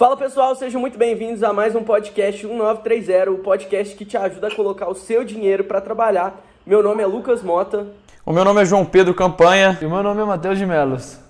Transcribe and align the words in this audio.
Fala 0.00 0.16
pessoal, 0.16 0.54
sejam 0.54 0.80
muito 0.80 0.96
bem-vindos 0.96 1.42
a 1.42 1.52
mais 1.52 1.76
um 1.76 1.82
podcast 1.84 2.46
1930, 2.46 3.32
o 3.32 3.38
podcast 3.40 3.94
que 3.94 4.06
te 4.06 4.16
ajuda 4.16 4.46
a 4.46 4.54
colocar 4.54 4.88
o 4.88 4.94
seu 4.94 5.22
dinheiro 5.22 5.64
para 5.64 5.78
trabalhar. 5.78 6.42
Meu 6.64 6.82
nome 6.82 7.02
é 7.02 7.06
Lucas 7.06 7.42
Mota. 7.42 7.86
O 8.24 8.32
meu 8.32 8.42
nome 8.42 8.62
é 8.62 8.64
João 8.64 8.82
Pedro 8.82 9.12
Campanha. 9.12 9.78
E 9.78 9.84
o 9.84 9.90
meu 9.90 10.02
nome 10.02 10.22
é 10.22 10.24
Matheus 10.24 10.56
de 10.56 10.64
Melos. 10.64 11.20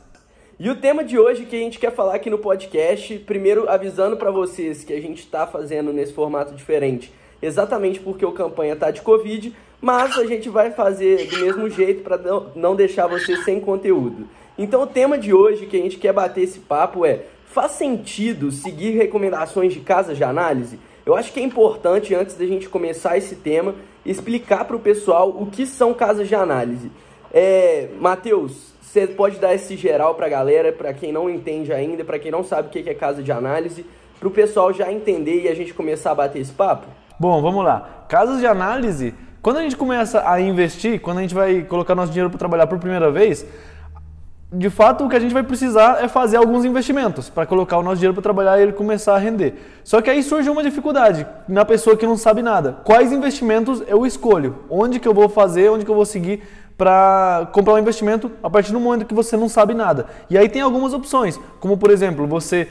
E 0.56 0.71
o 0.71 0.77
tema 0.77 1.03
de 1.03 1.19
hoje 1.19 1.46
que 1.46 1.56
a 1.56 1.59
gente 1.59 1.80
quer 1.80 1.93
falar 1.93 2.14
aqui 2.14 2.30
no 2.30 2.38
podcast, 2.38 3.19
primeiro 3.19 3.69
avisando 3.69 4.17
para 4.17 4.30
vocês 4.30 4.85
que 4.85 4.93
a 4.93 5.01
gente 5.01 5.19
está 5.19 5.49
fazendo 5.49 5.93
nesse 5.93 6.13
formato 6.13 6.55
diferente, 6.55 7.13
exatamente 7.43 7.99
porque 7.99 8.25
o 8.25 8.31
campanha 8.31 8.77
tá 8.77 8.93
de 8.93 9.03
Covid, 9.03 9.53
mas 9.81 10.17
a 10.17 10.25
gente 10.27 10.49
vai 10.49 10.71
fazer 10.71 11.27
do 11.27 11.41
mesmo 11.41 11.69
jeito 11.69 12.05
para 12.05 12.21
não 12.55 12.77
deixar 12.77 13.09
vocês 13.09 13.45
sem 13.45 13.59
conteúdo. 13.59 14.29
Então 14.57 14.83
o 14.83 14.87
tema 14.87 15.19
de 15.19 15.35
hoje 15.35 15.67
que 15.67 15.77
a 15.77 15.83
gente 15.83 15.97
quer 15.97 16.12
bater 16.12 16.45
esse 16.45 16.61
papo 16.61 17.05
é: 17.05 17.23
faz 17.52 17.73
sentido 17.73 18.52
seguir 18.52 18.92
recomendações 18.92 19.73
de 19.73 19.80
casas 19.80 20.16
de 20.16 20.24
análise? 20.24 20.78
Eu 21.04 21.16
acho 21.16 21.32
que 21.32 21.41
é 21.41 21.42
importante, 21.42 22.14
antes 22.14 22.36
da 22.36 22.46
gente 22.46 22.68
começar 22.68 23.18
esse 23.18 23.34
tema, 23.34 23.74
explicar 24.06 24.64
para 24.64 24.77
o 24.77 24.80
pessoal 24.80 25.30
o 25.30 25.46
que 25.46 25.66
são 25.66 25.92
casas 25.92 26.28
de 26.28 26.34
análise. 26.34 26.91
É, 27.32 27.88
Matheus, 27.98 28.72
você 28.80 29.06
pode 29.06 29.38
dar 29.38 29.55
esse 29.55 29.77
geral 29.77 30.14
para 30.14 30.27
a 30.27 30.28
galera, 30.28 30.72
para 30.72 30.92
quem 30.92 31.12
não 31.12 31.28
entende 31.28 31.72
ainda, 31.72 32.05
para 32.05 32.18
quem 32.18 32.30
não 32.30 32.44
sabe 32.44 32.68
o 32.68 32.70
que 32.70 32.88
é 32.88 32.94
casa 32.94 33.22
de 33.22 33.32
análise, 33.32 33.84
para 34.19 34.28
o 34.28 34.30
pessoal 34.30 34.72
já 34.72 34.92
entender 34.92 35.42
e 35.42 35.48
a 35.48 35.55
gente 35.55 35.74
começar 35.74 36.12
a 36.12 36.14
bater 36.14 36.41
esse 36.41 36.52
papo? 36.52 36.86
Bom, 37.19 37.42
vamos 37.42 37.64
lá. 37.64 38.05
Casas 38.08 38.38
de 38.38 38.46
análise, 38.46 39.14
quando 39.42 39.56
a 39.56 39.62
gente 39.62 39.77
começa 39.77 40.22
a 40.28 40.41
investir, 40.41 41.00
quando 41.00 41.19
a 41.19 41.22
gente 41.22 41.34
vai 41.34 41.62
colocar 41.62 41.94
nosso 41.94 42.12
dinheiro 42.12 42.30
para 42.30 42.38
trabalhar 42.38 42.66
por 42.66 42.78
primeira 42.78 43.10
vez, 43.10 43.44
de 44.52 44.68
fato, 44.68 45.04
o 45.04 45.09
que 45.09 45.14
a 45.14 45.20
gente 45.20 45.32
vai 45.32 45.45
precisar 45.45 46.02
é 46.02 46.09
fazer 46.09 46.36
alguns 46.36 46.64
investimentos 46.64 47.30
para 47.30 47.46
colocar 47.46 47.78
o 47.78 47.84
nosso 47.84 47.96
dinheiro 47.96 48.14
para 48.14 48.22
trabalhar 48.22 48.58
e 48.58 48.62
ele 48.62 48.72
começar 48.72 49.14
a 49.14 49.18
render. 49.18 49.54
Só 49.84 50.02
que 50.02 50.10
aí 50.10 50.24
surge 50.24 50.50
uma 50.50 50.62
dificuldade 50.62 51.24
na 51.48 51.64
pessoa 51.64 51.96
que 51.96 52.04
não 52.04 52.16
sabe 52.16 52.42
nada. 52.42 52.78
Quais 52.84 53.12
investimentos 53.12 53.80
eu 53.86 54.05
escolho? 54.05 54.56
Onde 54.69 54.98
que 54.98 55.06
eu 55.06 55.14
vou 55.14 55.28
fazer? 55.28 55.70
Onde 55.70 55.84
que 55.84 55.91
eu 55.91 55.94
vou 55.94 56.05
seguir 56.05 56.42
para 56.77 57.48
comprar 57.52 57.75
um 57.75 57.78
investimento 57.78 58.33
a 58.42 58.50
partir 58.50 58.72
do 58.72 58.80
momento 58.80 59.06
que 59.06 59.14
você 59.14 59.36
não 59.36 59.48
sabe 59.48 59.72
nada. 59.72 60.06
E 60.28 60.36
aí 60.36 60.48
tem 60.48 60.62
algumas 60.62 60.92
opções, 60.92 61.38
como 61.60 61.77
por 61.77 61.91
exemplo, 61.91 62.27
você 62.27 62.66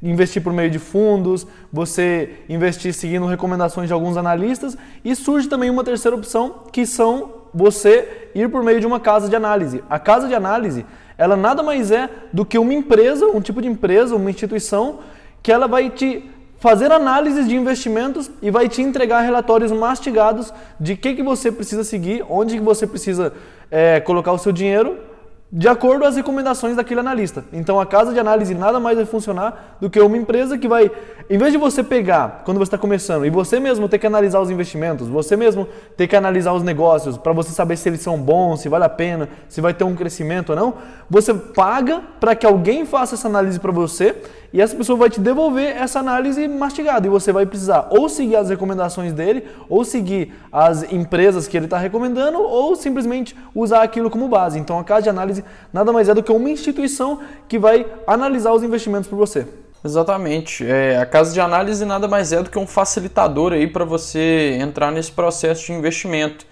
investir 0.00 0.42
por 0.42 0.52
meio 0.52 0.70
de 0.70 0.78
fundos, 0.78 1.46
você 1.72 2.30
investir 2.48 2.92
seguindo 2.92 3.26
recomendações 3.26 3.88
de 3.88 3.92
alguns 3.92 4.16
analistas 4.16 4.76
e 5.04 5.16
surge 5.16 5.48
também 5.48 5.70
uma 5.70 5.82
terceira 5.82 6.16
opção, 6.16 6.62
que 6.70 6.86
são 6.86 7.44
você 7.52 8.28
ir 8.34 8.50
por 8.50 8.62
meio 8.62 8.80
de 8.80 8.86
uma 8.86 9.00
casa 9.00 9.28
de 9.28 9.34
análise. 9.34 9.82
A 9.88 9.98
casa 9.98 10.28
de 10.28 10.34
análise, 10.34 10.84
ela 11.16 11.36
nada 11.36 11.62
mais 11.62 11.90
é 11.90 12.08
do 12.32 12.44
que 12.44 12.58
uma 12.58 12.74
empresa, 12.74 13.26
um 13.26 13.40
tipo 13.40 13.62
de 13.62 13.68
empresa, 13.68 14.16
uma 14.16 14.30
instituição 14.30 15.00
que 15.42 15.52
ela 15.52 15.68
vai 15.68 15.90
te 15.90 16.30
fazer 16.58 16.90
análises 16.90 17.46
de 17.46 17.54
investimentos 17.54 18.30
e 18.40 18.50
vai 18.50 18.68
te 18.68 18.80
entregar 18.80 19.20
relatórios 19.20 19.70
mastigados 19.70 20.52
de 20.80 20.96
que, 20.96 21.14
que 21.14 21.22
você 21.22 21.52
precisa 21.52 21.84
seguir, 21.84 22.24
onde 22.28 22.56
que 22.56 22.62
você 22.62 22.86
precisa 22.86 23.32
é, 23.70 24.00
colocar 24.00 24.32
o 24.32 24.38
seu 24.38 24.50
dinheiro 24.50 24.96
de 25.56 25.68
acordo 25.68 26.00
com 26.00 26.08
as 26.08 26.16
recomendações 26.16 26.74
daquele 26.74 26.98
analista. 26.98 27.44
Então 27.52 27.78
a 27.78 27.86
casa 27.86 28.12
de 28.12 28.18
análise 28.18 28.52
nada 28.56 28.80
mais 28.80 28.96
vai 28.96 29.06
funcionar 29.06 29.76
do 29.80 29.88
que 29.88 30.00
uma 30.00 30.16
empresa 30.16 30.58
que 30.58 30.66
vai, 30.66 30.90
em 31.30 31.38
vez 31.38 31.52
de 31.52 31.58
você 31.58 31.80
pegar 31.80 32.42
quando 32.44 32.58
você 32.58 32.64
está 32.64 32.78
começando 32.78 33.24
e 33.24 33.30
você 33.30 33.60
mesmo 33.60 33.88
ter 33.88 34.00
que 34.00 34.06
analisar 34.06 34.40
os 34.40 34.50
investimentos, 34.50 35.06
você 35.06 35.36
mesmo 35.36 35.68
ter 35.96 36.08
que 36.08 36.16
analisar 36.16 36.52
os 36.54 36.64
negócios 36.64 37.16
para 37.16 37.32
você 37.32 37.52
saber 37.52 37.76
se 37.76 37.88
eles 37.88 38.00
são 38.00 38.18
bons, 38.18 38.62
se 38.62 38.68
vale 38.68 38.82
a 38.82 38.88
pena, 38.88 39.28
se 39.48 39.60
vai 39.60 39.72
ter 39.72 39.84
um 39.84 39.94
crescimento 39.94 40.50
ou 40.50 40.56
não, 40.56 40.74
você 41.08 41.32
paga 41.32 42.02
para 42.18 42.34
que 42.34 42.44
alguém 42.44 42.84
faça 42.84 43.14
essa 43.14 43.28
análise 43.28 43.60
para 43.60 43.70
você 43.70 44.16
e 44.54 44.60
essa 44.60 44.76
pessoa 44.76 44.96
vai 44.96 45.10
te 45.10 45.18
devolver 45.18 45.76
essa 45.76 45.98
análise 45.98 46.46
mastigada 46.46 47.04
e 47.04 47.10
você 47.10 47.32
vai 47.32 47.44
precisar 47.44 47.88
ou 47.90 48.08
seguir 48.08 48.36
as 48.36 48.48
recomendações 48.48 49.12
dele, 49.12 49.48
ou 49.68 49.84
seguir 49.84 50.32
as 50.52 50.84
empresas 50.92 51.48
que 51.48 51.56
ele 51.56 51.66
está 51.66 51.76
recomendando, 51.76 52.40
ou 52.40 52.76
simplesmente 52.76 53.34
usar 53.52 53.82
aquilo 53.82 54.08
como 54.08 54.28
base. 54.28 54.56
Então 54.56 54.78
a 54.78 54.84
casa 54.84 55.02
de 55.02 55.08
análise 55.08 55.44
nada 55.72 55.92
mais 55.92 56.08
é 56.08 56.14
do 56.14 56.22
que 56.22 56.30
uma 56.30 56.48
instituição 56.48 57.18
que 57.48 57.58
vai 57.58 57.84
analisar 58.06 58.52
os 58.52 58.62
investimentos 58.62 59.08
por 59.08 59.16
você. 59.16 59.44
Exatamente. 59.84 60.64
É, 60.64 60.98
a 60.98 61.04
casa 61.04 61.34
de 61.34 61.40
análise 61.40 61.84
nada 61.84 62.06
mais 62.06 62.32
é 62.32 62.40
do 62.40 62.48
que 62.48 62.56
um 62.58 62.66
facilitador 62.66 63.54
aí 63.54 63.66
para 63.66 63.84
você 63.84 64.56
entrar 64.60 64.92
nesse 64.92 65.10
processo 65.10 65.66
de 65.66 65.72
investimento. 65.72 66.46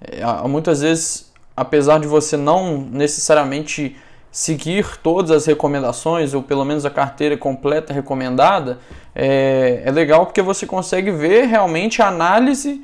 É, 0.00 0.22
muitas 0.46 0.82
vezes, 0.82 1.32
apesar 1.56 1.98
de 1.98 2.06
você 2.06 2.36
não 2.36 2.78
necessariamente 2.78 3.96
seguir 4.30 4.96
todas 4.98 5.30
as 5.30 5.46
recomendações, 5.46 6.34
ou 6.34 6.42
pelo 6.42 6.64
menos 6.64 6.86
a 6.86 6.90
carteira 6.90 7.36
completa 7.36 7.92
recomendada, 7.92 8.78
é, 9.14 9.82
é 9.84 9.90
legal 9.90 10.26
porque 10.26 10.42
você 10.42 10.66
consegue 10.66 11.10
ver 11.10 11.46
realmente 11.46 12.00
a 12.00 12.08
análise 12.08 12.82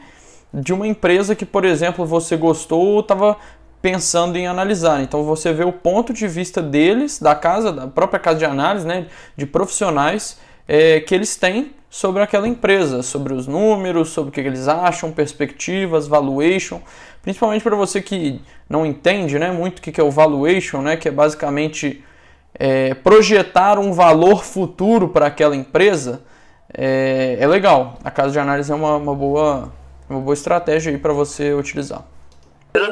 de 0.53 0.73
uma 0.73 0.87
empresa 0.87 1.35
que, 1.35 1.45
por 1.45 1.65
exemplo, 1.65 2.05
você 2.05 2.37
gostou 2.37 2.81
ou 2.81 3.01
estava 3.01 3.37
pensando 3.81 4.37
em 4.37 4.47
analisar. 4.47 5.03
Então 5.03 5.23
você 5.23 5.53
vê 5.53 5.65
o 5.65 5.73
ponto 5.73 6.13
de 6.13 6.27
vista 6.27 6.61
deles, 6.61 7.21
da 7.21 7.35
casa, 7.35 7.73
da 7.73 7.87
própria 7.87 8.19
casa 8.19 8.39
de 8.39 8.45
análise, 8.45 8.87
né, 8.87 9.07
de 9.37 9.47
profissionais 9.47 10.39
é, 10.67 11.01
que 11.01 11.15
eles 11.15 11.37
têm 11.37 11.73
sobre 11.89 12.23
aquela 12.23 12.49
empresa, 12.49 13.03
sobre 13.03 13.33
os 13.33 13.47
números, 13.47 14.11
sobre 14.11 14.31
o 14.31 14.33
que 14.33 14.41
eles 14.41 14.69
acham, 14.69 15.13
perspectivas, 15.13 16.09
valuation, 16.09 16.81
principalmente 17.27 17.65
para 17.65 17.75
você 17.75 18.01
que 18.01 18.41
não 18.71 18.87
entende 18.87 19.37
né, 19.37 19.51
muito 19.51 19.81
o 19.81 19.83
que 19.83 20.01
é 20.01 20.05
o 20.05 20.13
valuation, 20.13 20.81
né, 20.81 20.97
que 20.97 21.09
é 21.09 21.11
basicamente 21.11 22.05
é, 22.55 22.95
projetar 22.95 23.81
um 23.81 23.93
valor 23.93 24.45
futuro 24.45 25.09
para 25.09 25.27
aquela 25.27 25.57
empresa, 25.57 26.23
é, 26.73 27.37
é, 27.41 27.47
legal. 27.49 27.99
A 28.05 28.13
casa 28.13 28.31
de 28.31 28.39
análise 28.39 28.71
é 28.71 28.75
uma, 28.77 28.95
uma 28.95 29.13
boa, 29.13 29.73
uma 30.09 30.21
boa 30.21 30.35
estratégia 30.35 30.97
para 31.01 31.13
você 31.13 31.53
utilizar. 31.53 32.05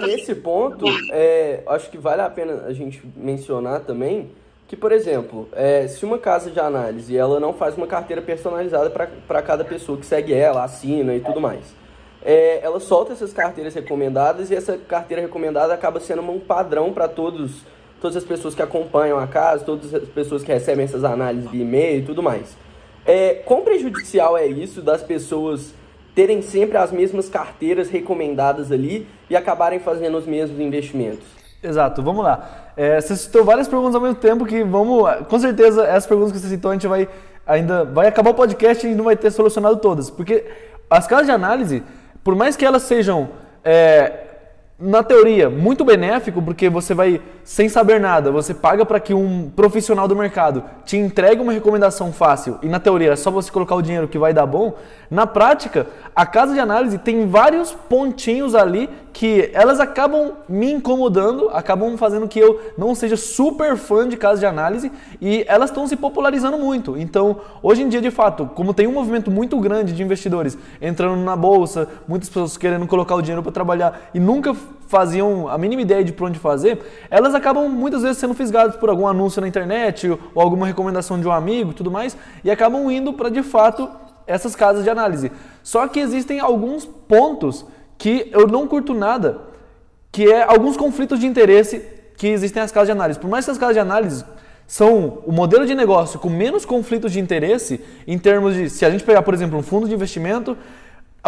Nesse 0.04 0.34
ponto, 0.34 0.84
é, 1.12 1.62
acho 1.68 1.88
que 1.88 1.96
vale 1.96 2.22
a 2.22 2.28
pena 2.28 2.64
a 2.66 2.72
gente 2.72 3.00
mencionar 3.16 3.82
também 3.82 4.32
que, 4.66 4.74
por 4.74 4.90
exemplo, 4.90 5.48
é, 5.52 5.86
se 5.86 6.04
uma 6.04 6.18
casa 6.18 6.50
de 6.50 6.58
análise 6.58 7.16
ela 7.16 7.38
não 7.38 7.52
faz 7.52 7.76
uma 7.76 7.86
carteira 7.86 8.20
personalizada 8.20 8.90
para 8.90 9.42
cada 9.42 9.64
pessoa 9.64 9.96
que 9.96 10.04
segue 10.04 10.34
ela, 10.34 10.64
assina 10.64 11.14
e 11.14 11.20
tudo 11.20 11.40
mais, 11.40 11.83
é, 12.24 12.60
ela 12.62 12.80
solta 12.80 13.12
essas 13.12 13.32
carteiras 13.32 13.74
recomendadas 13.74 14.50
e 14.50 14.54
essa 14.54 14.78
carteira 14.78 15.22
recomendada 15.22 15.74
acaba 15.74 16.00
sendo 16.00 16.22
um 16.22 16.40
padrão 16.40 16.92
para 16.92 17.06
todos 17.08 17.62
todas 18.00 18.18
as 18.18 18.24
pessoas 18.24 18.54
que 18.54 18.60
acompanham 18.60 19.18
a 19.18 19.26
casa, 19.26 19.64
todas 19.64 19.94
as 19.94 20.06
pessoas 20.10 20.42
que 20.42 20.52
recebem 20.52 20.84
essas 20.84 21.04
análises 21.04 21.50
de 21.50 21.58
e-mail 21.58 22.00
e 22.00 22.04
tudo 22.04 22.22
mais. 22.22 22.54
É, 23.06 23.36
quão 23.46 23.62
prejudicial 23.62 24.36
é 24.36 24.46
isso 24.46 24.82
das 24.82 25.02
pessoas 25.02 25.72
terem 26.14 26.42
sempre 26.42 26.76
as 26.76 26.92
mesmas 26.92 27.30
carteiras 27.30 27.88
recomendadas 27.88 28.70
ali 28.70 29.06
e 29.28 29.34
acabarem 29.34 29.78
fazendo 29.78 30.18
os 30.18 30.26
mesmos 30.26 30.60
investimentos? 30.60 31.26
Exato, 31.62 32.02
vamos 32.02 32.22
lá. 32.22 32.72
É, 32.76 33.00
você 33.00 33.16
citou 33.16 33.42
várias 33.42 33.68
perguntas 33.68 33.94
ao 33.94 34.02
mesmo 34.02 34.16
tempo 34.16 34.44
que 34.44 34.62
vamos, 34.62 35.10
com 35.26 35.38
certeza 35.38 35.86
essas 35.86 36.06
perguntas 36.06 36.32
que 36.32 36.38
você 36.38 36.48
citou 36.48 36.70
a 36.70 36.74
gente 36.74 36.86
vai 36.86 37.08
ainda 37.46 37.84
vai 37.84 38.06
acabar 38.06 38.30
o 38.30 38.34
podcast 38.34 38.86
e 38.86 38.94
não 38.94 39.04
vai 39.04 39.16
ter 39.16 39.30
solucionado 39.30 39.76
todas, 39.76 40.10
porque 40.10 40.44
as 40.90 41.06
casas 41.06 41.26
de 41.26 41.32
análise, 41.32 41.82
por 42.24 42.34
mais 42.34 42.56
que 42.56 42.64
elas 42.64 42.82
sejam 42.82 43.28
é, 43.62 44.24
na 44.78 45.02
teoria, 45.04 45.48
muito 45.48 45.84
benéfico, 45.84 46.42
porque 46.42 46.68
você 46.68 46.94
vai, 46.94 47.20
sem 47.44 47.68
saber 47.68 48.00
nada, 48.00 48.32
você 48.32 48.52
paga 48.52 48.84
para 48.84 48.98
que 48.98 49.14
um 49.14 49.48
profissional 49.54 50.08
do 50.08 50.16
mercado 50.16 50.64
te 50.84 50.96
entregue 50.96 51.40
uma 51.40 51.52
recomendação 51.52 52.12
fácil 52.12 52.58
e 52.60 52.66
na 52.66 52.80
teoria 52.80 53.12
é 53.12 53.16
só 53.16 53.30
você 53.30 53.52
colocar 53.52 53.76
o 53.76 53.82
dinheiro 53.82 54.08
que 54.08 54.18
vai 54.18 54.34
dar 54.34 54.46
bom. 54.46 54.74
Na 55.10 55.26
prática, 55.26 55.86
a 56.16 56.26
casa 56.26 56.54
de 56.54 56.60
análise 56.60 56.98
tem 56.98 57.28
vários 57.28 57.72
pontinhos 57.72 58.54
ali 58.54 58.90
que 59.14 59.48
elas 59.54 59.78
acabam 59.78 60.32
me 60.48 60.72
incomodando, 60.72 61.48
acabam 61.50 61.96
fazendo 61.96 62.26
que 62.26 62.38
eu 62.38 62.60
não 62.76 62.96
seja 62.96 63.16
super 63.16 63.76
fã 63.76 64.08
de 64.08 64.16
casa 64.16 64.40
de 64.40 64.44
análise 64.44 64.90
e 65.20 65.44
elas 65.46 65.70
estão 65.70 65.86
se 65.86 65.94
popularizando 65.94 66.58
muito. 66.58 66.98
Então, 66.98 67.40
hoje 67.62 67.82
em 67.82 67.88
dia, 67.88 68.00
de 68.00 68.10
fato, 68.10 68.50
como 68.56 68.74
tem 68.74 68.88
um 68.88 68.92
movimento 68.92 69.30
muito 69.30 69.56
grande 69.60 69.92
de 69.92 70.02
investidores 70.02 70.58
entrando 70.82 71.22
na 71.22 71.36
bolsa, 71.36 71.88
muitas 72.08 72.28
pessoas 72.28 72.56
querendo 72.56 72.88
colocar 72.88 73.14
o 73.14 73.22
dinheiro 73.22 73.40
para 73.40 73.52
trabalhar 73.52 74.10
e 74.12 74.18
nunca 74.18 74.52
faziam 74.88 75.48
a 75.48 75.56
mínima 75.56 75.82
ideia 75.82 76.02
de 76.02 76.12
por 76.12 76.26
onde 76.26 76.40
fazer, 76.40 76.80
elas 77.08 77.36
acabam 77.36 77.68
muitas 77.68 78.02
vezes 78.02 78.18
sendo 78.18 78.34
fisgadas 78.34 78.74
por 78.74 78.90
algum 78.90 79.06
anúncio 79.06 79.40
na 79.40 79.46
internet 79.46 80.10
ou 80.10 80.42
alguma 80.42 80.66
recomendação 80.66 81.20
de 81.20 81.28
um 81.28 81.32
amigo 81.32 81.70
e 81.70 81.74
tudo 81.74 81.90
mais 81.90 82.16
e 82.42 82.50
acabam 82.50 82.90
indo 82.90 83.12
para 83.12 83.28
de 83.28 83.44
fato 83.44 83.88
essas 84.26 84.56
casas 84.56 84.82
de 84.82 84.90
análise. 84.90 85.30
Só 85.62 85.86
que 85.86 86.00
existem 86.00 86.40
alguns 86.40 86.84
pontos 86.84 87.64
que 87.98 88.30
eu 88.32 88.46
não 88.46 88.66
curto 88.66 88.92
nada, 88.94 89.40
que 90.10 90.30
é 90.30 90.42
alguns 90.42 90.76
conflitos 90.76 91.18
de 91.18 91.26
interesse 91.26 91.82
que 92.16 92.28
existem 92.28 92.62
nas 92.62 92.70
casas 92.70 92.88
de 92.88 92.92
análise. 92.92 93.18
Por 93.18 93.28
mais 93.28 93.44
que 93.44 93.50
as 93.50 93.58
casas 93.58 93.74
de 93.74 93.80
análise 93.80 94.24
são 94.66 95.22
o 95.26 95.32
modelo 95.32 95.66
de 95.66 95.74
negócio 95.74 96.18
com 96.18 96.30
menos 96.30 96.64
conflitos 96.64 97.12
de 97.12 97.20
interesse 97.20 97.80
em 98.06 98.18
termos 98.18 98.54
de, 98.54 98.70
se 98.70 98.84
a 98.84 98.90
gente 98.90 99.04
pegar, 99.04 99.22
por 99.22 99.34
exemplo, 99.34 99.58
um 99.58 99.62
fundo 99.62 99.88
de 99.88 99.94
investimento, 99.94 100.56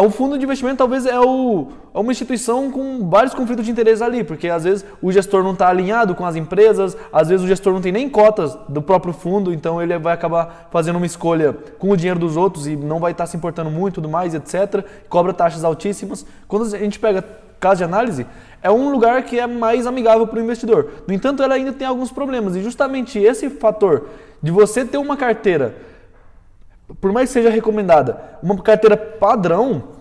o 0.03 0.11
fundo 0.11 0.37
de 0.37 0.45
investimento 0.45 0.77
talvez 0.77 1.07
é, 1.07 1.19
o, 1.19 1.69
é 1.95 1.99
uma 1.99 2.13
instituição 2.13 2.71
com 2.71 3.09
vários 3.09 3.33
conflitos 3.33 3.65
de 3.65 3.71
interesse 3.71 4.03
ali, 4.03 4.23
porque 4.23 4.49
às 4.49 4.65
vezes 4.65 4.85
o 5.01 5.11
gestor 5.11 5.43
não 5.43 5.55
está 5.55 5.69
alinhado 5.69 6.15
com 6.15 6.27
as 6.27 6.37
empresas, 6.37 6.95
às 7.11 7.29
vezes 7.29 7.43
o 7.43 7.49
gestor 7.49 7.73
não 7.73 7.81
tem 7.81 7.93
nem 7.93 8.07
cotas 8.09 8.59
do 8.69 8.83
próprio 8.83 9.15
fundo, 9.15 9.53
então 9.55 9.81
ele 9.83 9.97
vai 9.99 10.13
acabar 10.13 10.69
fazendo 10.71 10.97
uma 10.97 11.07
escolha 11.07 11.57
com 11.79 11.89
o 11.89 11.97
dinheiro 11.97 12.21
dos 12.21 12.37
outros 12.37 12.67
e 12.67 12.77
não 12.77 13.01
vai 13.01 13.13
estar 13.13 13.25
tá 13.25 13.29
se 13.29 13.39
importando 13.39 13.71
muito, 13.71 13.95
tudo 13.95 14.09
mais, 14.09 14.35
etc. 14.35 14.85
Cobra 15.09 15.33
taxas 15.33 15.65
altíssimas. 15.65 16.27
Quando 16.47 16.75
a 16.75 16.79
gente 16.79 16.99
pega 16.99 17.25
caso 17.59 17.79
de 17.79 17.85
análise, 17.85 18.27
é 18.63 18.71
um 18.71 18.91
lugar 18.91 19.23
que 19.23 19.41
é 19.41 19.47
mais 19.47 19.87
amigável 19.87 20.27
para 20.27 20.39
o 20.39 20.43
investidor. 20.43 20.91
No 21.09 21.15
entanto, 21.15 21.43
ela 21.43 21.55
ainda 21.55 21.73
tem 21.73 21.87
alguns 21.87 22.13
problemas 22.13 22.55
e 22.55 22.63
justamente 22.63 23.19
esse 23.19 23.49
fator 23.49 24.09
de 24.43 24.51
você 24.51 24.85
ter 24.85 24.99
uma 24.99 25.17
carteira 25.17 25.75
por 27.01 27.13
mais 27.13 27.29
que 27.29 27.35
seja 27.35 27.51
recomendada, 27.51 28.39
uma 28.43 28.57
carteira 28.59 28.97
padrão, 28.97 29.97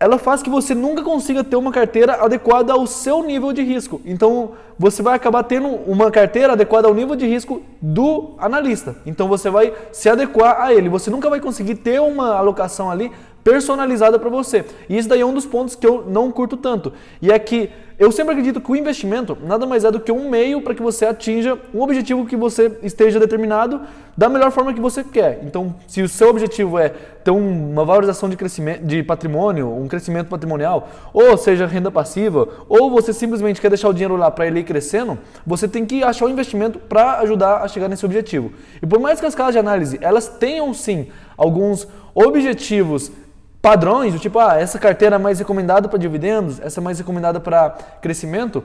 ela 0.00 0.16
faz 0.18 0.42
que 0.42 0.48
você 0.48 0.74
nunca 0.74 1.02
consiga 1.02 1.44
ter 1.44 1.56
uma 1.56 1.70
carteira 1.70 2.24
adequada 2.24 2.72
ao 2.72 2.86
seu 2.86 3.22
nível 3.22 3.52
de 3.52 3.62
risco. 3.62 4.00
Então, 4.06 4.52
você 4.78 5.02
vai 5.02 5.14
acabar 5.14 5.42
tendo 5.42 5.68
uma 5.68 6.10
carteira 6.10 6.54
adequada 6.54 6.88
ao 6.88 6.94
nível 6.94 7.14
de 7.14 7.26
risco 7.26 7.60
do 7.82 8.34
analista. 8.38 8.96
Então, 9.04 9.28
você 9.28 9.50
vai 9.50 9.74
se 9.92 10.08
adequar 10.08 10.58
a 10.58 10.72
ele. 10.72 10.88
Você 10.88 11.10
nunca 11.10 11.28
vai 11.28 11.38
conseguir 11.38 11.74
ter 11.74 12.00
uma 12.00 12.34
alocação 12.36 12.90
ali 12.90 13.12
personalizada 13.42 14.18
para 14.18 14.28
você. 14.28 14.64
E 14.88 14.96
isso 14.98 15.08
daí 15.08 15.20
é 15.20 15.26
um 15.26 15.34
dos 15.34 15.46
pontos 15.46 15.74
que 15.74 15.86
eu 15.86 16.04
não 16.06 16.30
curto 16.30 16.56
tanto. 16.56 16.92
E 17.20 17.30
é 17.30 17.38
que 17.38 17.70
eu 18.00 18.10
sempre 18.10 18.32
acredito 18.32 18.62
que 18.62 18.72
o 18.72 18.76
investimento 18.76 19.36
nada 19.44 19.66
mais 19.66 19.84
é 19.84 19.90
do 19.90 20.00
que 20.00 20.10
um 20.10 20.30
meio 20.30 20.62
para 20.62 20.74
que 20.74 20.82
você 20.82 21.04
atinja 21.04 21.58
um 21.74 21.82
objetivo 21.82 22.24
que 22.24 22.34
você 22.34 22.78
esteja 22.82 23.20
determinado 23.20 23.82
da 24.16 24.26
melhor 24.26 24.50
forma 24.50 24.72
que 24.72 24.80
você 24.80 25.04
quer. 25.04 25.40
Então, 25.44 25.74
se 25.86 26.00
o 26.00 26.08
seu 26.08 26.30
objetivo 26.30 26.78
é 26.78 26.88
ter 26.88 27.30
uma 27.30 27.84
valorização 27.84 28.30
de 28.30 28.38
crescimento 28.38 28.86
de 28.86 29.02
patrimônio, 29.02 29.70
um 29.70 29.86
crescimento 29.86 30.28
patrimonial, 30.28 30.88
ou 31.12 31.36
seja, 31.36 31.66
renda 31.66 31.90
passiva, 31.90 32.48
ou 32.70 32.90
você 32.90 33.12
simplesmente 33.12 33.60
quer 33.60 33.68
deixar 33.68 33.90
o 33.90 33.92
dinheiro 33.92 34.16
lá 34.16 34.30
para 34.30 34.46
ele 34.46 34.60
ir 34.60 34.64
crescendo, 34.64 35.18
você 35.46 35.68
tem 35.68 35.84
que 35.84 36.02
achar 36.02 36.24
um 36.24 36.30
investimento 36.30 36.78
para 36.78 37.18
ajudar 37.18 37.58
a 37.58 37.68
chegar 37.68 37.86
nesse 37.86 38.06
objetivo. 38.06 38.50
E 38.82 38.86
por 38.86 38.98
mais 38.98 39.20
que 39.20 39.26
as 39.26 39.34
casas 39.34 39.52
de 39.52 39.58
análise, 39.58 39.98
elas 40.00 40.26
tenham 40.26 40.72
sim 40.72 41.08
alguns 41.36 41.86
objetivos 42.14 43.12
padrões, 43.60 44.18
tipo, 44.20 44.38
ah, 44.38 44.56
essa 44.56 44.78
carteira 44.78 45.16
é 45.16 45.18
mais 45.18 45.38
recomendada 45.38 45.88
para 45.88 45.98
dividendos, 45.98 46.60
essa 46.60 46.80
é 46.80 46.82
mais 46.82 46.98
recomendada 46.98 47.38
para 47.40 47.70
crescimento, 48.00 48.64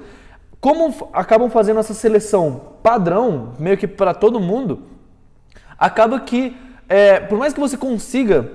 como 0.59 1.09
acabam 1.13 1.50
fazendo 1.50 1.80
essa 1.80 1.94
seleção 1.94 2.62
padrão, 2.81 3.53
meio 3.59 3.77
que 3.77 3.88
para 3.88 4.13
todo 4.13 4.39
mundo, 4.39 4.83
acaba 5.77 6.19
que, 6.19 6.56
é, 6.88 7.19
por 7.19 7.38
mais 7.38 7.53
que 7.53 7.59
você 7.59 7.77
consiga 7.77 8.50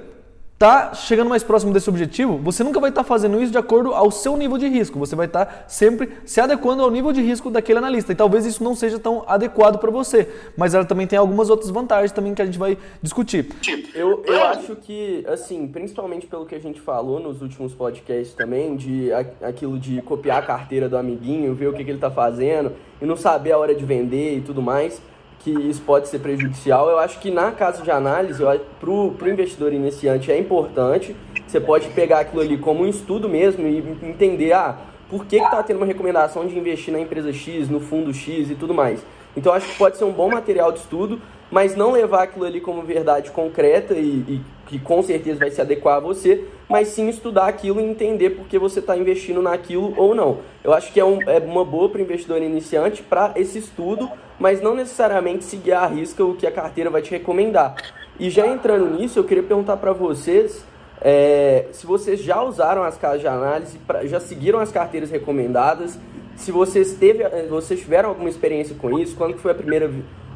está 0.61 0.93
chegando 0.93 1.31
mais 1.31 1.43
próximo 1.43 1.73
desse 1.73 1.89
objetivo, 1.89 2.37
você 2.37 2.63
nunca 2.63 2.79
vai 2.79 2.91
estar 2.91 3.03
tá 3.03 3.09
fazendo 3.09 3.43
isso 3.43 3.51
de 3.51 3.57
acordo 3.57 3.95
ao 3.95 4.11
seu 4.11 4.37
nível 4.37 4.59
de 4.59 4.69
risco. 4.69 4.99
Você 4.99 5.17
vai 5.17 5.25
estar 5.25 5.47
tá 5.47 5.65
sempre 5.67 6.11
se 6.27 6.39
adequando 6.39 6.83
ao 6.83 6.91
nível 6.91 7.13
de 7.13 7.23
risco 7.23 7.51
daquele 7.51 7.79
analista. 7.79 8.13
E 8.13 8.15
talvez 8.15 8.45
isso 8.45 8.63
não 8.63 8.75
seja 8.75 8.99
tão 8.99 9.25
adequado 9.27 9.79
para 9.79 9.91
você. 9.91 10.29
Mas 10.59 10.75
ela 10.75 10.85
também 10.85 11.07
tem 11.07 11.19
algumas 11.19 11.49
outras 11.49 11.71
vantagens 11.71 12.13
também 12.13 12.35
que 12.35 12.43
a 12.43 12.45
gente 12.45 12.59
vai 12.59 12.77
discutir. 13.03 13.49
Eu, 13.95 14.23
eu 14.27 14.45
acho 14.45 14.77
que, 14.77 15.25
assim, 15.29 15.67
principalmente 15.67 16.27
pelo 16.27 16.45
que 16.45 16.55
a 16.55 16.61
gente 16.61 16.79
falou 16.79 17.19
nos 17.19 17.41
últimos 17.41 17.73
podcasts 17.73 18.35
também, 18.35 18.77
de 18.77 19.09
aquilo 19.41 19.79
de 19.79 20.03
copiar 20.03 20.43
a 20.43 20.47
carteira 20.47 20.91
do 20.91 20.99
amiguinho, 20.99 21.55
ver 21.55 21.69
o 21.69 21.73
que, 21.73 21.83
que 21.83 21.91
ele 21.91 21.97
está 21.97 22.11
fazendo 22.11 22.73
e 23.01 23.07
não 23.07 23.17
saber 23.17 23.53
a 23.53 23.59
hora 23.59 23.75
de 23.75 23.87
vender 23.87 24.37
e 24.37 24.41
tudo 24.43 24.61
mais 24.61 25.01
que 25.41 25.51
isso 25.51 25.83
pode 25.83 26.09
ser 26.09 26.19
prejudicial. 26.21 26.89
Eu 26.89 26.99
acho 26.99 27.19
que 27.19 27.31
na 27.31 27.51
casa 27.51 27.83
de 27.83 27.91
análise, 27.91 28.43
para 28.79 28.91
o 28.91 29.17
investidor 29.29 29.73
iniciante 29.73 30.31
é 30.31 30.39
importante. 30.39 31.17
Você 31.47 31.59
pode 31.59 31.89
pegar 31.89 32.21
aquilo 32.21 32.43
ali 32.43 32.59
como 32.59 32.85
um 32.85 32.87
estudo 32.87 33.29
mesmo 33.29 33.67
e 33.67 33.79
entender, 34.03 34.53
ah, 34.53 34.79
por 35.09 35.27
que 35.27 35.37
está 35.37 35.63
tendo 35.63 35.79
uma 35.79 35.87
recomendação 35.87 36.47
de 36.47 36.57
investir 36.57 36.93
na 36.93 37.01
empresa 37.01 37.33
X, 37.33 37.69
no 37.69 37.81
fundo 37.81 38.15
X 38.15 38.51
e 38.51 38.55
tudo 38.55 38.73
mais. 38.73 39.05
Então 39.37 39.53
acho 39.53 39.67
que 39.67 39.79
pode 39.79 39.97
ser 39.97 40.05
um 40.05 40.13
bom 40.13 40.31
material 40.31 40.71
de 40.73 40.81
estudo, 40.81 41.21
mas 41.51 41.75
não 41.75 41.93
levar 41.93 42.23
aquilo 42.25 42.45
ali 42.45 42.61
como 42.61 42.83
verdade 42.83 43.31
concreta 43.31 43.95
e, 43.95 44.41
que 44.67 44.79
com 44.79 45.03
certeza 45.03 45.41
vai 45.41 45.51
se 45.51 45.61
adequar 45.61 45.97
a 45.97 46.01
você, 46.01 46.45
mas 46.69 46.89
sim 46.89 47.09
estudar 47.09 47.49
aquilo 47.49 47.81
e 47.81 47.85
entender 47.85 48.31
por 48.31 48.47
que 48.47 48.57
você 48.57 48.79
está 48.79 48.97
investindo 48.97 49.43
naquilo 49.43 49.93
ou 49.97 50.15
não. 50.15 50.39
Eu 50.63 50.73
acho 50.73 50.93
que 50.93 51.01
é, 51.01 51.05
um, 51.05 51.21
é 51.23 51.39
uma 51.39 51.65
boa 51.65 51.89
para 51.89 51.99
o 51.99 52.03
investidor 52.03 52.41
iniciante 52.41 53.03
para 53.03 53.33
esse 53.35 53.59
estudo, 53.59 54.09
mas 54.39 54.63
não 54.63 54.75
necessariamente 54.75 55.43
seguir 55.43 55.73
à 55.73 55.87
risca 55.87 56.25
o 56.25 56.37
que 56.37 56.47
a 56.47 56.53
carteira 56.53 56.89
vai 56.89 57.03
te 57.03 57.11
recomendar. 57.11 57.75
E 58.19 58.31
já 58.31 58.47
entrando 58.47 58.97
nisso, 58.97 59.19
eu 59.19 59.25
queria 59.25 59.43
perguntar 59.43 59.77
para 59.79 59.93
vocês 59.93 60.65
é, 61.01 61.67
se 61.73 61.87
vocês 61.87 62.21
já 62.21 62.43
usaram 62.43 62.83
as 62.83 62.97
casas 62.97 63.23
de 63.23 63.27
análise, 63.27 63.79
pra, 63.79 64.07
já 64.07 64.21
seguiram 64.21 64.61
as 64.61 64.71
carteiras 64.71 65.11
recomendadas, 65.11 65.99
se 66.37 66.53
vocês, 66.53 66.95
teve, 66.95 67.27
vocês 67.49 67.81
tiveram 67.81 68.11
alguma 68.11 68.29
experiência 68.29 68.75
com 68.79 68.99
isso, 68.99 69.17
quando 69.17 69.37
foi 69.39 69.51
a 69.51 69.55
primeira 69.55 69.91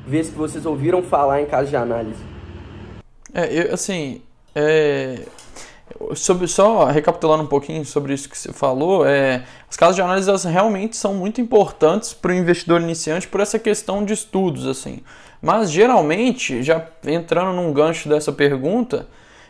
vez 0.07 0.29
que 0.29 0.37
vocês 0.37 0.67
ouviram 0.67 1.03
falar 1.03 1.41
em 1.41 1.47
casas 1.47 1.71
de 1.71 1.77
análise? 1.77 2.23
É, 3.33 3.53
eu, 3.53 3.75
assim, 3.75 4.23
é, 4.55 5.21
sobre, 6.15 6.47
só 6.47 6.85
recapitulando 6.85 7.43
um 7.43 7.47
pouquinho 7.47 7.85
sobre 7.85 8.15
isso 8.15 8.29
que 8.29 8.39
você 8.39 8.53
falou, 8.53 9.07
é, 9.07 9.45
as 9.69 9.77
casas 9.77 9.97
de 9.97 10.03
análise 10.03 10.29
elas 10.29 10.45
realmente 10.45 10.97
são 10.97 11.15
muito 11.15 11.41
importantes 11.41 12.13
para 12.13 12.31
o 12.31 12.35
investidor 12.35 12.81
iniciante 12.81 13.27
por 13.27 13.41
essa 13.41 13.59
questão 13.59 14.05
de 14.05 14.13
estudos, 14.13 14.67
assim. 14.67 15.01
Mas 15.43 15.71
geralmente, 15.71 16.63
já 16.63 16.87
entrando 17.07 17.53
num 17.53 17.73
gancho 17.73 18.09
dessa 18.09 18.33
pergunta, 18.33 19.07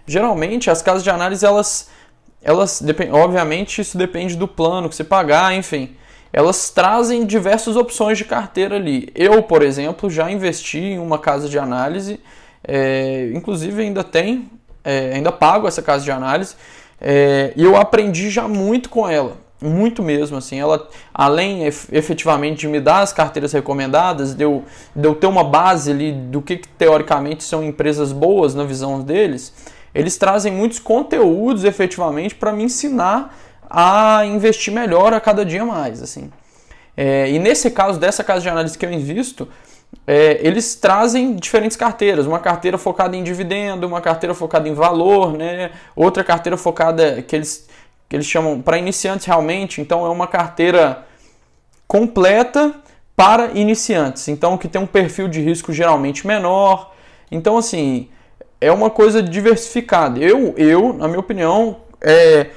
geralmente 0.06 0.70
as 0.70 0.82
casas 0.82 1.04
de 1.04 1.10
análise 1.10 1.44
elas, 1.44 1.88
elas 2.42 2.82
obviamente 3.12 3.80
isso 3.80 3.96
depende 3.96 4.36
do 4.36 4.48
plano 4.48 4.88
que 4.88 4.96
você 4.96 5.04
pagar, 5.04 5.54
enfim 5.54 5.96
elas 6.34 6.69
trazem 6.69 7.25
diversas 7.25 7.76
opções 7.76 8.19
de 8.19 8.26
carteira 8.26 8.76
ali. 8.76 9.08
Eu, 9.14 9.42
por 9.42 9.62
exemplo, 9.62 10.10
já 10.10 10.31
investi 10.31 10.78
em 10.78 10.98
uma 10.98 11.19
casa 11.19 11.48
de 11.48 11.58
análise 11.58 12.20
é, 12.66 13.31
inclusive 13.34 13.82
ainda 13.82 14.02
tem, 14.02 14.50
é, 14.82 15.12
ainda 15.14 15.31
pago 15.31 15.69
essa 15.69 15.82
casa 15.82 16.02
de 16.02 16.10
análise 16.10 16.56
é, 17.00 17.52
e 17.54 17.62
eu 17.62 17.76
aprendi 17.76 18.31
já 18.31 18.48
muito 18.48 18.88
com 18.88 19.06
ela, 19.06 19.36
muito 19.62 20.02
mesmo 20.02 20.38
assim. 20.38 20.58
Ela, 20.58 20.88
além 21.12 21.64
efetivamente 21.64 22.60
de 22.60 22.69
me 22.69 22.81
dar 22.81 23.00
as 23.00 23.12
carteiras 23.12 23.52
recomendadas, 23.52 24.34
de 24.34 24.44
eu, 24.44 24.64
de 24.96 25.14
ter 25.16 25.26
uma 25.26 25.44
base 25.44 25.90
ali 25.90 26.12
do 26.12 26.40
que, 26.40 26.56
que 26.56 26.69
teoricamente 26.69 27.44
são 27.44 27.62
empresas 27.62 28.12
boas 28.12 28.54
na 28.54 28.64
visão 28.64 29.02
deles, 29.02 29.52
eles 29.94 30.16
trazem 30.16 30.52
muitos 30.52 30.78
conteúdos 30.78 31.64
efetivamente 31.64 32.34
para 32.34 32.52
me 32.52 32.64
ensinar 32.64 33.36
a 33.74 34.24
investir 34.24 34.72
melhor 34.72 35.12
a 35.12 35.20
cada 35.20 35.44
dia 35.44 35.64
mais, 35.64 36.00
assim. 36.00 36.30
É, 36.96 37.28
e 37.28 37.40
nesse 37.40 37.72
caso 37.72 37.98
dessa 37.98 38.22
casa 38.22 38.42
de 38.42 38.48
análise 38.48 38.78
que 38.78 38.86
eu 38.86 38.92
invisto, 38.92 39.48
é, 40.06 40.38
eles 40.46 40.76
trazem 40.76 41.34
diferentes 41.34 41.76
carteiras. 41.76 42.24
Uma 42.24 42.38
carteira 42.38 42.78
focada 42.78 43.16
em 43.16 43.24
dividendo, 43.24 43.84
uma 43.84 44.00
carteira 44.00 44.32
focada 44.32 44.68
em 44.68 44.74
valor, 44.74 45.32
né? 45.32 45.72
outra 45.96 46.22
carteira 46.22 46.56
focada 46.56 47.20
que 47.22 47.34
eles, 47.34 47.69
que 48.08 48.14
eles 48.14 48.26
chamam 48.26 48.62
para 48.62 48.78
iniciantes 48.78 49.26
realmente. 49.26 49.81
Então 49.81 50.06
é 50.06 50.08
uma 50.08 50.28
carteira 50.28 51.04
completa 51.88 52.72
para 53.16 53.50
iniciantes. 53.54 54.28
Então 54.28 54.56
que 54.56 54.69
tem 54.69 54.81
um 54.81 54.86
perfil 54.86 55.26
de 55.26 55.40
risco 55.40 55.72
geralmente 55.72 56.24
menor. 56.24 56.94
Então 57.28 57.58
assim 57.58 58.08
é 58.60 58.70
uma 58.70 58.88
coisa 58.88 59.20
diversificada. 59.20 60.20
Eu, 60.20 60.54
eu 60.56 60.93
na 60.93 61.08
minha 61.08 61.20
opinião, 61.20 61.78
é, 62.00 62.50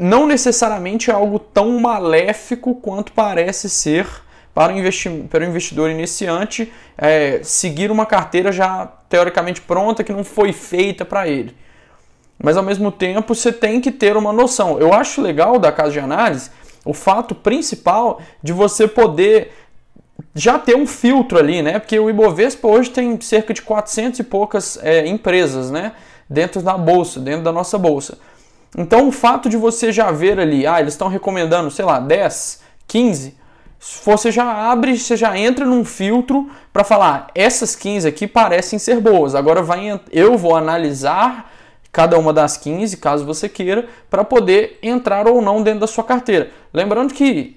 não 0.00 0.26
necessariamente 0.26 1.10
é 1.10 1.14
algo 1.14 1.38
tão 1.38 1.78
maléfico 1.78 2.74
quanto 2.74 3.12
parece 3.12 3.68
ser 3.68 4.06
para 4.54 4.72
o, 4.72 4.78
investi 4.78 5.10
para 5.28 5.44
o 5.44 5.46
investidor 5.46 5.90
iniciante 5.90 6.72
é, 6.96 7.40
seguir 7.42 7.90
uma 7.90 8.06
carteira 8.06 8.50
já 8.50 8.86
teoricamente 9.10 9.60
pronta 9.60 10.02
que 10.02 10.10
não 10.10 10.24
foi 10.24 10.54
feita 10.54 11.04
para 11.04 11.28
ele. 11.28 11.54
Mas 12.42 12.56
ao 12.56 12.62
mesmo 12.62 12.90
tempo 12.90 13.34
você 13.34 13.52
tem 13.52 13.78
que 13.78 13.92
ter 13.92 14.16
uma 14.16 14.32
noção. 14.32 14.80
Eu 14.80 14.94
acho 14.94 15.20
legal 15.20 15.58
da 15.58 15.70
casa 15.70 15.92
de 15.92 16.00
análise 16.00 16.50
o 16.82 16.94
fato 16.94 17.34
principal 17.34 18.22
de 18.42 18.54
você 18.54 18.88
poder 18.88 19.52
já 20.34 20.58
ter 20.58 20.76
um 20.76 20.86
filtro 20.86 21.38
ali, 21.38 21.60
né? 21.60 21.78
Porque 21.78 21.98
o 21.98 22.08
Ibovespa 22.08 22.66
hoje 22.66 22.88
tem 22.88 23.20
cerca 23.20 23.52
de 23.52 23.60
400 23.60 24.20
e 24.20 24.24
poucas 24.24 24.78
é, 24.82 25.06
empresas, 25.06 25.70
né? 25.70 25.92
Dentro 26.28 26.62
da 26.62 26.78
bolsa, 26.78 27.20
dentro 27.20 27.42
da 27.42 27.52
nossa 27.52 27.76
bolsa. 27.76 28.16
Então 28.76 29.08
o 29.08 29.12
fato 29.12 29.48
de 29.48 29.56
você 29.56 29.92
já 29.92 30.10
ver 30.10 30.38
ali, 30.38 30.66
ah, 30.66 30.80
eles 30.80 30.94
estão 30.94 31.08
recomendando, 31.08 31.70
sei 31.70 31.84
lá, 31.84 31.98
10, 31.98 32.60
15, 32.86 33.36
você 34.04 34.30
já 34.30 34.70
abre, 34.70 34.96
você 34.98 35.16
já 35.16 35.36
entra 35.36 35.64
num 35.64 35.84
filtro 35.84 36.50
para 36.72 36.84
falar, 36.84 37.28
essas 37.34 37.74
15 37.74 38.06
aqui 38.06 38.26
parecem 38.26 38.78
ser 38.78 39.00
boas. 39.00 39.34
Agora 39.34 39.62
vai, 39.62 40.00
eu 40.12 40.36
vou 40.36 40.54
analisar 40.54 41.50
cada 41.90 42.18
uma 42.18 42.32
das 42.32 42.56
15, 42.56 42.96
caso 42.98 43.24
você 43.24 43.48
queira, 43.48 43.88
para 44.08 44.22
poder 44.22 44.78
entrar 44.82 45.26
ou 45.26 45.42
não 45.42 45.62
dentro 45.62 45.80
da 45.80 45.86
sua 45.86 46.04
carteira. 46.04 46.50
Lembrando 46.72 47.12
que 47.12 47.56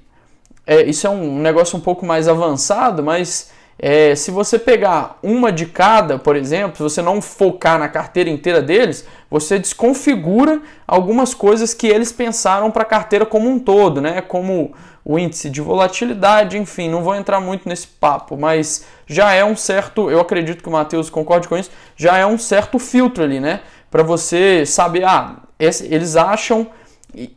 é, 0.66 0.84
isso 0.84 1.06
é 1.06 1.10
um 1.10 1.40
negócio 1.40 1.78
um 1.78 1.82
pouco 1.82 2.06
mais 2.06 2.28
avançado, 2.28 3.04
mas 3.04 3.52
É, 3.78 4.16
se 4.16 4.32
você 4.32 4.60
pegar 4.60 5.18
uma 5.22 5.52
de 5.52 5.66
cada, 5.66 6.18
por 6.20 6.36
exemplo, 6.36 6.78
se 6.78 6.84
você 6.84 7.02
não 7.02 7.22
focar 7.22 7.80
na 7.80 7.90
carteira 7.90 8.30
inteira 8.30 8.62
deles, 8.62 9.06
você 9.30 9.58
desconfigura 9.58 10.62
algumas 10.88 11.34
coisas 11.34 11.74
que 11.74 11.88
eles 11.88 12.12
pensaram 12.12 12.70
para 12.70 12.84
a 12.84 12.86
carteira 12.86 13.26
como 13.26 13.50
um 13.50 13.60
todo, 13.60 14.00
né? 14.00 14.22
Como 14.22 14.74
o 15.04 15.20
índice 15.20 15.50
de 15.50 15.60
volatilidade, 15.60 16.58
enfim, 16.58 16.90
não 16.90 17.04
vou 17.04 17.16
entrar 17.16 17.42
muito 17.42 17.68
nesse 17.68 17.88
papo, 17.88 18.38
mas 18.38 18.86
já 19.06 19.34
é 19.34 19.44
um 19.44 19.56
certo, 19.56 20.10
eu 20.10 20.22
acredito 20.22 20.64
que 20.64 20.70
o 20.70 20.72
Matheus 20.72 21.10
concorde 21.10 21.48
com 21.48 21.58
isso, 21.58 21.72
já 21.96 22.18
é 22.18 22.26
um 22.26 22.38
certo 22.38 22.80
filtro 22.80 23.24
ali, 23.24 23.40
né? 23.40 23.62
Para 23.92 24.02
você 24.02 24.66
saber, 24.66 25.04
ah, 25.04 25.42
esse, 25.60 25.94
eles 25.94 26.16
acham, 26.16 26.68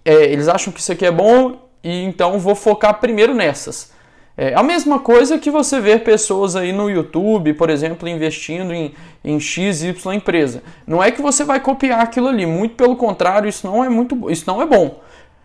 é, 0.05 0.25
eles 0.27 0.49
acham 0.49 0.73
que 0.73 0.81
isso 0.81 0.93
aqui 0.93 1.05
é 1.05 1.11
bom 1.11 1.69
e 1.83 2.05
então 2.05 2.39
vou 2.39 2.55
focar 2.55 3.01
primeiro 3.01 3.35
nessas. 3.35 3.96
É 4.39 4.55
a 4.55 4.63
mesma 4.63 4.99
coisa 4.99 5.39
que 5.39 5.51
você 5.51 5.81
ver 5.81 6.05
pessoas 6.05 6.57
aí 6.57 6.71
no 6.71 6.91
YouTube, 6.91 7.55
por 7.55 7.71
exemplo, 7.71 8.07
investindo 8.07 8.75
em, 8.75 8.93
em 9.25 9.41
X, 9.41 9.83
Y 9.83 10.13
empresa. 10.15 10.63
Não 10.87 11.03
é 11.03 11.11
que 11.11 11.23
você 11.23 11.43
vai 11.43 11.59
copiar 11.59 12.01
aquilo 12.01 12.29
ali, 12.29 12.45
muito 12.45 12.75
pelo 12.75 12.97
contrário, 12.97 13.49
isso 13.49 13.67
não 13.67 13.83
é 13.83 13.89
muito, 13.89 14.31
isso 14.31 14.45
não 14.47 14.61
é 14.61 14.67
bom. 14.67 15.01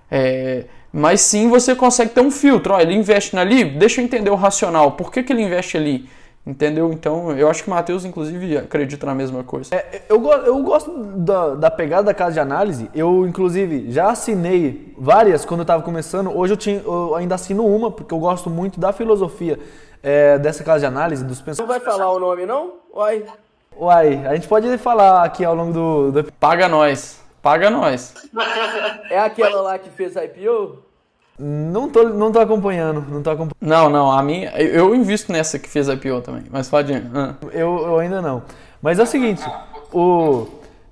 É, 0.10 0.66
mas 0.92 1.22
sim 1.22 1.48
você 1.48 1.74
consegue 1.74 2.12
ter 2.12 2.20
um 2.20 2.30
filtro. 2.30 2.74
Ó, 2.74 2.82
ele 2.82 2.94
investe 2.94 3.38
ali, 3.38 3.64
deixa 3.64 4.02
eu 4.02 4.06
entender 4.06 4.30
o 4.30 4.36
racional. 4.36 4.92
Por 4.92 5.10
que, 5.10 5.24
que 5.24 5.32
ele 5.32 5.44
investe 5.44 5.78
ali? 5.78 6.10
Entendeu? 6.46 6.92
Então, 6.92 7.38
eu 7.38 7.48
acho 7.48 7.64
que 7.64 7.70
o 7.70 7.74
Matheus, 7.74 8.04
inclusive, 8.04 8.58
acredita 8.58 9.06
na 9.06 9.14
mesma 9.14 9.44
coisa. 9.44 9.76
É, 9.76 10.02
eu, 10.10 10.26
eu 10.26 10.64
gosto 10.64 10.92
da, 10.92 11.54
da, 11.54 11.70
pegada 11.70 12.04
da 12.04 12.14
casa 12.16 12.34
de 12.34 12.40
análise. 12.40 12.90
Eu, 12.96 13.28
inclusive, 13.28 13.92
já 13.92 14.10
assinei 14.10 14.92
várias 14.98 15.46
quando 15.46 15.60
eu 15.60 15.64
estava 15.64 15.84
começando. 15.84 16.36
Hoje 16.36 16.54
eu, 16.54 16.58
tinha, 16.58 16.80
eu, 16.80 17.16
ainda 17.16 17.36
assino 17.36 17.64
uma, 17.64 17.92
porque 17.92 18.12
eu 18.12 18.18
gosto 18.18 18.50
muito 18.50 18.80
da 18.80 18.92
filosofia 18.92 19.60
é, 20.02 20.40
dessa 20.40 20.64
casa 20.64 20.80
de 20.80 20.86
análise, 20.88 21.24
dos 21.24 21.40
pensamentos. 21.40 21.60
Não 21.60 21.68
vai 21.68 21.80
falar 21.80 22.12
o 22.12 22.20
nome, 22.20 22.44
não? 22.48 22.74
Uai. 22.92 23.24
Uai, 23.78 24.26
a 24.26 24.34
gente 24.34 24.48
pode 24.48 24.78
falar 24.80 25.24
aqui 25.24 25.46
ao 25.46 25.54
longo 25.54 25.74
do... 25.74 26.12
do... 26.12 26.32
Paga 26.34 26.68
nós. 26.68 27.22
Paga 27.42 27.70
nós. 27.70 28.16
É 29.12 29.20
aquela 29.20 29.62
lá 29.62 29.78
que 29.78 29.90
fez 29.90 30.16
IPO? 30.16 30.91
Não 31.40 31.90
tô, 31.90 32.04
não 32.04 32.32
tô 32.32 32.40
acompanhando, 32.40 33.04
não 33.10 33.24
tô 33.24 33.32
acompanhando. 33.32 33.56
Não, 33.60 33.90
não, 33.90 34.12
a 34.12 34.22
minha. 34.22 34.52
Eu 34.62 34.94
invisto 34.94 35.32
nessa 35.32 35.58
que 35.58 35.70
fez 35.70 35.88
IPO 35.88 36.22
também, 36.22 36.44
mas 36.52 36.70
pode 36.70 36.94
ir. 36.94 37.04
Ah. 37.14 37.36
Eu, 37.52 37.80
eu 37.80 38.00
ainda 38.00 38.22
não. 38.22 38.44
Mas 38.82 39.00
é 39.00 39.04
o 39.04 39.08
seguinte, 39.08 39.44
o, 39.92 40.48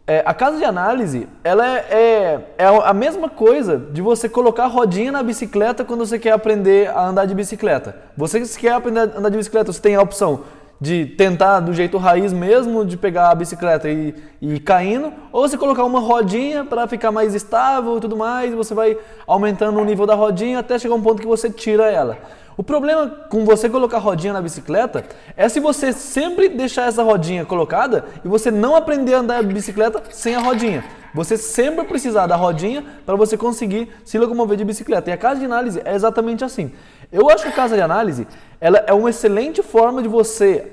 é, 0.09 0.23
a 0.25 0.33
casa 0.33 0.57
de 0.57 0.65
análise, 0.65 1.27
ela 1.43 1.63
é, 1.67 1.85
é, 1.91 2.39
é, 2.57 2.65
a 2.65 2.93
mesma 2.95 3.29
coisa 3.29 3.77
de 3.77 4.01
você 4.01 4.27
colocar 4.27 4.65
rodinha 4.65 5.11
na 5.11 5.21
bicicleta 5.21 5.85
quando 5.85 6.03
você 6.03 6.17
quer 6.17 6.31
aprender 6.31 6.89
a 6.89 7.05
andar 7.05 7.25
de 7.25 7.35
bicicleta. 7.35 7.95
Você 8.17 8.41
quer 8.59 8.73
aprender 8.73 9.01
a 9.01 9.19
andar 9.19 9.29
de 9.29 9.37
bicicleta, 9.37 9.71
você 9.71 9.79
tem 9.79 9.95
a 9.95 10.01
opção 10.01 10.41
de 10.79 11.05
tentar 11.05 11.59
do 11.59 11.73
jeito 11.73 11.97
raiz 11.97 12.31
mesmo, 12.31 12.85
de 12.85 12.95
pegar 12.95 13.29
a 13.29 13.35
bicicleta 13.35 13.89
e, 13.89 14.15
e 14.41 14.55
ir 14.55 14.59
caindo, 14.61 15.11
ou 15.31 15.47
você 15.47 15.57
colocar 15.57 15.83
uma 15.83 15.99
rodinha 15.99 16.63
para 16.63 16.87
ficar 16.87 17.11
mais 17.11 17.35
estável 17.35 17.97
e 17.97 17.99
tudo 17.99 18.15
mais, 18.15 18.53
você 18.53 18.73
vai 18.73 18.97
aumentando 19.27 19.79
o 19.79 19.85
nível 19.85 20.05
da 20.05 20.15
rodinha 20.15 20.59
até 20.59 20.79
chegar 20.79 20.95
um 20.95 21.01
ponto 21.01 21.21
que 21.21 21.27
você 21.27 21.49
tira 21.49 21.91
ela. 21.91 22.17
O 22.59 22.63
problema 22.63 23.07
com 23.29 23.45
você 23.45 23.69
colocar 23.69 23.99
rodinha 23.99 24.33
na 24.33 24.41
bicicleta 24.41 25.05
é 25.37 25.47
se 25.47 25.61
você 25.61 25.93
sempre 25.93 26.49
deixar 26.49 26.89
essa 26.89 27.01
rodinha 27.01 27.45
colocada 27.45 28.03
e 28.23 28.27
você 28.27 28.51
não 28.51 28.75
aprender 28.75 29.13
a 29.13 29.19
andar 29.19 29.41
de 29.41 29.53
bicicleta 29.53 30.03
sem 30.11 30.35
a 30.35 30.39
rodinha. 30.39 30.83
Você 31.13 31.37
sempre 31.37 31.85
precisar 31.85 32.27
da 32.27 32.35
rodinha 32.35 32.83
para 33.05 33.15
você 33.15 33.37
conseguir 33.37 33.89
se 34.03 34.17
locomover 34.17 34.57
de 34.57 34.65
bicicleta. 34.65 35.09
E 35.09 35.13
a 35.13 35.17
casa 35.17 35.39
de 35.39 35.45
análise 35.45 35.81
é 35.85 35.95
exatamente 35.95 36.43
assim. 36.43 36.73
Eu 37.11 37.29
acho 37.29 37.43
que 37.43 37.49
a 37.49 37.53
casa 37.53 37.75
de 37.75 37.81
análise 37.81 38.27
ela 38.61 38.83
é 38.85 38.93
uma 38.93 39.09
excelente 39.09 39.63
forma 39.63 40.01
de 40.01 40.07
você 40.07 40.71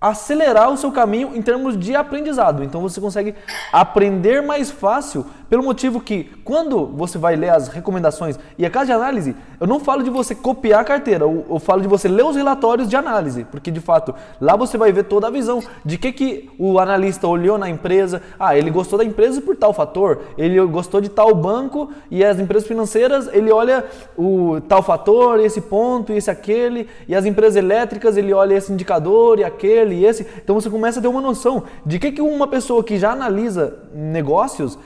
acelerar 0.00 0.68
o 0.68 0.76
seu 0.76 0.90
caminho 0.90 1.30
em 1.34 1.40
termos 1.40 1.78
de 1.78 1.94
aprendizado. 1.94 2.64
Então 2.64 2.80
você 2.80 3.00
consegue 3.00 3.36
aprender 3.72 4.42
mais 4.42 4.70
fácil, 4.70 5.24
pelo 5.52 5.62
motivo 5.62 6.00
que 6.00 6.30
quando 6.42 6.86
você 6.86 7.18
vai 7.18 7.36
ler 7.36 7.50
as 7.50 7.68
recomendações 7.68 8.38
e 8.56 8.64
a 8.64 8.70
casa 8.70 8.86
de 8.86 8.92
análise, 8.92 9.36
eu 9.60 9.66
não 9.66 9.78
falo 9.78 10.02
de 10.02 10.08
você 10.08 10.34
copiar 10.34 10.80
a 10.80 10.84
carteira, 10.84 11.24
eu, 11.26 11.44
eu 11.46 11.58
falo 11.58 11.82
de 11.82 11.88
você 11.88 12.08
ler 12.08 12.24
os 12.24 12.34
relatórios 12.36 12.88
de 12.88 12.96
análise, 12.96 13.44
porque 13.44 13.70
de 13.70 13.78
fato 13.78 14.14
lá 14.40 14.56
você 14.56 14.78
vai 14.78 14.90
ver 14.92 15.04
toda 15.04 15.26
a 15.26 15.30
visão 15.30 15.62
de 15.84 15.98
que 15.98 16.10
que 16.10 16.48
o 16.58 16.78
analista 16.78 17.28
olhou 17.28 17.58
na 17.58 17.68
empresa. 17.68 18.22
Ah, 18.40 18.56
ele 18.56 18.70
gostou 18.70 18.98
da 18.98 19.04
empresa 19.04 19.42
por 19.42 19.54
tal 19.54 19.74
fator, 19.74 20.22
ele 20.38 20.58
gostou 20.64 21.02
de 21.02 21.10
tal 21.10 21.34
banco 21.34 21.90
e 22.10 22.24
as 22.24 22.40
empresas 22.40 22.66
financeiras 22.66 23.28
ele 23.30 23.52
olha 23.52 23.84
o 24.16 24.58
tal 24.66 24.82
fator, 24.82 25.38
esse 25.38 25.60
ponto, 25.60 26.14
esse 26.14 26.30
aquele, 26.30 26.88
e 27.06 27.14
as 27.14 27.26
empresas 27.26 27.56
elétricas 27.56 28.16
ele 28.16 28.32
olha 28.32 28.54
esse 28.54 28.72
indicador 28.72 29.38
e 29.38 29.44
aquele 29.44 29.96
e 29.96 30.06
esse. 30.06 30.26
Então 30.42 30.54
você 30.58 30.70
começa 30.70 30.98
a 30.98 31.02
ter 31.02 31.08
uma 31.08 31.20
noção 31.20 31.64
de 31.84 31.98
que, 31.98 32.10
que 32.10 32.22
uma 32.22 32.48
pessoa 32.48 32.82
que 32.82 32.98
já 32.98 33.12
analisa 33.12 33.80
negócios 33.92 34.78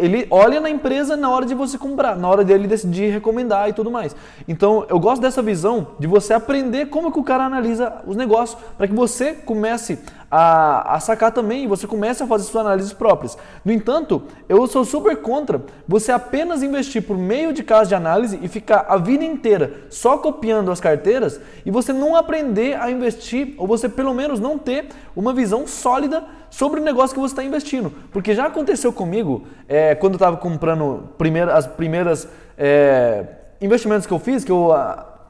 ele 0.00 0.26
olha 0.30 0.60
na 0.60 0.70
empresa 0.70 1.16
na 1.16 1.30
hora 1.30 1.46
de 1.46 1.54
você 1.54 1.76
comprar, 1.76 2.16
na 2.16 2.28
hora 2.28 2.44
dele 2.44 2.66
decidir 2.66 3.10
recomendar 3.10 3.68
e 3.68 3.72
tudo 3.72 3.90
mais. 3.90 4.16
Então, 4.48 4.86
eu 4.88 4.98
gosto 4.98 5.20
dessa 5.20 5.42
visão 5.42 5.88
de 5.98 6.06
você 6.06 6.32
aprender 6.32 6.86
como 6.86 7.12
que 7.12 7.18
o 7.18 7.22
cara 7.22 7.44
analisa 7.44 8.02
os 8.06 8.16
negócios, 8.16 8.58
para 8.76 8.88
que 8.88 8.94
você 8.94 9.34
comece 9.34 9.98
a, 10.30 10.94
a 10.94 11.00
sacar 11.00 11.32
também 11.32 11.64
e 11.64 11.66
você 11.66 11.86
comece 11.86 12.22
a 12.22 12.26
fazer 12.26 12.44
suas 12.44 12.64
análises 12.64 12.92
próprias. 12.92 13.36
No 13.64 13.72
entanto, 13.72 14.22
eu 14.48 14.64
sou 14.66 14.84
super 14.84 15.16
contra 15.16 15.60
você 15.88 16.12
apenas 16.12 16.62
investir 16.62 17.02
por 17.02 17.18
meio 17.18 17.52
de 17.52 17.64
casa 17.64 17.88
de 17.88 17.94
análise 17.94 18.38
e 18.40 18.46
ficar 18.46 18.86
a 18.88 18.96
vida 18.96 19.24
inteira 19.24 19.72
só 19.90 20.18
copiando 20.18 20.70
as 20.70 20.80
carteiras 20.80 21.40
e 21.66 21.70
você 21.70 21.92
não 21.92 22.14
aprender 22.14 22.80
a 22.80 22.90
investir, 22.90 23.54
ou 23.58 23.66
você 23.66 23.88
pelo 23.88 24.14
menos 24.14 24.38
não 24.38 24.56
ter 24.56 24.88
uma 25.16 25.32
visão 25.32 25.66
sólida 25.66 26.24
sobre 26.48 26.80
o 26.80 26.84
negócio 26.84 27.14
que 27.14 27.20
você 27.20 27.32
está 27.32 27.42
investindo. 27.42 27.92
Porque 28.12 28.34
já 28.34 28.46
aconteceu 28.46 28.92
comigo 28.92 29.46
é, 29.68 29.94
quando 29.96 30.12
eu 30.12 30.16
estava 30.16 30.36
comprando 30.36 31.08
primeira, 31.18 31.54
as 31.54 31.66
primeiras 31.66 32.28
é, 32.56 33.24
investimentos 33.60 34.06
que 34.06 34.12
eu 34.12 34.18
fiz, 34.18 34.44
que 34.44 34.52
eu 34.52 34.70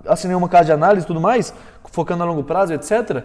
assinei 0.07 0.37
uma 0.37 0.49
casa 0.49 0.66
de 0.66 0.73
análise 0.73 1.04
e 1.04 1.07
tudo 1.07 1.21
mais, 1.21 1.54
focando 1.90 2.23
a 2.23 2.26
longo 2.26 2.45
prazo, 2.45 2.73
etc. 2.75 3.25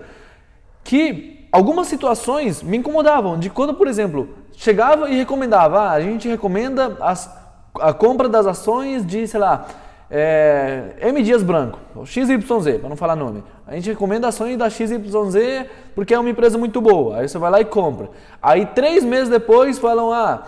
Que 0.83 1.34
algumas 1.55 1.87
situações 1.87 2.61
me 2.61 2.77
incomodavam. 2.77 3.39
De 3.39 3.49
quando, 3.49 3.73
por 3.73 3.87
exemplo, 3.87 4.27
chegava 4.57 5.09
e 5.09 5.15
recomendava, 5.15 5.79
ah, 5.79 5.91
a 5.91 6.01
gente 6.01 6.27
recomenda 6.27 6.97
as, 6.99 7.33
a 7.79 7.93
compra 7.93 8.27
das 8.27 8.45
ações 8.45 9.05
de, 9.05 9.25
sei 9.25 9.39
lá, 9.39 9.65
é, 10.11 10.95
M 10.99 11.23
Dias 11.23 11.41
Branco, 11.41 11.79
XYZ, 12.05 12.79
para 12.79 12.89
não 12.89 12.97
falar 12.97 13.15
nome. 13.15 13.41
A 13.65 13.73
gente 13.73 13.89
recomenda 13.89 14.27
ações 14.27 14.57
da 14.57 14.69
XYZ 14.69 15.65
porque 15.95 16.13
é 16.13 16.19
uma 16.19 16.29
empresa 16.29 16.57
muito 16.57 16.81
boa. 16.81 17.19
Aí 17.19 17.29
você 17.29 17.37
vai 17.37 17.49
lá 17.49 17.61
e 17.61 17.65
compra. 17.65 18.09
Aí 18.41 18.65
três 18.65 19.03
meses 19.05 19.29
depois 19.29 19.79
falam, 19.79 20.11
ah, 20.11 20.43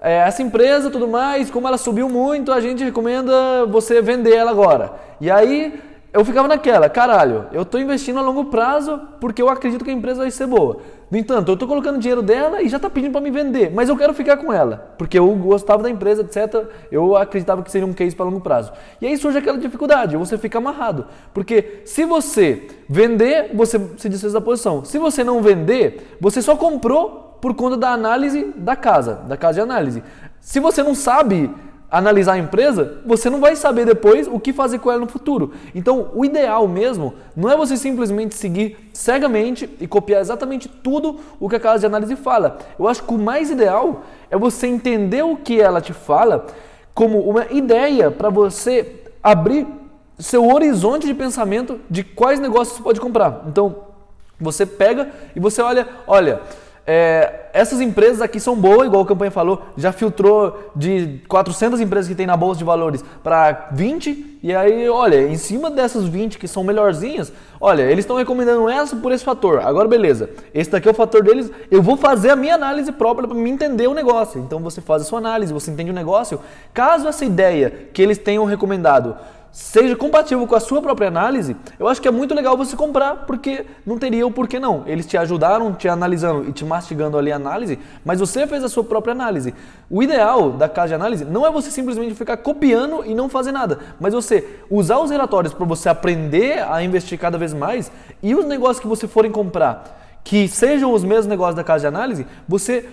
é, 0.00 0.16
essa 0.26 0.42
empresa 0.42 0.90
tudo 0.90 1.06
mais, 1.06 1.50
como 1.50 1.68
ela 1.68 1.76
subiu 1.76 2.08
muito, 2.08 2.50
a 2.50 2.60
gente 2.62 2.82
recomenda 2.82 3.66
você 3.66 4.00
vender 4.00 4.34
ela 4.34 4.50
agora. 4.52 4.92
E 5.20 5.30
aí 5.30 5.78
eu 6.16 6.24
ficava 6.24 6.48
naquela, 6.48 6.88
caralho, 6.88 7.44
eu 7.52 7.60
estou 7.60 7.78
investindo 7.78 8.18
a 8.18 8.22
longo 8.22 8.46
prazo 8.46 8.98
porque 9.20 9.42
eu 9.42 9.50
acredito 9.50 9.84
que 9.84 9.90
a 9.90 9.92
empresa 9.92 10.22
vai 10.22 10.30
ser 10.30 10.46
boa. 10.46 10.78
No 11.10 11.18
entanto, 11.18 11.50
eu 11.50 11.52
estou 11.52 11.68
colocando 11.68 11.98
dinheiro 11.98 12.22
dela 12.22 12.62
e 12.62 12.70
já 12.70 12.78
está 12.78 12.88
pedindo 12.88 13.12
para 13.12 13.20
me 13.20 13.30
vender, 13.30 13.70
mas 13.70 13.90
eu 13.90 13.96
quero 13.98 14.14
ficar 14.14 14.38
com 14.38 14.50
ela, 14.50 14.94
porque 14.96 15.18
eu 15.18 15.28
gostava 15.36 15.82
da 15.82 15.90
empresa, 15.90 16.22
etc. 16.22 16.68
Eu 16.90 17.14
acreditava 17.18 17.62
que 17.62 17.70
seria 17.70 17.86
um 17.86 17.92
case 17.92 18.16
para 18.16 18.24
longo 18.24 18.40
prazo. 18.40 18.72
E 18.98 19.06
aí 19.06 19.14
surge 19.18 19.36
aquela 19.36 19.58
dificuldade, 19.58 20.16
você 20.16 20.38
fica 20.38 20.56
amarrado. 20.56 21.04
Porque 21.34 21.82
se 21.84 22.06
você 22.06 22.66
vender, 22.88 23.50
você 23.52 23.78
se 23.98 24.08
desfez 24.08 24.32
da 24.32 24.40
posição. 24.40 24.86
Se 24.86 24.96
você 24.98 25.22
não 25.22 25.42
vender, 25.42 26.16
você 26.18 26.40
só 26.40 26.56
comprou 26.56 27.36
por 27.42 27.52
conta 27.54 27.76
da 27.76 27.90
análise 27.90 28.54
da 28.56 28.74
casa, 28.74 29.16
da 29.28 29.36
casa 29.36 29.56
de 29.56 29.60
análise. 29.60 30.02
Se 30.40 30.60
você 30.60 30.82
não 30.82 30.94
sabe 30.94 31.50
analisar 31.90 32.34
a 32.34 32.38
empresa, 32.38 32.98
você 33.06 33.30
não 33.30 33.40
vai 33.40 33.54
saber 33.54 33.86
depois 33.86 34.26
o 34.26 34.40
que 34.40 34.52
fazer 34.52 34.78
com 34.78 34.90
ela 34.90 35.00
no 35.00 35.06
futuro. 35.06 35.52
Então, 35.74 36.10
o 36.14 36.24
ideal 36.24 36.66
mesmo 36.66 37.14
não 37.34 37.50
é 37.50 37.56
você 37.56 37.76
simplesmente 37.76 38.34
seguir 38.34 38.90
cegamente 38.92 39.70
e 39.80 39.86
copiar 39.86 40.20
exatamente 40.20 40.68
tudo 40.68 41.20
o 41.38 41.48
que 41.48 41.56
a 41.56 41.60
casa 41.60 41.80
de 41.80 41.86
análise 41.86 42.16
fala. 42.16 42.58
Eu 42.78 42.88
acho 42.88 43.02
que 43.02 43.14
o 43.14 43.18
mais 43.18 43.50
ideal 43.50 44.02
é 44.30 44.36
você 44.36 44.66
entender 44.66 45.22
o 45.22 45.36
que 45.36 45.60
ela 45.60 45.80
te 45.80 45.92
fala 45.92 46.46
como 46.92 47.20
uma 47.20 47.46
ideia 47.50 48.10
para 48.10 48.30
você 48.30 49.04
abrir 49.22 49.66
seu 50.18 50.48
horizonte 50.48 51.06
de 51.06 51.14
pensamento 51.14 51.80
de 51.90 52.02
quais 52.02 52.40
negócios 52.40 52.76
você 52.76 52.82
pode 52.82 53.00
comprar. 53.00 53.44
Então, 53.46 53.76
você 54.40 54.66
pega 54.66 55.10
e 55.34 55.40
você 55.40 55.62
olha, 55.62 55.86
olha, 56.06 56.40
é, 56.86 57.45
essas 57.56 57.80
empresas 57.80 58.20
aqui 58.20 58.38
são 58.38 58.54
boas, 58.54 58.86
igual 58.86 59.02
a 59.02 59.06
campanha 59.06 59.30
falou, 59.30 59.62
já 59.78 59.90
filtrou 59.90 60.70
de 60.76 61.22
400 61.26 61.80
empresas 61.80 62.06
que 62.06 62.14
tem 62.14 62.26
na 62.26 62.36
bolsa 62.36 62.58
de 62.58 62.64
valores 62.64 63.02
para 63.24 63.70
20, 63.72 64.38
e 64.42 64.54
aí, 64.54 64.86
olha, 64.90 65.26
em 65.26 65.38
cima 65.38 65.70
dessas 65.70 66.04
20 66.04 66.38
que 66.38 66.46
são 66.46 66.62
melhorzinhas, 66.62 67.32
olha, 67.58 67.82
eles 67.84 68.00
estão 68.00 68.16
recomendando 68.16 68.68
essa 68.68 68.94
por 68.94 69.10
esse 69.10 69.24
fator. 69.24 69.60
Agora, 69.64 69.88
beleza, 69.88 70.28
esse 70.52 70.70
daqui 70.70 70.86
é 70.86 70.90
o 70.90 70.94
fator 70.94 71.22
deles, 71.22 71.50
eu 71.70 71.82
vou 71.82 71.96
fazer 71.96 72.28
a 72.28 72.36
minha 72.36 72.54
análise 72.54 72.92
própria 72.92 73.26
para 73.26 73.36
me 73.36 73.48
entender 73.48 73.86
o 73.86 73.94
negócio. 73.94 74.38
Então, 74.38 74.60
você 74.60 74.82
faz 74.82 75.00
a 75.00 75.04
sua 75.06 75.18
análise, 75.18 75.50
você 75.50 75.70
entende 75.70 75.90
o 75.90 75.94
negócio. 75.94 76.38
Caso 76.74 77.08
essa 77.08 77.24
ideia 77.24 77.88
que 77.94 78.02
eles 78.02 78.18
tenham 78.18 78.44
recomendado 78.44 79.16
seja 79.56 79.96
compatível 79.96 80.46
com 80.46 80.54
a 80.54 80.60
sua 80.60 80.82
própria 80.82 81.08
análise, 81.08 81.56
eu 81.78 81.88
acho 81.88 81.98
que 81.98 82.06
é 82.06 82.10
muito 82.10 82.34
legal 82.34 82.58
você 82.58 82.76
comprar, 82.76 83.24
porque 83.26 83.64
não 83.86 83.96
teria 83.96 84.26
o 84.26 84.30
porquê 84.30 84.60
não. 84.60 84.82
Eles 84.86 85.06
te 85.06 85.16
ajudaram, 85.16 85.72
te 85.72 85.88
analisando 85.88 86.46
e 86.46 86.52
te 86.52 86.62
mastigando 86.62 87.16
ali 87.16 87.32
a 87.32 87.36
análise, 87.36 87.78
mas 88.04 88.20
você 88.20 88.46
fez 88.46 88.62
a 88.62 88.68
sua 88.68 88.84
própria 88.84 89.12
análise. 89.12 89.54
O 89.88 90.02
ideal 90.02 90.50
da 90.50 90.68
casa 90.68 90.88
de 90.88 90.94
análise 90.96 91.24
não 91.24 91.46
é 91.46 91.50
você 91.50 91.70
simplesmente 91.70 92.14
ficar 92.14 92.36
copiando 92.36 93.02
e 93.06 93.14
não 93.14 93.30
fazer 93.30 93.50
nada, 93.50 93.78
mas 93.98 94.12
você 94.12 94.46
usar 94.68 94.98
os 94.98 95.10
relatórios 95.10 95.54
para 95.54 95.64
você 95.64 95.88
aprender 95.88 96.62
a 96.62 96.82
investir 96.82 97.18
cada 97.18 97.38
vez 97.38 97.54
mais 97.54 97.90
e 98.22 98.34
os 98.34 98.44
negócios 98.44 98.78
que 98.78 98.86
você 98.86 99.08
forem 99.08 99.32
comprar, 99.32 100.20
que 100.22 100.46
sejam 100.48 100.92
os 100.92 101.02
mesmos 101.02 101.28
negócios 101.28 101.54
da 101.54 101.64
casa 101.64 101.80
de 101.80 101.86
análise, 101.86 102.26
você 102.46 102.86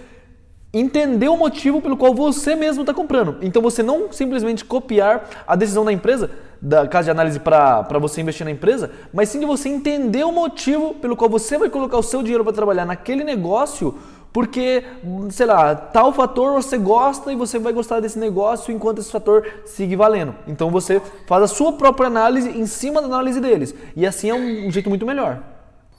entender 0.73 1.27
o 1.27 1.37
motivo 1.37 1.81
pelo 1.81 1.95
qual 1.95 2.15
você 2.15 2.55
mesmo 2.55 2.81
está 2.81 2.93
comprando. 2.93 3.35
Então 3.41 3.61
você 3.61 3.83
não 3.83 4.11
simplesmente 4.11 4.65
copiar 4.65 5.29
a 5.45 5.55
decisão 5.55 5.85
da 5.85 5.91
empresa, 5.93 6.31
da 6.63 6.87
casa 6.87 7.05
de 7.05 7.11
análise 7.11 7.39
para 7.41 7.99
você 7.99 8.21
investir 8.21 8.45
na 8.45 8.51
empresa, 8.51 8.89
mas 9.13 9.27
sim 9.27 9.37
de 9.41 9.45
você 9.45 9.67
entender 9.67 10.23
o 10.23 10.31
motivo 10.31 10.93
pelo 10.93 11.13
qual 11.13 11.29
você 11.29 11.57
vai 11.57 11.69
colocar 11.69 11.97
o 11.97 12.03
seu 12.03 12.23
dinheiro 12.23 12.41
para 12.41 12.53
trabalhar 12.53 12.85
naquele 12.85 13.21
negócio, 13.25 13.99
porque, 14.31 14.81
sei 15.29 15.45
lá, 15.45 15.75
tal 15.75 16.13
fator 16.13 16.53
você 16.53 16.77
gosta 16.77 17.33
e 17.33 17.35
você 17.35 17.59
vai 17.59 17.73
gostar 17.73 17.99
desse 17.99 18.17
negócio 18.17 18.73
enquanto 18.73 18.99
esse 18.99 19.11
fator 19.11 19.45
siga 19.65 19.97
valendo. 19.97 20.33
Então 20.47 20.71
você 20.71 21.01
faz 21.27 21.43
a 21.43 21.47
sua 21.47 21.73
própria 21.73 22.07
análise 22.07 22.49
em 22.49 22.65
cima 22.65 23.01
da 23.01 23.07
análise 23.07 23.41
deles. 23.41 23.75
E 23.93 24.07
assim 24.07 24.29
é 24.29 24.33
um 24.33 24.71
jeito 24.71 24.87
muito 24.87 25.05
melhor. 25.05 25.39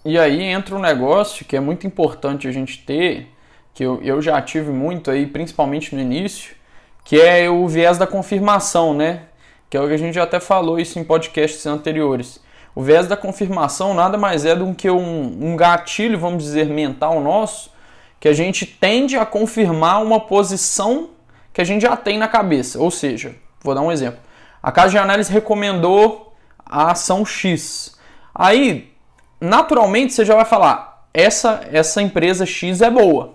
E 0.03 0.19
aí 0.19 0.41
entra 0.41 0.75
um 0.75 0.81
negócio 0.81 1.45
que 1.45 1.57
é 1.57 1.61
muito 1.61 1.87
importante 1.87 2.49
a 2.49 2.53
gente 2.53 2.83
ter, 2.87 3.29
que 3.75 3.85
eu, 3.85 4.01
eu 4.03 4.23
já 4.23 4.41
tive 4.41 4.71
muito 4.73 5.11
aí, 5.11 5.27
principalmente 5.27 5.95
no 5.95 6.01
início, 6.01 6.55
que 7.05 7.21
é 7.21 7.51
o 7.51 7.69
viés 7.69 7.99
da 7.99 8.07
confirmação, 8.07 8.95
né? 8.95 9.25
Que 9.75 9.79
é 9.79 9.81
o 9.81 9.89
que 9.89 9.95
a 9.95 9.99
gente 9.99 10.15
já 10.15 10.23
até 10.23 10.39
falou 10.39 10.79
isso 10.79 11.01
em 11.01 11.03
podcasts 11.03 11.67
anteriores. 11.67 12.41
O 12.77 12.81
viés 12.81 13.09
da 13.09 13.17
confirmação 13.17 13.93
nada 13.93 14.17
mais 14.17 14.45
é 14.45 14.55
do 14.55 14.73
que 14.73 14.89
um, 14.89 15.37
um 15.41 15.57
gatilho, 15.57 16.17
vamos 16.17 16.45
dizer, 16.45 16.67
mental 16.67 17.21
nosso, 17.21 17.73
que 18.21 18.29
a 18.29 18.33
gente 18.33 18.65
tende 18.65 19.17
a 19.17 19.27
confirmar 19.27 20.01
uma 20.01 20.21
posição 20.21 21.11
que 21.53 21.61
a 21.61 21.65
gente 21.65 21.83
já 21.83 21.97
tem 21.97 22.17
na 22.19 22.29
cabeça. 22.29 22.79
Ou 22.79 22.89
seja, 22.89 23.35
vou 23.65 23.75
dar 23.75 23.81
um 23.81 23.91
exemplo. 23.91 24.21
A 24.63 24.71
casa 24.71 24.91
de 24.91 24.99
análise 24.99 25.33
recomendou 25.33 26.33
a 26.65 26.93
ação 26.93 27.27
X. 27.27 27.99
Aí, 28.33 28.93
naturalmente, 29.41 30.13
você 30.13 30.25
já 30.25 30.37
vai 30.37 30.45
falar: 30.45 31.09
essa, 31.13 31.67
essa 31.73 32.01
empresa 32.01 32.47
X 32.47 32.81
é 32.81 32.91
boa. 32.91 33.35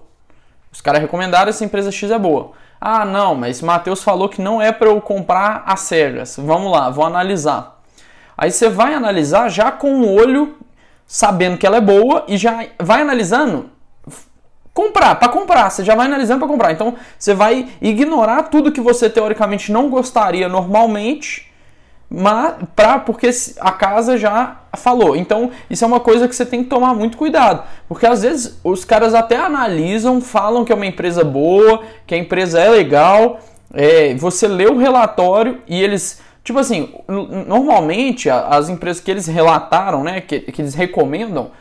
Os 0.71 0.79
caras 0.79 1.01
recomendaram 1.01 1.49
essa 1.49 1.65
empresa 1.65 1.91
X 1.91 2.09
é 2.09 2.17
boa. 2.17 2.53
Ah, 2.81 3.03
não, 3.03 3.35
mas 3.35 3.61
Matheus 3.61 4.01
falou 4.01 4.29
que 4.29 4.41
não 4.41 4.61
é 4.61 4.71
para 4.71 4.87
eu 4.87 5.01
comprar 5.01 5.63
as 5.65 5.81
cegas. 5.81 6.37
Vamos 6.37 6.71
lá, 6.71 6.89
vou 6.89 7.05
analisar. 7.05 7.81
Aí 8.37 8.51
você 8.51 8.69
vai 8.69 8.93
analisar 8.93 9.49
já 9.49 9.71
com 9.71 10.01
o 10.01 10.13
olho 10.13 10.57
sabendo 11.05 11.57
que 11.57 11.65
ela 11.65 11.77
é 11.77 11.81
boa 11.81 12.23
e 12.27 12.37
já 12.37 12.67
vai 12.79 13.01
analisando 13.01 13.69
comprar, 14.73 15.15
para 15.15 15.27
comprar, 15.27 15.69
você 15.69 15.83
já 15.83 15.93
vai 15.93 16.05
analisando 16.05 16.39
para 16.39 16.47
comprar. 16.47 16.71
Então, 16.71 16.95
você 17.17 17.33
vai 17.33 17.67
ignorar 17.81 18.43
tudo 18.43 18.71
que 18.71 18.79
você 18.79 19.09
teoricamente 19.09 19.73
não 19.73 19.89
gostaria 19.89 20.47
normalmente 20.47 21.48
mas 22.09 22.55
pra, 22.75 22.97
porque 22.97 23.29
a 23.59 23.71
casa 23.71 24.17
já 24.17 24.61
falou. 24.75 25.15
Então, 25.15 25.51
isso 25.69 25.83
é 25.83 25.87
uma 25.87 25.99
coisa 25.99 26.27
que 26.27 26.35
você 26.35 26.45
tem 26.45 26.63
que 26.63 26.69
tomar 26.69 26.95
muito 26.95 27.17
cuidado. 27.17 27.63
Porque 27.87 28.05
às 28.05 28.23
vezes 28.23 28.59
os 28.63 28.83
caras 28.83 29.13
até 29.13 29.35
analisam, 29.35 30.19
falam 30.19 30.65
que 30.65 30.71
é 30.71 30.75
uma 30.75 30.87
empresa 30.87 31.23
boa, 31.23 31.83
que 32.07 32.15
a 32.15 32.17
empresa 32.17 32.59
é 32.59 32.69
legal. 32.69 33.39
É, 33.73 34.15
você 34.15 34.47
lê 34.47 34.65
o 34.65 34.77
relatório 34.77 35.59
e 35.67 35.79
eles. 35.81 36.19
Tipo 36.43 36.57
assim, 36.57 36.95
normalmente 37.45 38.27
as 38.27 38.69
empresas 38.69 39.03
que 39.03 39.11
eles 39.11 39.27
relataram, 39.27 40.03
né, 40.03 40.19
que, 40.21 40.39
que 40.39 40.61
eles 40.61 40.73
recomendam, 40.73 41.51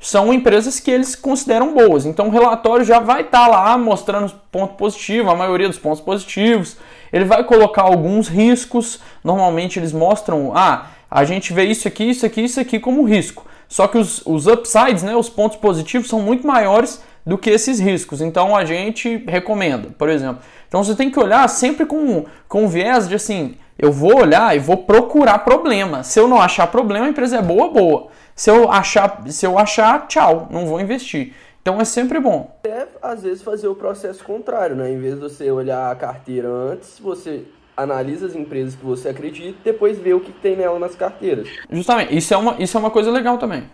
são 0.00 0.32
empresas 0.32 0.78
que 0.78 0.90
eles 0.90 1.14
consideram 1.14 1.74
boas. 1.74 2.06
Então 2.06 2.28
o 2.28 2.30
relatório 2.30 2.84
já 2.84 3.00
vai 3.00 3.22
estar 3.22 3.46
tá 3.46 3.48
lá 3.48 3.76
mostrando 3.76 4.32
ponto 4.50 4.74
positivo, 4.74 5.30
a 5.30 5.34
maioria 5.34 5.68
dos 5.68 5.78
pontos 5.78 6.00
positivos. 6.00 6.76
Ele 7.12 7.24
vai 7.24 7.42
colocar 7.44 7.82
alguns 7.82 8.28
riscos. 8.28 9.00
Normalmente 9.24 9.78
eles 9.78 9.92
mostram, 9.92 10.52
ah, 10.54 10.86
a 11.10 11.24
gente 11.24 11.52
vê 11.52 11.64
isso 11.64 11.88
aqui, 11.88 12.04
isso 12.04 12.24
aqui, 12.24 12.42
isso 12.42 12.60
aqui 12.60 12.78
como 12.78 13.04
risco. 13.04 13.46
Só 13.68 13.86
que 13.86 13.98
os, 13.98 14.22
os 14.24 14.46
upsides, 14.46 15.02
né, 15.02 15.14
os 15.16 15.28
pontos 15.28 15.58
positivos, 15.58 16.08
são 16.08 16.20
muito 16.20 16.46
maiores 16.46 17.02
do 17.26 17.36
que 17.36 17.50
esses 17.50 17.78
riscos. 17.78 18.20
Então 18.20 18.56
a 18.56 18.64
gente 18.64 19.22
recomenda, 19.26 19.90
por 19.98 20.08
exemplo. 20.08 20.42
Então 20.66 20.82
você 20.82 20.94
tem 20.94 21.10
que 21.10 21.18
olhar 21.18 21.46
sempre 21.48 21.84
com, 21.84 22.24
com 22.48 22.68
viés 22.68 23.08
de 23.08 23.14
assim, 23.14 23.56
eu 23.78 23.92
vou 23.92 24.16
olhar 24.16 24.56
e 24.56 24.58
vou 24.58 24.78
procurar 24.78 25.38
problema. 25.40 26.02
Se 26.02 26.18
eu 26.18 26.26
não 26.26 26.40
achar 26.40 26.66
problema, 26.66 27.06
a 27.06 27.10
empresa 27.10 27.36
é 27.36 27.42
boa, 27.42 27.70
boa. 27.70 28.08
Se 28.38 28.52
eu 28.52 28.70
achar, 28.70 29.24
se 29.26 29.44
eu 29.44 29.58
achar, 29.58 30.06
tchau, 30.06 30.46
não 30.48 30.64
vou 30.64 30.80
investir. 30.80 31.34
Então 31.60 31.80
é 31.80 31.84
sempre 31.84 32.20
bom. 32.20 32.56
É, 32.62 32.86
às 33.02 33.24
vezes, 33.24 33.42
fazer 33.42 33.66
o 33.66 33.74
processo 33.74 34.22
contrário, 34.22 34.76
né? 34.76 34.92
Em 34.92 34.96
vez 34.96 35.14
de 35.14 35.20
você 35.20 35.50
olhar 35.50 35.90
a 35.90 35.94
carteira 35.96 36.48
antes, 36.48 37.00
você 37.00 37.42
analisa 37.76 38.26
as 38.26 38.36
empresas 38.36 38.76
que 38.76 38.84
você 38.84 39.08
acredita 39.08 39.58
e 39.60 39.64
depois 39.64 39.98
vê 39.98 40.14
o 40.14 40.20
que 40.20 40.30
tem 40.30 40.54
nela 40.54 40.78
nas 40.78 40.94
carteiras. 40.94 41.48
Justamente, 41.68 42.16
isso 42.16 42.32
é 42.32 42.36
uma, 42.36 42.54
isso 42.60 42.76
é 42.76 42.80
uma 42.80 42.92
coisa 42.92 43.10
legal 43.10 43.38
também. 43.38 43.64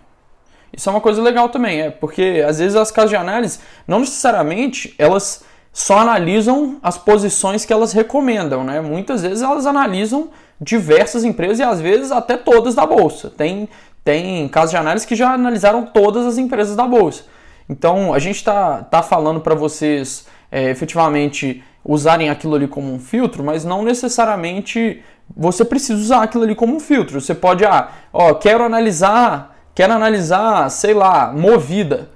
Isso 0.72 0.88
é 0.88 0.92
uma 0.92 1.00
coisa 1.02 1.20
legal 1.20 1.50
também, 1.50 1.82
é 1.82 1.90
porque 1.90 2.42
às 2.48 2.58
vezes 2.58 2.74
as 2.74 2.90
casas 2.90 3.10
de 3.10 3.16
análise, 3.16 3.60
não 3.86 4.00
necessariamente 4.00 4.94
elas 4.98 5.44
só 5.74 5.98
analisam 5.98 6.78
as 6.82 6.96
posições 6.96 7.66
que 7.66 7.72
elas 7.72 7.92
recomendam, 7.92 8.64
né? 8.64 8.80
Muitas 8.80 9.20
vezes 9.20 9.42
elas 9.42 9.66
analisam 9.66 10.30
diversas 10.58 11.22
empresas 11.22 11.58
e 11.58 11.62
às 11.62 11.80
vezes 11.82 12.10
até 12.10 12.36
todas 12.38 12.74
da 12.74 12.86
bolsa. 12.86 13.28
Tem, 13.28 13.68
tem 14.04 14.46
casos 14.48 14.70
de 14.70 14.76
análise 14.76 15.06
que 15.06 15.16
já 15.16 15.32
analisaram 15.32 15.86
todas 15.86 16.26
as 16.26 16.36
empresas 16.36 16.76
da 16.76 16.86
bolsa. 16.86 17.24
Então 17.68 18.12
a 18.12 18.18
gente 18.18 18.36
está 18.36 18.82
tá 18.82 19.02
falando 19.02 19.40
para 19.40 19.54
vocês 19.54 20.26
é, 20.52 20.70
efetivamente 20.70 21.64
usarem 21.82 22.28
aquilo 22.28 22.54
ali 22.54 22.68
como 22.68 22.92
um 22.92 22.98
filtro, 22.98 23.42
mas 23.42 23.64
não 23.64 23.82
necessariamente 23.82 25.02
você 25.34 25.64
precisa 25.64 26.00
usar 26.00 26.22
aquilo 26.22 26.44
ali 26.44 26.54
como 26.54 26.76
um 26.76 26.80
filtro. 26.80 27.18
Você 27.20 27.34
pode, 27.34 27.64
ah, 27.64 27.88
ó, 28.12 28.34
quero 28.34 28.62
analisar, 28.62 29.56
quero 29.74 29.94
analisar, 29.94 30.70
sei 30.70 30.92
lá, 30.92 31.32
movida. 31.32 32.10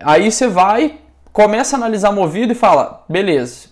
Aí 0.00 0.32
você 0.32 0.48
vai, 0.48 0.98
começa 1.32 1.76
a 1.76 1.78
analisar 1.78 2.12
movida 2.12 2.52
e 2.52 2.56
fala, 2.56 3.04
beleza, 3.06 3.68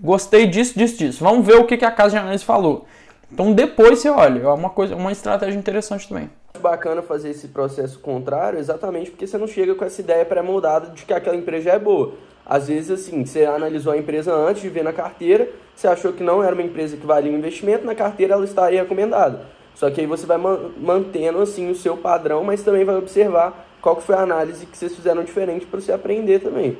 gostei 0.00 0.46
disso, 0.46 0.78
disso, 0.78 0.96
disso. 0.96 1.24
Vamos 1.24 1.44
ver 1.44 1.56
o 1.56 1.64
que, 1.64 1.76
que 1.76 1.84
a 1.84 1.90
casa 1.90 2.10
de 2.10 2.18
análise 2.18 2.44
falou. 2.44 2.86
Então 3.30 3.52
depois 3.52 3.98
você 3.98 4.08
olha, 4.08 4.40
é 4.40 4.48
uma 4.48 4.70
coisa, 4.70 4.94
uma 4.94 5.10
estratégia 5.10 5.58
interessante 5.58 6.08
também 6.08 6.30
bacana 6.60 7.02
fazer 7.02 7.30
esse 7.30 7.48
processo 7.48 7.98
contrário 7.98 8.58
exatamente 8.58 9.10
porque 9.10 9.26
você 9.26 9.38
não 9.38 9.46
chega 9.46 9.74
com 9.74 9.84
essa 9.84 10.00
ideia 10.00 10.24
pré-moldada 10.24 10.90
de 10.90 11.04
que 11.04 11.12
aquela 11.12 11.36
empresa 11.36 11.70
é 11.70 11.78
boa. 11.78 12.12
Às 12.44 12.68
vezes, 12.68 12.90
assim, 12.90 13.26
você 13.26 13.44
analisou 13.44 13.92
a 13.92 13.96
empresa 13.98 14.34
antes 14.34 14.62
de 14.62 14.70
ver 14.70 14.82
na 14.82 14.92
carteira, 14.92 15.50
você 15.74 15.86
achou 15.86 16.14
que 16.14 16.22
não 16.22 16.42
era 16.42 16.54
uma 16.54 16.62
empresa 16.62 16.96
que 16.96 17.06
valia 17.06 17.30
um 17.30 17.36
investimento, 17.36 17.84
na 17.84 17.94
carteira 17.94 18.32
ela 18.32 18.44
estaria 18.44 18.82
recomendada. 18.82 19.42
Só 19.74 19.90
que 19.90 20.00
aí 20.00 20.06
você 20.06 20.26
vai 20.26 20.38
mantendo, 20.38 21.40
assim, 21.40 21.70
o 21.70 21.74
seu 21.74 21.96
padrão, 21.96 22.42
mas 22.42 22.62
também 22.62 22.84
vai 22.84 22.96
observar 22.96 23.66
qual 23.80 23.96
que 23.96 24.02
foi 24.02 24.16
a 24.16 24.22
análise 24.22 24.66
que 24.66 24.76
vocês 24.76 24.96
fizeram 24.96 25.22
diferente 25.22 25.66
para 25.66 25.80
você 25.80 25.92
aprender 25.92 26.40
também. 26.40 26.78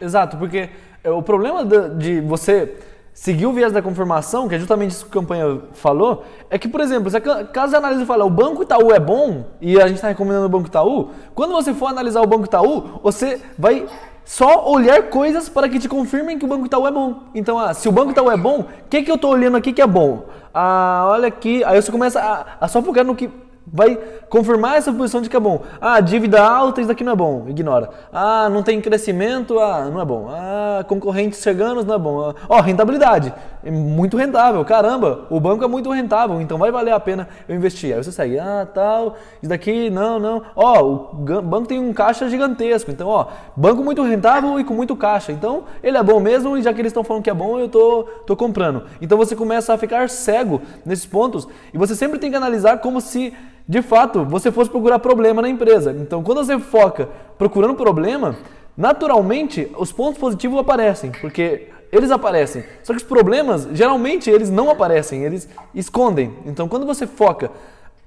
Exato, 0.00 0.36
porque 0.36 0.68
é, 1.02 1.10
o 1.10 1.22
problema 1.22 1.64
de 1.64 2.20
você 2.20 2.76
seguir 3.14 3.46
o 3.46 3.52
viés 3.52 3.72
da 3.72 3.80
confirmação, 3.80 4.48
que 4.48 4.56
é 4.56 4.58
justamente 4.58 4.90
isso 4.90 5.06
que 5.06 5.16
a 5.16 5.20
campanha 5.20 5.60
falou, 5.72 6.24
é 6.50 6.58
que, 6.58 6.68
por 6.68 6.80
exemplo, 6.80 7.08
se 7.08 7.16
a 7.16 7.44
casa 7.44 7.78
análise 7.78 8.04
fala 8.04 8.24
o 8.24 8.30
Banco 8.30 8.64
Itaú 8.64 8.92
é 8.92 8.98
bom 8.98 9.46
e 9.60 9.80
a 9.80 9.86
gente 9.86 9.96
está 9.96 10.08
recomendando 10.08 10.46
o 10.46 10.48
Banco 10.48 10.66
Itaú, 10.66 11.10
quando 11.32 11.52
você 11.52 11.72
for 11.72 11.86
analisar 11.86 12.20
o 12.20 12.26
Banco 12.26 12.44
Itaú, 12.44 13.00
você 13.02 13.40
vai 13.56 13.86
só 14.24 14.68
olhar 14.68 15.10
coisas 15.10 15.48
para 15.48 15.68
que 15.68 15.78
te 15.78 15.88
confirmem 15.88 16.38
que 16.38 16.44
o 16.44 16.48
Banco 16.48 16.66
Itaú 16.66 16.88
é 16.88 16.90
bom. 16.90 17.20
Então, 17.34 17.58
ah, 17.58 17.72
se 17.72 17.88
o 17.88 17.92
Banco 17.92 18.10
Itaú 18.10 18.30
é 18.30 18.36
bom, 18.36 18.60
o 18.60 18.88
que, 18.90 19.02
que 19.02 19.10
eu 19.10 19.16
estou 19.16 19.30
olhando 19.30 19.56
aqui 19.56 19.72
que 19.72 19.82
é 19.82 19.86
bom? 19.86 20.24
Ah, 20.52 21.06
olha 21.08 21.28
aqui. 21.28 21.62
Aí 21.64 21.80
você 21.80 21.92
começa 21.92 22.20
a, 22.20 22.64
a 22.64 22.68
só 22.68 22.82
focar 22.82 23.04
no 23.04 23.14
que 23.14 23.30
vai 23.66 23.98
confirmar 24.28 24.76
essa 24.76 24.92
posição 24.92 25.20
de 25.20 25.28
que 25.28 25.36
é 25.36 25.40
bom. 25.40 25.62
Ah, 25.80 26.00
dívida 26.00 26.42
alta, 26.42 26.80
isso 26.80 26.88
daqui 26.88 27.04
não 27.04 27.12
é 27.12 27.16
bom, 27.16 27.44
ignora. 27.48 27.90
Ah, 28.12 28.48
não 28.50 28.62
tem 28.62 28.80
crescimento, 28.80 29.58
ah, 29.58 29.88
não 29.90 30.00
é 30.00 30.04
bom. 30.04 30.28
Ah, 30.30 30.84
concorrentes 30.86 31.40
chegando, 31.40 31.84
não 31.84 31.94
é 31.94 31.98
bom. 31.98 32.34
Ó, 32.48 32.58
oh, 32.58 32.60
rentabilidade, 32.60 33.32
é 33.64 33.70
muito 33.70 34.16
rentável, 34.16 34.64
caramba, 34.64 35.26
o 35.30 35.40
banco 35.40 35.64
é 35.64 35.68
muito 35.68 35.90
rentável, 35.90 36.40
então 36.40 36.58
vai 36.58 36.70
valer 36.70 36.92
a 36.92 37.00
pena 37.00 37.28
eu 37.48 37.56
investir. 37.56 37.94
Aí 37.94 38.02
você 38.02 38.12
segue, 38.12 38.38
ah, 38.38 38.66
tal, 38.72 39.16
isso 39.40 39.48
daqui, 39.48 39.90
não, 39.90 40.18
não. 40.18 40.42
Ó, 40.54 40.82
oh, 40.82 41.14
o 41.14 41.42
banco 41.42 41.66
tem 41.66 41.78
um 41.78 41.92
caixa 41.92 42.28
gigantesco, 42.28 42.90
então, 42.90 43.08
ó, 43.08 43.26
banco 43.56 43.82
muito 43.82 44.02
rentável 44.02 44.58
e 44.60 44.64
com 44.64 44.74
muito 44.74 44.94
caixa. 44.96 45.32
Então, 45.32 45.64
ele 45.82 45.96
é 45.96 46.02
bom 46.02 46.20
mesmo 46.20 46.56
e 46.56 46.62
já 46.62 46.72
que 46.72 46.80
eles 46.80 46.90
estão 46.90 47.04
falando 47.04 47.22
que 47.22 47.30
é 47.30 47.34
bom, 47.34 47.58
eu 47.58 47.68
tô, 47.68 48.04
tô 48.26 48.36
comprando. 48.36 48.84
Então 49.00 49.18
você 49.18 49.34
começa 49.34 49.72
a 49.72 49.78
ficar 49.78 50.08
cego 50.08 50.60
nesses 50.84 51.06
pontos 51.06 51.48
e 51.72 51.78
você 51.78 51.94
sempre 51.94 52.18
tem 52.18 52.30
que 52.30 52.36
analisar 52.36 52.78
como 52.78 53.00
se 53.00 53.34
de 53.66 53.80
fato, 53.80 54.24
você 54.24 54.52
fosse 54.52 54.70
procurar 54.70 54.98
problema 54.98 55.40
na 55.40 55.48
empresa. 55.48 55.90
Então, 55.98 56.22
quando 56.22 56.44
você 56.44 56.58
foca 56.58 57.08
procurando 57.38 57.74
problema, 57.74 58.36
naturalmente 58.76 59.70
os 59.78 59.90
pontos 59.90 60.18
positivos 60.20 60.58
aparecem, 60.58 61.10
porque 61.12 61.68
eles 61.90 62.10
aparecem. 62.10 62.64
Só 62.82 62.92
que 62.92 62.98
os 62.98 63.04
problemas, 63.04 63.66
geralmente, 63.72 64.28
eles 64.28 64.50
não 64.50 64.68
aparecem, 64.68 65.24
eles 65.24 65.48
escondem. 65.74 66.34
Então, 66.44 66.68
quando 66.68 66.84
você 66.84 67.06
foca 67.06 67.50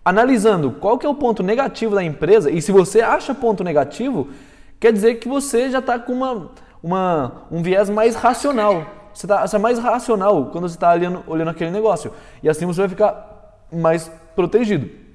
analisando 0.05 0.71
qual 0.71 0.97
que 0.97 1.05
é 1.05 1.09
o 1.09 1.15
ponto 1.15 1.41
negativo 1.41 1.95
da 1.95 2.03
empresa, 2.03 2.51
e 2.51 2.61
se 2.61 2.71
você 2.71 3.01
acha 3.01 3.33
ponto 3.33 3.63
negativo, 3.63 4.27
quer 4.79 4.93
dizer 4.93 5.15
que 5.15 5.27
você 5.27 5.71
já 5.71 5.79
está 5.79 5.97
com 5.97 6.13
uma, 6.13 6.51
uma, 6.83 7.45
um 7.51 7.63
viés 7.63 7.89
mais 7.89 8.15
racional. 8.15 8.85
Você, 9.11 9.25
tá, 9.25 9.47
você 9.47 9.55
é 9.55 9.59
mais 9.59 9.79
racional 9.79 10.45
quando 10.51 10.69
você 10.69 10.75
está 10.75 10.93
olhando, 10.93 11.23
olhando 11.25 11.49
aquele 11.49 11.71
negócio. 11.71 12.13
E 12.43 12.47
assim 12.47 12.65
você 12.67 12.81
vai 12.81 12.89
ficar 12.89 13.65
mais 13.73 14.11
protegido. 14.35 15.06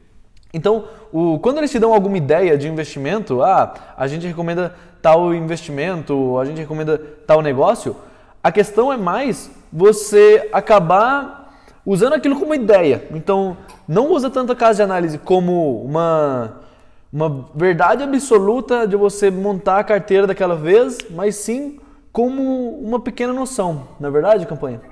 Então, 0.53 0.85
o, 1.13 1.39
quando 1.39 1.59
eles 1.59 1.71
te 1.71 1.79
dão 1.79 1.95
alguma 1.95 2.19
ideia 2.19 2.59
de 2.59 2.69
investimento, 2.69 3.43
ah, 3.43 3.73
a 3.97 4.07
gente 4.07 4.27
recomenda 4.27 4.75
tal 5.01 5.35
investimento, 5.35 6.39
a 6.39 6.45
gente 6.45 6.59
recomenda 6.59 7.01
tal 7.27 7.41
negócio, 7.41 7.97
a 8.43 8.53
questão 8.53 8.93
é 8.93 8.97
mais 8.97 9.51
você 9.73 10.49
acabar 10.53 11.43
usando 11.87 12.13
aquilo 12.13 12.39
como 12.39 12.55
ideia. 12.55 13.07
Então, 13.13 13.57
não 13.89 14.11
usa 14.11 14.29
tanto 14.29 14.53
a 14.53 14.57
casa 14.57 14.77
de 14.77 14.83
análise 14.83 15.19
como 15.19 15.83
uma, 15.83 16.61
uma 17.13 17.49
verdade 17.55 18.03
absoluta 18.03 18.87
de 18.87 18.97
você 18.97 19.31
montar 19.31 19.79
a 19.79 19.85
carteira 19.85 20.27
daquela 20.27 20.55
vez, 20.55 20.99
mas 21.11 21.37
sim 21.37 21.79
como 22.13 22.79
uma 22.79 23.01
pequena 23.01 23.33
noção. 23.33 23.89
Na 23.99 24.09
é 24.09 24.11
verdade, 24.11 24.47
campanha? 24.47 24.92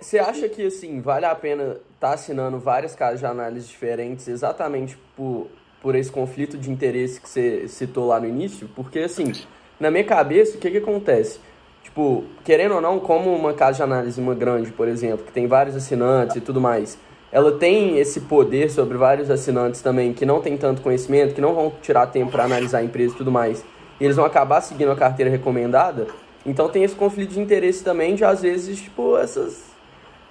Você 0.00 0.18
acha 0.18 0.48
que 0.48 0.66
assim 0.66 1.00
vale 1.00 1.24
a 1.24 1.32
pena 1.32 1.76
estar 1.94 2.08
tá 2.08 2.12
assinando 2.14 2.58
várias 2.58 2.96
casas 2.96 3.20
de 3.20 3.26
análise 3.26 3.68
diferentes 3.68 4.26
exatamente 4.26 4.98
por, 5.16 5.46
por 5.80 5.94
esse 5.94 6.10
conflito 6.10 6.58
de 6.58 6.72
interesse 6.72 7.20
que 7.20 7.28
você 7.28 7.68
citou 7.68 8.08
lá 8.08 8.18
no 8.18 8.26
início? 8.26 8.68
Porque 8.74 8.98
assim, 8.98 9.30
na 9.78 9.88
minha 9.88 10.02
cabeça, 10.02 10.56
o 10.56 10.60
que, 10.60 10.72
que 10.72 10.78
acontece? 10.78 11.38
Tipo, 11.84 12.24
querendo 12.44 12.74
ou 12.74 12.80
não, 12.80 12.98
como 12.98 13.32
uma 13.32 13.54
casa 13.54 13.76
de 13.76 13.82
análise, 13.84 14.20
uma 14.20 14.34
grande, 14.34 14.72
por 14.72 14.88
exemplo, 14.88 15.24
que 15.24 15.32
tem 15.32 15.46
vários 15.46 15.76
assinantes 15.76 16.34
e 16.34 16.40
tudo 16.40 16.60
mais, 16.60 16.98
ela 17.30 17.52
tem 17.52 17.96
esse 17.96 18.22
poder 18.22 18.72
sobre 18.72 18.98
vários 18.98 19.30
assinantes 19.30 19.80
também 19.80 20.12
que 20.12 20.26
não 20.26 20.40
tem 20.40 20.56
tanto 20.56 20.82
conhecimento, 20.82 21.32
que 21.32 21.40
não 21.40 21.54
vão 21.54 21.72
tirar 21.80 22.08
tempo 22.08 22.32
para 22.32 22.42
analisar 22.42 22.78
a 22.78 22.84
empresa 22.84 23.14
e 23.14 23.16
tudo 23.16 23.30
mais, 23.30 23.64
e 24.00 24.04
eles 24.04 24.16
vão 24.16 24.24
acabar 24.24 24.60
seguindo 24.62 24.90
a 24.90 24.96
carteira 24.96 25.30
recomendada. 25.30 26.08
Então 26.44 26.68
tem 26.68 26.82
esse 26.82 26.94
conflito 26.94 27.34
de 27.34 27.40
interesse 27.40 27.84
também 27.84 28.14
de 28.14 28.24
às 28.24 28.42
vezes, 28.42 28.80
tipo, 28.80 29.16
essas 29.16 29.70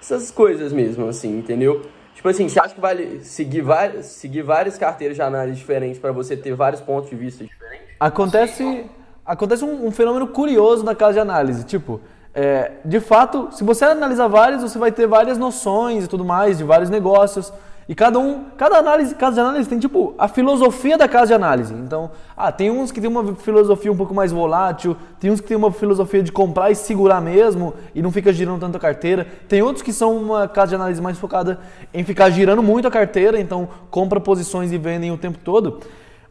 essas 0.00 0.30
coisas 0.30 0.72
mesmo, 0.72 1.06
assim, 1.08 1.38
entendeu? 1.38 1.82
Tipo 2.14 2.28
assim, 2.28 2.48
você 2.48 2.58
acha 2.58 2.74
que 2.74 2.80
vale 2.80 3.22
seguir 3.22 3.60
várias, 3.60 4.06
seguir 4.06 4.42
várias 4.42 4.76
carteiras 4.78 5.16
de 5.16 5.22
análise 5.22 5.58
diferentes 5.58 5.98
para 5.98 6.12
você 6.12 6.36
ter 6.36 6.54
vários 6.54 6.80
pontos 6.80 7.10
de 7.10 7.16
vista 7.16 7.44
diferentes? 7.44 7.88
Acontece 7.98 8.86
acontece 9.24 9.64
um, 9.64 9.86
um, 9.86 9.90
fenômeno 9.90 10.26
curioso 10.26 10.84
na 10.84 10.94
casa 10.94 11.14
de 11.14 11.20
análise. 11.20 11.64
Tipo, 11.64 12.00
é, 12.34 12.72
de 12.84 12.98
fato, 12.98 13.48
se 13.52 13.62
você 13.62 13.84
analisar 13.84 14.26
vários, 14.26 14.62
você 14.62 14.78
vai 14.78 14.90
ter 14.90 15.06
várias 15.06 15.38
noções 15.38 16.04
e 16.04 16.08
tudo 16.08 16.24
mais 16.24 16.58
de 16.58 16.64
vários 16.64 16.90
negócios. 16.90 17.52
E 17.90 17.94
cada 17.96 18.20
um, 18.20 18.44
cada 18.56 18.78
análise, 18.78 19.16
casa 19.16 19.34
de 19.34 19.40
análise 19.40 19.68
tem 19.68 19.76
tipo 19.76 20.14
a 20.16 20.28
filosofia 20.28 20.96
da 20.96 21.08
casa 21.08 21.26
de 21.26 21.34
análise. 21.34 21.74
Então, 21.74 22.12
ah, 22.36 22.52
tem 22.52 22.70
uns 22.70 22.92
que 22.92 23.00
tem 23.00 23.10
uma 23.10 23.34
filosofia 23.34 23.90
um 23.90 23.96
pouco 23.96 24.14
mais 24.14 24.30
volátil, 24.30 24.96
tem 25.18 25.28
uns 25.28 25.40
que 25.40 25.48
tem 25.48 25.56
uma 25.56 25.72
filosofia 25.72 26.22
de 26.22 26.30
comprar 26.30 26.70
e 26.70 26.76
segurar 26.76 27.20
mesmo 27.20 27.74
e 27.92 28.00
não 28.00 28.12
fica 28.12 28.32
girando 28.32 28.60
tanto 28.60 28.76
a 28.76 28.78
carteira. 28.78 29.26
Tem 29.48 29.60
outros 29.60 29.82
que 29.82 29.92
são 29.92 30.16
uma 30.16 30.46
casa 30.46 30.68
de 30.68 30.74
análise 30.76 31.02
mais 31.02 31.18
focada 31.18 31.58
em 31.92 32.04
ficar 32.04 32.30
girando 32.30 32.62
muito 32.62 32.86
a 32.86 32.92
carteira, 32.92 33.40
então 33.40 33.68
compra 33.90 34.20
posições 34.20 34.70
e 34.70 34.78
vendem 34.78 35.10
o 35.10 35.18
tempo 35.18 35.38
todo. 35.42 35.80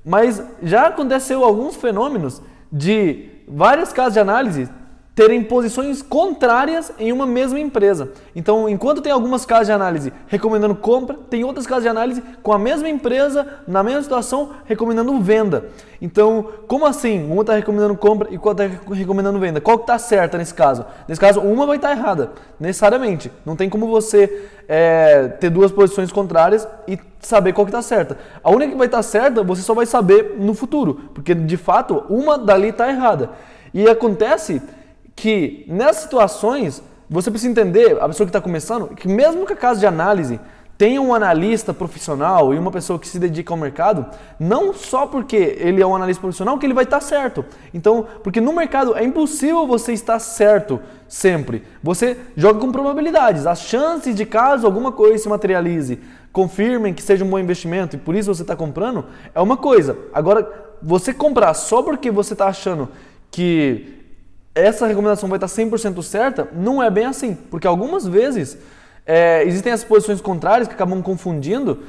Mas 0.05 0.41
já 0.63 0.87
aconteceu 0.87 1.43
alguns 1.43 1.75
fenômenos 1.75 2.41
de 2.71 3.31
várias 3.45 3.91
casas 3.91 4.13
de 4.13 4.19
análise 4.21 4.69
terem 5.19 5.43
posições 5.43 6.01
contrárias 6.01 6.93
em 6.97 7.11
uma 7.11 7.27
mesma 7.27 7.59
empresa. 7.59 8.13
Então, 8.33 8.69
enquanto 8.69 9.01
tem 9.01 9.11
algumas 9.11 9.45
casas 9.45 9.67
de 9.67 9.73
análise 9.73 10.13
recomendando 10.27 10.73
compra, 10.73 11.17
tem 11.29 11.43
outras 11.43 11.67
casas 11.67 11.83
de 11.83 11.89
análise 11.89 12.23
com 12.41 12.53
a 12.53 12.57
mesma 12.57 12.87
empresa, 12.87 13.45
na 13.67 13.83
mesma 13.83 14.01
situação, 14.01 14.51
recomendando 14.63 15.19
venda. 15.19 15.65
Então, 16.01 16.47
como 16.69 16.85
assim? 16.85 17.29
Uma 17.29 17.41
está 17.41 17.53
recomendando 17.53 17.97
compra 17.97 18.29
e 18.31 18.39
outra 18.41 18.65
está 18.65 18.93
recomendando 18.93 19.37
venda. 19.39 19.59
Qual 19.59 19.77
que 19.77 19.83
está 19.83 19.99
certa 19.99 20.37
nesse 20.37 20.53
caso? 20.53 20.85
Nesse 21.05 21.19
caso, 21.19 21.41
uma 21.41 21.65
vai 21.65 21.75
estar 21.75 21.89
tá 21.89 21.95
errada, 21.97 22.31
necessariamente. 22.57 23.29
Não 23.45 23.57
tem 23.57 23.69
como 23.69 23.87
você 23.87 24.47
é, 24.69 25.27
ter 25.37 25.49
duas 25.49 25.69
posições 25.69 26.13
contrárias 26.13 26.65
e 26.87 26.97
saber 27.19 27.51
qual 27.51 27.65
que 27.65 27.71
está 27.71 27.81
certa. 27.81 28.17
A 28.41 28.49
única 28.49 28.71
que 28.71 28.77
vai 28.77 28.87
estar 28.87 28.99
tá 28.99 29.03
certa, 29.03 29.43
você 29.43 29.63
só 29.63 29.73
vai 29.73 29.85
saber 29.85 30.37
no 30.39 30.53
futuro, 30.53 31.09
porque 31.13 31.35
de 31.35 31.57
fato, 31.57 32.05
uma 32.07 32.37
dali 32.37 32.69
está 32.69 32.89
errada. 32.89 33.31
E 33.73 33.87
acontece 33.87 34.61
que 35.19 35.65
nessas 35.67 36.03
situações 36.03 36.81
você 37.09 37.29
precisa 37.29 37.51
entender, 37.51 37.97
a 37.99 38.07
pessoa 38.07 38.25
que 38.25 38.29
está 38.29 38.39
começando, 38.39 38.95
que 38.95 39.07
mesmo 39.07 39.45
que 39.45 39.51
a 39.51 39.55
casa 39.55 39.79
de 39.79 39.85
análise 39.85 40.39
tenha 40.77 41.01
um 41.01 41.13
analista 41.13 41.73
profissional 41.73 42.53
e 42.53 42.57
uma 42.57 42.71
pessoa 42.71 42.97
que 42.97 43.05
se 43.05 43.19
dedica 43.19 43.51
ao 43.51 43.57
mercado, 43.57 44.05
não 44.39 44.73
só 44.73 45.05
porque 45.05 45.57
ele 45.59 45.81
é 45.81 45.85
um 45.85 45.93
analista 45.93 46.21
profissional 46.21 46.57
que 46.57 46.65
ele 46.65 46.73
vai 46.73 46.85
estar 46.85 47.01
certo. 47.01 47.43
Então, 47.73 48.07
porque 48.23 48.39
no 48.39 48.53
mercado 48.53 48.95
é 48.95 49.03
impossível 49.03 49.67
você 49.67 49.91
estar 49.91 50.19
certo 50.19 50.79
sempre. 51.05 51.63
Você 51.83 52.15
joga 52.37 52.61
com 52.61 52.71
probabilidades. 52.71 53.45
As 53.45 53.59
chances 53.59 54.15
de 54.15 54.25
caso 54.25 54.65
alguma 54.65 54.93
coisa 54.93 55.21
se 55.21 55.27
materialize, 55.27 55.99
confirmem 56.31 56.93
que 56.93 57.03
seja 57.03 57.25
um 57.25 57.29
bom 57.29 57.39
investimento 57.39 57.97
e 57.97 57.99
por 57.99 58.15
isso 58.15 58.33
você 58.33 58.43
está 58.43 58.55
comprando, 58.55 59.03
é 59.35 59.41
uma 59.41 59.57
coisa. 59.57 59.97
Agora, 60.13 60.49
você 60.81 61.13
comprar 61.13 61.53
só 61.55 61.81
porque 61.81 62.09
você 62.09 62.31
está 62.31 62.47
achando 62.47 62.87
que 63.29 63.98
essa 64.53 64.87
recomendação 64.87 65.29
vai 65.29 65.37
estar 65.37 65.47
100% 65.47 66.01
certa, 66.01 66.47
não 66.53 66.81
é 66.81 66.89
bem 66.89 67.05
assim, 67.05 67.35
porque 67.35 67.67
algumas 67.67 68.07
vezes 68.07 68.57
é, 69.05 69.43
existem 69.45 69.71
as 69.71 69.83
posições 69.83 70.21
contrárias 70.21 70.67
que 70.67 70.73
acabam 70.73 71.01
confundindo 71.01 71.83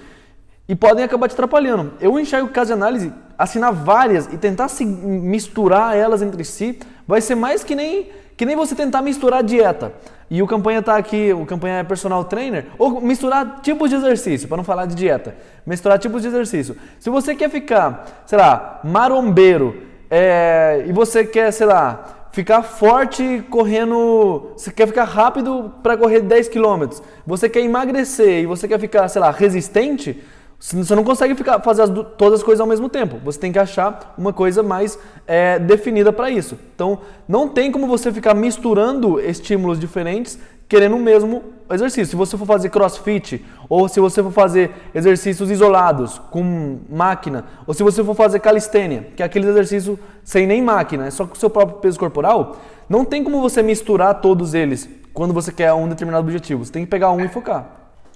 e 0.69 0.75
podem 0.75 1.05
acabar 1.05 1.29
te 1.29 1.33
atrapalhando. 1.33 1.95
Eu 2.01 2.19
enxergo 2.19 2.49
que 2.49 2.55
caso 2.55 2.69
de 2.69 2.75
análise, 2.75 3.13
assinar 3.37 3.73
várias 3.73 4.33
e 4.33 4.39
tentar 4.39 4.69
se 4.69 4.85
misturar 4.85 5.97
elas 5.97 6.23
entre 6.23 6.45
si, 6.45 6.79
vai 7.07 7.21
ser 7.21 7.35
mais 7.35 7.65
que 7.65 7.75
nem, 7.75 8.09
que 8.37 8.47
nem 8.47 8.55
você 8.55 8.75
tentar 8.75 9.03
misturar 9.03 9.43
dieta. 9.43 9.93
E 10.31 10.41
o 10.41 10.47
campanha 10.47 10.79
está 10.79 10.97
aqui, 10.97 11.33
o 11.33 11.45
campanha 11.45 11.79
é 11.79 11.83
personal 11.83 12.23
trainer, 12.23 12.67
ou 12.79 13.01
misturar 13.01 13.61
tipos 13.63 13.91
de 13.91 13.97
exercício, 13.97 14.47
para 14.47 14.59
não 14.59 14.65
falar 14.65 14.87
de 14.87 14.95
dieta. 14.95 15.35
Misturar 15.67 15.99
tipos 15.99 16.23
de 16.23 16.29
exercício. 16.29 16.77
Se 17.01 17.11
você 17.11 17.35
quer 17.35 17.51
ficar, 17.51 18.23
sei 18.27 18.39
lá, 18.39 18.79
marombeiro, 18.85 19.83
é, 20.09 20.85
e 20.87 20.93
você 20.93 21.25
quer, 21.25 21.51
sei 21.53 21.67
lá, 21.67 22.20
ficar 22.33 22.63
forte 22.63 23.45
correndo. 23.51 24.53
Você 24.57 24.71
quer 24.71 24.87
ficar 24.87 25.05
rápido 25.05 25.73
para 25.83 25.97
correr 25.97 26.21
10 26.21 26.49
km. 26.49 27.01
Você 27.27 27.49
quer 27.49 27.61
emagrecer 27.61 28.43
e 28.43 28.47
você 28.47 28.67
quer 28.69 28.79
ficar, 28.79 29.09
sei 29.09 29.21
lá, 29.21 29.31
resistente. 29.31 30.23
Você 30.59 30.95
não 30.95 31.03
consegue 31.03 31.35
ficar, 31.35 31.59
fazer 31.61 31.83
as, 31.83 31.91
todas 32.19 32.41
as 32.41 32.43
coisas 32.43 32.61
ao 32.61 32.67
mesmo 32.67 32.89
tempo. 32.89 33.19
Você 33.25 33.39
tem 33.39 33.51
que 33.51 33.59
achar 33.59 34.15
uma 34.19 34.33
coisa 34.33 34.63
mais 34.63 34.99
é, 35.27 35.59
definida 35.59 36.13
para 36.13 36.31
isso. 36.31 36.59
Então, 36.75 36.99
não 37.27 37.49
tem 37.49 37.73
como 37.73 37.87
você 37.87 38.13
ficar 38.13 38.35
misturando 38.35 39.19
estímulos 39.19 39.81
diferentes 39.81 40.39
querendo 40.71 40.95
o 40.95 41.01
mesmo 41.01 41.43
exercício. 41.69 42.07
Se 42.07 42.17
você 42.17 42.39
for 42.39 42.47
fazer 42.47 42.71
crossfit, 42.71 43.45
ou 43.69 43.89
se 43.89 43.99
você 43.99 44.23
for 44.23 44.31
fazer 44.31 44.71
exercícios 44.95 45.51
isolados 45.51 46.21
com 46.31 46.79
máquina, 46.89 47.45
ou 47.67 47.75
se 47.75 47.83
você 47.83 48.05
for 48.05 48.15
fazer 48.15 48.39
calistênia, 48.39 49.09
que 49.17 49.23
é 49.23 49.27
aquele 49.27 49.49
exercício 49.49 49.99
sem 50.23 50.47
nem 50.47 50.63
máquina, 50.63 51.09
é 51.09 51.11
só 51.11 51.27
com 51.27 51.35
o 51.35 51.37
seu 51.37 51.51
próprio 51.51 51.79
peso 51.79 51.99
corporal, 51.99 52.57
não 52.89 53.05
tem 53.05 53.25
como 53.25 53.41
você 53.41 53.65
misturar 53.65 54.21
todos 54.21 54.55
eles 54.55 54.89
quando 55.13 55.35
você 55.35 55.51
quer 55.51 55.73
um 55.73 55.89
determinado 55.89 56.25
objetivo. 56.25 56.65
Você 56.65 56.71
tem 56.71 56.85
que 56.85 56.91
pegar 56.91 57.11
um 57.11 57.21
e 57.25 57.29
focar. 57.29 57.67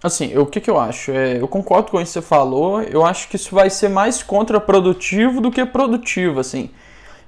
Assim, 0.01 0.39
o 0.39 0.47
que, 0.47 0.61
que 0.61 0.71
eu 0.71 0.79
acho? 0.79 1.11
É, 1.11 1.41
eu 1.41 1.49
concordo 1.49 1.91
com 1.91 2.01
isso 2.01 2.13
que 2.13 2.21
você 2.21 2.23
falou. 2.23 2.83
Eu 2.83 3.05
acho 3.05 3.29
que 3.29 3.35
isso 3.35 3.53
vai 3.53 3.69
ser 3.69 3.89
mais 3.89 4.23
contraprodutivo 4.23 5.41
do 5.41 5.51
que 5.51 5.65
produtivo, 5.67 6.39
assim. 6.39 6.71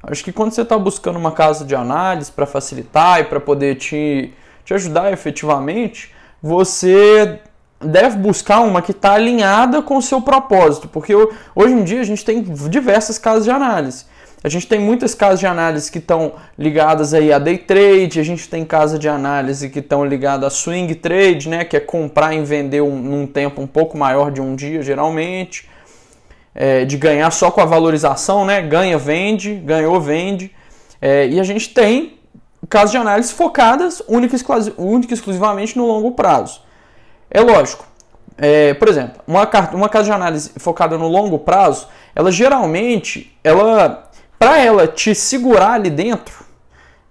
Acho 0.04 0.22
que 0.22 0.30
quando 0.30 0.52
você 0.52 0.62
está 0.62 0.78
buscando 0.78 1.18
uma 1.18 1.32
casa 1.32 1.64
de 1.64 1.74
análise 1.74 2.30
para 2.30 2.46
facilitar 2.46 3.20
e 3.20 3.24
para 3.24 3.40
poder 3.40 3.74
te 3.74 4.32
te 4.66 4.74
ajudar 4.74 5.12
efetivamente, 5.12 6.12
você 6.42 7.38
deve 7.80 8.18
buscar 8.18 8.60
uma 8.60 8.82
que 8.82 8.90
está 8.90 9.12
alinhada 9.12 9.80
com 9.80 9.96
o 9.96 10.02
seu 10.02 10.20
propósito, 10.20 10.88
porque 10.88 11.14
hoje 11.14 11.72
em 11.72 11.84
dia 11.84 12.00
a 12.00 12.04
gente 12.04 12.24
tem 12.24 12.42
diversas 12.42 13.16
casas 13.16 13.44
de 13.44 13.50
análise. 13.50 14.04
A 14.42 14.48
gente 14.48 14.66
tem 14.66 14.78
muitas 14.78 15.14
casas 15.14 15.40
de 15.40 15.46
análise 15.46 15.90
que 15.90 15.98
estão 15.98 16.34
ligadas 16.58 17.14
aí 17.14 17.32
a 17.32 17.38
day 17.38 17.58
trade, 17.58 18.18
a 18.18 18.24
gente 18.24 18.48
tem 18.48 18.64
casa 18.64 18.98
de 18.98 19.08
análise 19.08 19.70
que 19.70 19.78
estão 19.78 20.04
ligadas 20.04 20.46
a 20.46 20.50
swing 20.50 20.94
trade, 20.96 21.48
né, 21.48 21.64
que 21.64 21.76
é 21.76 21.80
comprar 21.80 22.34
e 22.34 22.42
vender 22.42 22.80
um, 22.80 22.98
num 22.98 23.26
tempo 23.26 23.62
um 23.62 23.66
pouco 23.68 23.96
maior 23.96 24.32
de 24.32 24.40
um 24.40 24.56
dia, 24.56 24.82
geralmente, 24.82 25.68
é, 26.54 26.84
de 26.84 26.96
ganhar 26.96 27.30
só 27.30 27.52
com 27.52 27.60
a 27.60 27.64
valorização, 27.64 28.44
né, 28.44 28.62
ganha, 28.62 28.98
vende, 28.98 29.54
ganhou, 29.54 30.00
vende. 30.00 30.50
É, 31.00 31.26
e 31.28 31.38
a 31.38 31.44
gente 31.44 31.72
tem 31.72 32.16
casos 32.68 32.90
de 32.90 32.96
análise 32.96 33.32
focadas 33.32 34.02
única 34.08 34.34
e 34.34 35.14
exclusivamente 35.14 35.76
no 35.76 35.86
longo 35.86 36.12
prazo. 36.12 36.62
É 37.30 37.40
lógico. 37.40 37.86
É, 38.38 38.74
por 38.74 38.88
exemplo, 38.88 39.22
uma, 39.26 39.48
uma 39.72 39.88
casa 39.88 40.04
de 40.04 40.12
análise 40.12 40.52
focada 40.58 40.98
no 40.98 41.08
longo 41.08 41.38
prazo, 41.38 41.88
ela 42.14 42.30
geralmente, 42.30 43.36
ela, 43.42 44.10
para 44.38 44.58
ela 44.58 44.86
te 44.86 45.14
segurar 45.14 45.72
ali 45.72 45.88
dentro 45.88 46.44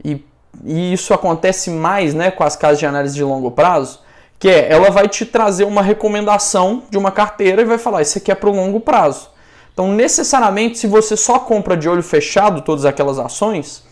e 0.03 0.23
e 0.63 0.93
isso 0.93 1.13
acontece 1.13 1.69
mais 1.69 2.13
né, 2.13 2.31
com 2.31 2.43
as 2.43 2.55
casas 2.55 2.79
de 2.79 2.85
análise 2.85 3.15
de 3.15 3.23
longo 3.23 3.51
prazo, 3.51 3.99
que 4.39 4.49
é 4.49 4.71
ela 4.71 4.89
vai 4.89 5.07
te 5.07 5.25
trazer 5.25 5.63
uma 5.63 5.81
recomendação 5.81 6.83
de 6.89 6.97
uma 6.97 7.11
carteira 7.11 7.61
e 7.61 7.65
vai 7.65 7.77
falar: 7.77 8.01
isso 8.01 8.17
aqui 8.17 8.31
é 8.31 8.35
para 8.35 8.49
o 8.49 8.55
longo 8.55 8.79
prazo. 8.79 9.29
Então, 9.73 9.91
necessariamente, 9.91 10.77
se 10.77 10.87
você 10.87 11.17
só 11.17 11.39
compra 11.39 11.75
de 11.75 11.89
olho 11.89 12.03
fechado 12.03 12.61
todas 12.61 12.85
aquelas 12.85 13.19
ações 13.19 13.83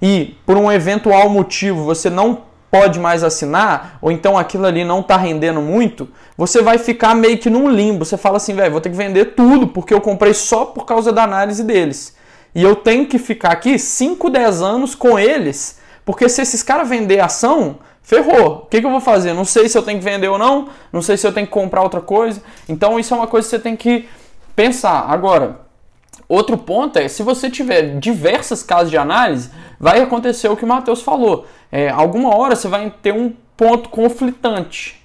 e 0.00 0.36
por 0.46 0.56
um 0.56 0.70
eventual 0.70 1.28
motivo 1.28 1.84
você 1.84 2.08
não 2.08 2.48
pode 2.70 2.98
mais 2.98 3.24
assinar, 3.24 3.98
ou 4.00 4.12
então 4.12 4.36
aquilo 4.36 4.66
ali 4.66 4.84
não 4.84 5.00
está 5.00 5.16
rendendo 5.16 5.60
muito, 5.60 6.08
você 6.36 6.60
vai 6.62 6.78
ficar 6.78 7.14
meio 7.14 7.38
que 7.38 7.48
num 7.48 7.68
limbo. 7.68 8.04
Você 8.04 8.16
fala 8.16 8.36
assim, 8.36 8.54
velho, 8.54 8.72
vou 8.72 8.80
ter 8.80 8.90
que 8.90 8.96
vender 8.96 9.34
tudo 9.34 9.68
porque 9.68 9.92
eu 9.92 10.00
comprei 10.00 10.34
só 10.34 10.66
por 10.66 10.84
causa 10.84 11.12
da 11.12 11.24
análise 11.24 11.64
deles. 11.64 12.14
E 12.54 12.62
eu 12.62 12.76
tenho 12.76 13.06
que 13.06 13.18
ficar 13.18 13.52
aqui 13.52 13.78
5, 13.78 14.28
10 14.30 14.62
anos 14.62 14.94
com 14.94 15.18
eles, 15.18 15.78
porque 16.04 16.28
se 16.28 16.42
esses 16.42 16.62
caras 16.62 16.88
vender 16.88 17.20
ação, 17.20 17.76
ferrou. 18.02 18.64
O 18.64 18.66
que, 18.66 18.80
que, 18.80 18.86
eu 18.86 18.90
vou 18.90 19.00
fazer? 19.00 19.32
Não 19.34 19.44
sei 19.44 19.68
se 19.68 19.76
eu 19.76 19.82
tenho 19.82 19.98
que 19.98 20.04
vender 20.04 20.28
ou 20.28 20.38
não, 20.38 20.68
não 20.92 21.02
sei 21.02 21.16
se 21.16 21.26
eu 21.26 21.32
tenho 21.32 21.46
que 21.46 21.52
comprar 21.52 21.82
outra 21.82 22.00
coisa. 22.00 22.42
Então 22.68 22.98
isso 22.98 23.12
é 23.12 23.16
uma 23.16 23.26
coisa 23.26 23.46
que 23.46 23.50
você 23.50 23.58
tem 23.58 23.76
que 23.76 24.08
pensar. 24.56 25.06
Agora, 25.08 25.60
outro 26.28 26.58
ponto 26.58 26.98
é, 26.98 27.08
se 27.08 27.22
você 27.22 27.50
tiver 27.50 27.98
diversas 27.98 28.62
casas 28.62 28.90
de 28.90 28.96
análise, 28.96 29.50
vai 29.80 30.00
acontecer 30.00 30.48
o 30.48 30.56
que 30.56 30.64
o 30.64 30.68
Matheus 30.68 31.00
falou. 31.00 31.46
É, 31.72 31.88
alguma 31.88 32.36
hora 32.36 32.54
você 32.54 32.68
vai 32.68 32.92
ter 33.02 33.12
um 33.12 33.32
ponto 33.56 33.88
conflitante. 33.88 35.02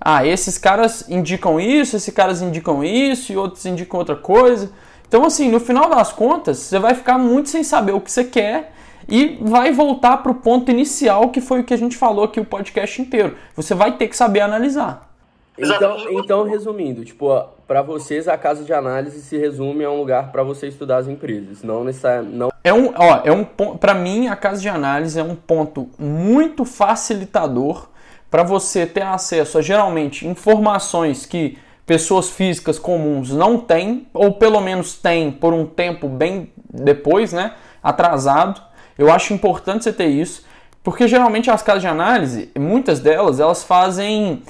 Ah, 0.00 0.26
esses 0.26 0.58
caras 0.58 1.08
indicam 1.08 1.58
isso, 1.58 1.96
esses 1.96 2.12
caras 2.12 2.42
indicam 2.42 2.84
isso 2.84 3.32
e 3.32 3.36
outros 3.36 3.64
indicam 3.64 3.98
outra 3.98 4.16
coisa. 4.16 4.70
Então, 5.08 5.24
assim, 5.24 5.48
no 5.48 5.60
final 5.60 5.88
das 5.88 6.12
contas, 6.12 6.58
você 6.58 6.78
vai 6.78 6.94
ficar 6.94 7.18
muito 7.18 7.48
sem 7.48 7.62
saber 7.62 7.92
o 7.92 8.00
que 8.00 8.10
você 8.10 8.24
quer 8.24 8.74
e 9.08 9.38
vai 9.40 9.72
voltar 9.72 10.18
para 10.18 10.32
o 10.32 10.34
ponto 10.34 10.70
inicial 10.70 11.30
que 11.30 11.40
foi 11.40 11.60
o 11.60 11.64
que 11.64 11.72
a 11.72 11.78
gente 11.78 11.96
falou 11.96 12.24
aqui 12.24 12.40
o 12.40 12.44
podcast 12.44 13.00
inteiro. 13.00 13.36
Você 13.54 13.74
vai 13.74 13.96
ter 13.96 14.08
que 14.08 14.16
saber 14.16 14.40
analisar. 14.40 15.13
Então, 15.56 15.96
então 16.10 16.44
resumindo, 16.44 17.04
tipo, 17.04 17.28
para 17.66 17.80
vocês 17.80 18.26
a 18.26 18.36
casa 18.36 18.64
de 18.64 18.72
análise 18.72 19.22
se 19.22 19.38
resume 19.38 19.84
a 19.84 19.90
um 19.90 19.98
lugar 19.98 20.32
para 20.32 20.42
você 20.42 20.66
estudar 20.66 20.96
as 20.96 21.08
empresas, 21.08 21.62
não 21.62 21.84
necessariamente 21.84 22.36
não 22.36 22.50
É 22.64 22.72
um, 22.72 22.92
ó, 22.96 23.20
é 23.24 23.32
um 23.32 23.44
para 23.44 23.94
mim 23.94 24.26
a 24.26 24.34
casa 24.34 24.60
de 24.60 24.68
análise 24.68 25.18
é 25.18 25.22
um 25.22 25.36
ponto 25.36 25.88
muito 25.98 26.64
facilitador 26.64 27.88
para 28.30 28.42
você 28.42 28.84
ter 28.84 29.02
acesso 29.02 29.58
a 29.58 29.62
geralmente 29.62 30.26
informações 30.26 31.24
que 31.24 31.56
pessoas 31.86 32.30
físicas 32.30 32.78
comuns 32.78 33.30
não 33.30 33.58
têm, 33.58 34.08
ou 34.12 34.32
pelo 34.32 34.60
menos 34.60 34.96
têm 34.96 35.30
por 35.30 35.52
um 35.52 35.66
tempo 35.66 36.08
bem 36.08 36.50
depois, 36.68 37.32
né? 37.32 37.52
Atrasado. 37.80 38.60
Eu 38.98 39.12
acho 39.12 39.34
importante 39.34 39.84
você 39.84 39.92
ter 39.92 40.06
isso, 40.06 40.44
porque 40.82 41.06
geralmente 41.06 41.50
as 41.50 41.62
casas 41.62 41.82
de 41.82 41.88
análise, 41.88 42.50
muitas 42.58 43.00
delas, 43.00 43.38
elas 43.38 43.62
fazem 43.62 44.42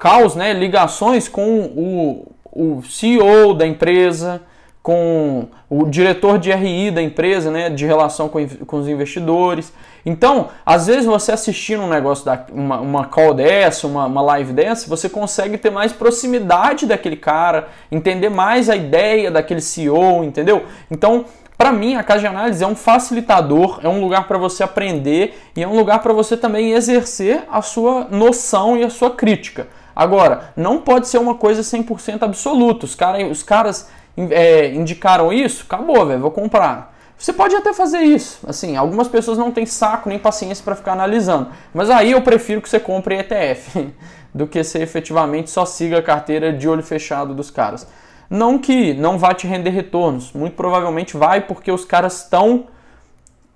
caos, 0.00 0.34
né? 0.34 0.54
Ligações 0.54 1.28
com 1.28 1.60
o, 1.60 2.32
o 2.52 2.82
CEO 2.82 3.54
da 3.54 3.66
empresa, 3.66 4.40
com 4.82 5.46
o 5.68 5.84
diretor 5.84 6.38
de 6.38 6.50
RI 6.50 6.90
da 6.90 7.02
empresa, 7.02 7.50
né, 7.50 7.68
de 7.68 7.84
relação 7.84 8.28
com, 8.28 8.44
com 8.66 8.78
os 8.78 8.88
investidores. 8.88 9.72
Então, 10.06 10.48
às 10.64 10.86
vezes 10.86 11.04
você 11.04 11.32
assistindo 11.32 11.82
um 11.82 11.88
negócio, 11.88 12.24
da, 12.24 12.46
uma, 12.50 12.80
uma 12.80 13.04
call 13.04 13.34
dessa, 13.34 13.86
uma, 13.86 14.06
uma 14.06 14.22
live 14.22 14.54
dessa, 14.54 14.88
você 14.88 15.08
consegue 15.08 15.58
ter 15.58 15.70
mais 15.70 15.92
proximidade 15.92 16.86
daquele 16.86 17.16
cara, 17.16 17.68
entender 17.92 18.30
mais 18.30 18.70
a 18.70 18.76
ideia 18.76 19.30
daquele 19.30 19.60
CEO, 19.60 20.24
entendeu? 20.24 20.64
Então, 20.90 21.26
para 21.58 21.72
mim, 21.72 21.94
a 21.96 22.02
casa 22.02 22.20
de 22.20 22.26
análise 22.26 22.64
é 22.64 22.66
um 22.66 22.74
facilitador, 22.74 23.80
é 23.82 23.88
um 23.88 24.00
lugar 24.00 24.26
para 24.26 24.38
você 24.38 24.62
aprender 24.62 25.38
e 25.54 25.62
é 25.62 25.68
um 25.68 25.76
lugar 25.76 25.98
para 25.98 26.14
você 26.14 26.34
também 26.34 26.72
exercer 26.72 27.44
a 27.52 27.60
sua 27.60 28.06
noção 28.10 28.78
e 28.78 28.82
a 28.82 28.88
sua 28.88 29.10
crítica. 29.10 29.68
Agora, 30.00 30.54
não 30.56 30.80
pode 30.80 31.08
ser 31.08 31.18
uma 31.18 31.34
coisa 31.34 31.60
100% 31.60 32.22
absoluta. 32.22 32.86
Os, 32.86 32.94
cara, 32.94 33.22
os 33.26 33.42
caras 33.42 33.86
é, 34.16 34.72
indicaram 34.72 35.30
isso, 35.30 35.64
acabou, 35.66 36.06
velho, 36.06 36.20
vou 36.20 36.30
comprar. 36.30 36.96
Você 37.18 37.34
pode 37.34 37.54
até 37.54 37.74
fazer 37.74 37.98
isso. 37.98 38.40
Assim, 38.48 38.78
algumas 38.78 39.08
pessoas 39.08 39.36
não 39.36 39.52
têm 39.52 39.66
saco 39.66 40.08
nem 40.08 40.18
paciência 40.18 40.64
para 40.64 40.74
ficar 40.74 40.92
analisando. 40.92 41.50
Mas 41.74 41.90
aí 41.90 42.12
eu 42.12 42.22
prefiro 42.22 42.62
que 42.62 42.70
você 42.70 42.80
compre 42.80 43.18
ETF 43.18 43.92
do 44.34 44.46
que 44.46 44.64
você 44.64 44.78
efetivamente 44.78 45.50
só 45.50 45.66
siga 45.66 45.98
a 45.98 46.02
carteira 46.02 46.50
de 46.50 46.66
olho 46.66 46.82
fechado 46.82 47.34
dos 47.34 47.50
caras. 47.50 47.86
Não 48.30 48.58
que 48.58 48.94
não 48.94 49.18
vá 49.18 49.34
te 49.34 49.46
render 49.46 49.68
retornos, 49.68 50.32
muito 50.32 50.56
provavelmente 50.56 51.14
vai 51.14 51.42
porque 51.42 51.70
os 51.70 51.84
caras 51.84 52.22
estão. 52.22 52.68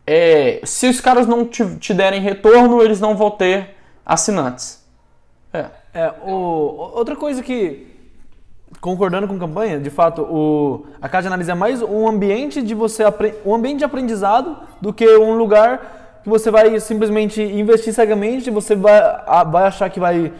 É, 0.06 0.60
se 0.62 0.88
os 0.88 1.00
caras 1.00 1.26
não 1.26 1.46
te, 1.46 1.64
te 1.76 1.94
derem 1.94 2.20
retorno, 2.20 2.82
eles 2.82 3.00
não 3.00 3.16
vão 3.16 3.30
ter 3.30 3.76
assinantes. 4.04 4.84
É. 5.50 5.83
é 5.94 6.12
o, 6.26 6.90
outra 6.94 7.14
coisa 7.14 7.42
que 7.42 7.86
concordando 8.80 9.28
com 9.28 9.36
a 9.36 9.38
campanha, 9.38 9.78
de 9.78 9.88
fato, 9.88 10.22
o, 10.22 10.86
a 11.00 11.08
casa 11.08 11.22
de 11.22 11.26
análise 11.28 11.50
é 11.50 11.54
mais 11.54 11.80
um 11.80 12.08
ambiente 12.08 12.60
de 12.60 12.74
você 12.74 13.04
um 13.46 13.54
ambiente 13.54 13.78
de 13.78 13.84
aprendizado 13.84 14.56
do 14.80 14.92
que 14.92 15.08
um 15.16 15.36
lugar 15.36 16.20
que 16.24 16.28
você 16.28 16.50
vai 16.50 16.78
simplesmente 16.80 17.40
investir 17.40 17.94
cegamente, 17.94 18.50
você 18.50 18.74
vai, 18.74 19.00
vai 19.50 19.64
achar 19.64 19.88
que 19.88 20.00
vai 20.00 20.32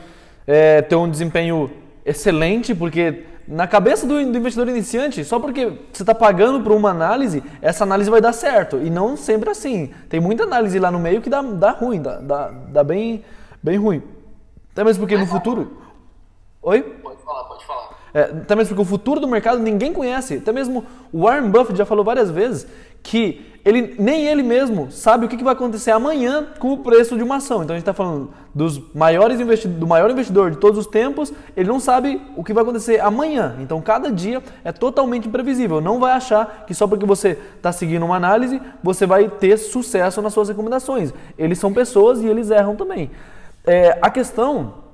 é, 0.47 0.83
ter 0.83 0.97
um 0.97 1.09
desempenho 1.09 1.71
excelente, 2.05 2.75
porque 2.75 3.25
na 3.47 3.69
cabeça 3.69 4.07
do, 4.07 4.15
do 4.15 4.39
investidor 4.39 4.69
iniciante, 4.69 5.25
só 5.25 5.39
porque 5.39 5.67
você 5.93 6.03
está 6.03 6.15
pagando 6.15 6.61
por 6.61 6.73
uma 6.73 6.91
análise, 6.91 7.43
essa 7.63 7.85
análise 7.85 8.11
vai 8.11 8.21
dar 8.21 8.33
certo. 8.33 8.81
E 8.83 8.91
não 8.91 9.17
sempre 9.17 9.51
assim. 9.51 9.91
Tem 10.09 10.19
muita 10.19 10.45
análise 10.45 10.79
lá 10.79 10.91
no 10.91 10.99
meio 10.99 11.21
que 11.21 11.31
dá, 11.31 11.43
dá 11.43 11.71
ruim, 11.71 12.01
dá, 12.01 12.17
dá, 12.17 12.49
dá 12.49 12.83
bem, 12.83 13.23
bem 13.63 13.77
ruim. 13.77 14.03
Até 14.75 14.83
mesmo 14.83 15.03
porque 15.03 15.17
no 15.17 15.25
futuro. 15.25 15.71
Oi? 16.61 16.83
Pode 16.83 17.23
falar, 17.23 17.45
pode 17.45 17.65
falar. 17.65 17.91
É, 18.13 18.23
até 18.23 18.57
mesmo 18.57 18.75
porque 18.75 18.83
o 18.83 18.85
futuro 18.85 19.21
do 19.21 19.29
mercado 19.29 19.61
ninguém 19.61 19.93
conhece. 19.93 20.35
Até 20.35 20.51
mesmo 20.51 20.85
o 21.13 21.23
Warren 21.23 21.49
Buffett 21.49 21.79
já 21.79 21.87
falou 21.87 22.05
várias 22.05 22.29
vezes 22.29 22.67
que 23.05 23.55
ele, 23.65 23.95
nem 23.99 24.27
ele 24.27 24.43
mesmo 24.43 24.91
sabe 24.91 25.27
o 25.27 25.29
que, 25.29 25.43
vai 25.45 25.53
acontecer 25.53 25.93
amanhã 25.93 26.49
com 26.59 26.73
o 26.73 26.79
preço 26.79 27.17
de 27.17 27.23
uma 27.23 27.37
ação. 27.37 27.63
Então 27.63 27.75
a 27.75 27.79
gente 27.79 27.83
está 27.83 27.95
falando 27.95 28.31
dos 28.53 28.81
maiores 28.93 29.39
do 29.65 29.87
maior 29.87 30.11
investidor 30.11 30.51
de 30.51 30.57
todos 30.57 30.79
os 30.79 30.87
tempos, 30.87 31.33
ele 31.57 31.69
não 31.69 31.79
sabe 31.79 32.21
o 32.37 32.43
que 32.43 32.53
vai 32.53 32.65
acontecer 32.65 33.01
amanhã. 33.01 33.57
Então 33.61 33.81
cada 33.81 34.11
dia 34.11 34.43
é 34.65 34.73
totalmente 34.73 35.29
imprevisível. 35.29 35.81
Não 35.81 36.01
vai 36.01 36.15
achar 36.15 36.65
que 36.67 36.75
só 36.75 36.89
porque 36.89 37.07
você 37.07 37.39
está 37.57 37.71
seguindo 37.71 38.05
uma 38.05 38.17
análise, 38.17 38.61
você 38.83 39.07
vai 39.07 39.29
ter 39.29 39.57
sucesso 39.57 40.21
nas 40.21 40.33
suas 40.33 40.49
recomendações. 40.49 41.15
Eles 41.39 41.59
são 41.59 41.73
pessoas 41.73 42.21
e 42.23 42.27
eles 42.27 42.51
erram 42.51 42.75
também. 42.75 43.11
É, 43.67 43.99
a 44.03 44.11
questão 44.11 44.85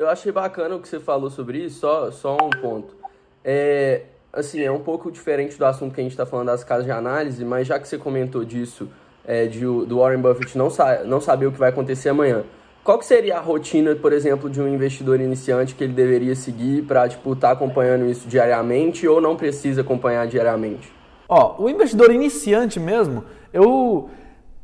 eu 0.00 0.08
achei 0.08 0.32
bacana 0.32 0.76
o 0.76 0.80
que 0.80 0.88
você 0.88 0.98
falou 0.98 1.28
sobre 1.28 1.58
isso, 1.58 1.80
só, 1.80 2.10
só 2.10 2.34
um 2.34 2.48
ponto. 2.48 2.94
É, 3.44 4.00
assim, 4.32 4.62
é 4.62 4.72
um 4.72 4.78
pouco 4.78 5.10
diferente 5.10 5.58
do 5.58 5.66
assunto 5.66 5.94
que 5.94 6.00
a 6.00 6.02
gente 6.02 6.12
está 6.12 6.24
falando 6.24 6.46
das 6.46 6.64
casas 6.64 6.86
de 6.86 6.90
análise, 6.90 7.44
mas 7.44 7.66
já 7.66 7.78
que 7.78 7.86
você 7.86 7.98
comentou 7.98 8.42
disso, 8.42 8.88
é, 9.26 9.44
de, 9.44 9.60
do 9.60 9.98
Warren 9.98 10.22
Buffett 10.22 10.56
não, 10.56 10.70
sa 10.70 11.04
não 11.04 11.20
saber 11.20 11.48
o 11.48 11.52
que 11.52 11.58
vai 11.58 11.68
acontecer 11.68 12.08
amanhã, 12.08 12.44
qual 12.82 12.98
que 12.98 13.04
seria 13.04 13.36
a 13.36 13.40
rotina, 13.40 13.94
por 13.94 14.10
exemplo, 14.10 14.48
de 14.48 14.58
um 14.58 14.66
investidor 14.66 15.20
iniciante 15.20 15.74
que 15.74 15.84
ele 15.84 15.92
deveria 15.92 16.34
seguir 16.34 16.82
para 16.84 17.06
tipo 17.06 17.34
estar 17.34 17.48
tá 17.48 17.52
acompanhando 17.52 18.06
isso 18.06 18.26
diariamente 18.26 19.06
ou 19.06 19.20
não 19.20 19.36
precisa 19.36 19.82
acompanhar 19.82 20.26
diariamente? 20.26 20.90
Ó, 21.28 21.62
o 21.62 21.68
investidor 21.68 22.10
iniciante 22.10 22.80
mesmo, 22.80 23.22
eu 23.52 24.08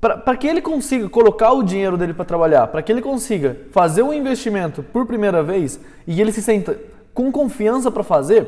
para 0.01 0.37
que 0.37 0.47
ele 0.47 0.61
consiga 0.61 1.09
colocar 1.09 1.53
o 1.53 1.63
dinheiro 1.63 1.97
dele 1.97 2.13
para 2.13 2.25
trabalhar, 2.25 2.67
para 2.67 2.83
que 2.83 2.93
ele 2.93 3.01
consiga 3.01 3.57
fazer 3.73 4.03
um 4.03 4.13
investimento 4.13 4.83
por 4.83 5.07
primeira 5.07 5.43
vez 5.43 5.81
e 6.07 6.21
ele 6.21 6.33
se 6.33 6.43
senta 6.43 6.79
com 7.15 7.33
confiança 7.33 7.91
para 7.91 8.03
fazer, 8.03 8.47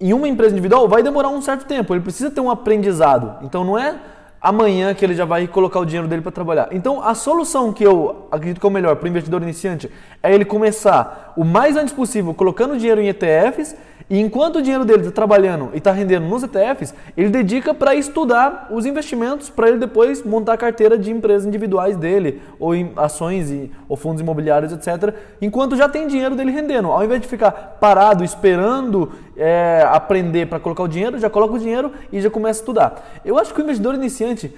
em 0.00 0.12
uma 0.12 0.28
empresa 0.28 0.52
individual 0.52 0.88
vai 0.88 1.02
demorar 1.02 1.28
um 1.28 1.42
certo 1.42 1.66
tempo. 1.66 1.92
Ele 1.92 2.02
precisa 2.02 2.30
ter 2.30 2.40
um 2.40 2.50
aprendizado. 2.50 3.44
Então 3.44 3.64
não 3.64 3.76
é 3.76 3.96
amanhã 4.40 4.94
que 4.94 5.04
ele 5.04 5.14
já 5.14 5.24
vai 5.24 5.46
colocar 5.46 5.80
o 5.80 5.84
dinheiro 5.84 6.08
dele 6.08 6.22
para 6.22 6.32
trabalhar. 6.32 6.68
Então 6.72 7.02
a 7.02 7.14
solução 7.14 7.72
que 7.72 7.84
eu 7.84 8.26
acredito 8.30 8.60
que 8.60 8.66
é 8.66 8.68
o 8.68 8.72
melhor 8.72 8.96
para 8.96 9.06
o 9.06 9.08
investidor 9.08 9.42
iniciante 9.42 9.90
é 10.22 10.34
ele 10.34 10.44
começar 10.44 11.32
o 11.36 11.44
mais 11.44 11.76
antes 11.76 11.92
possível 11.92 12.32
colocando 12.34 12.76
dinheiro 12.76 13.00
em 13.00 13.08
ETFs 13.08 13.76
e 14.08 14.20
enquanto 14.20 14.56
o 14.56 14.62
dinheiro 14.62 14.84
dele 14.84 15.00
está 15.00 15.10
trabalhando 15.10 15.70
e 15.74 15.78
está 15.78 15.90
rendendo 15.90 16.26
nos 16.26 16.44
ETFs, 16.44 16.94
ele 17.16 17.28
dedica 17.28 17.74
para 17.74 17.92
estudar 17.92 18.68
os 18.70 18.86
investimentos 18.86 19.50
para 19.50 19.68
ele 19.68 19.78
depois 19.78 20.22
montar 20.22 20.52
a 20.52 20.56
carteira 20.56 20.96
de 20.96 21.10
empresas 21.10 21.44
individuais 21.44 21.96
dele, 21.96 22.40
ou 22.60 22.72
em 22.72 22.92
ações 22.96 23.50
e, 23.50 23.68
ou 23.88 23.96
fundos 23.96 24.20
imobiliários, 24.20 24.72
etc. 24.72 25.12
Enquanto 25.42 25.74
já 25.74 25.88
tem 25.88 26.06
dinheiro 26.06 26.36
dele 26.36 26.52
rendendo. 26.52 26.92
Ao 26.92 27.02
invés 27.02 27.20
de 27.20 27.26
ficar 27.26 27.50
parado 27.80 28.22
esperando 28.22 29.10
é, 29.36 29.86
aprender 29.90 30.46
para 30.46 30.58
colocar 30.58 30.82
o 30.82 30.88
dinheiro, 30.88 31.18
já 31.18 31.28
coloca 31.28 31.54
o 31.54 31.58
dinheiro 31.58 31.92
e 32.12 32.20
já 32.20 32.30
começa 32.30 32.60
a 32.60 32.62
estudar. 32.62 33.20
Eu 33.24 33.38
acho 33.38 33.52
que 33.52 33.60
o 33.60 33.64
investidor 33.64 33.94
iniciante, 33.94 34.54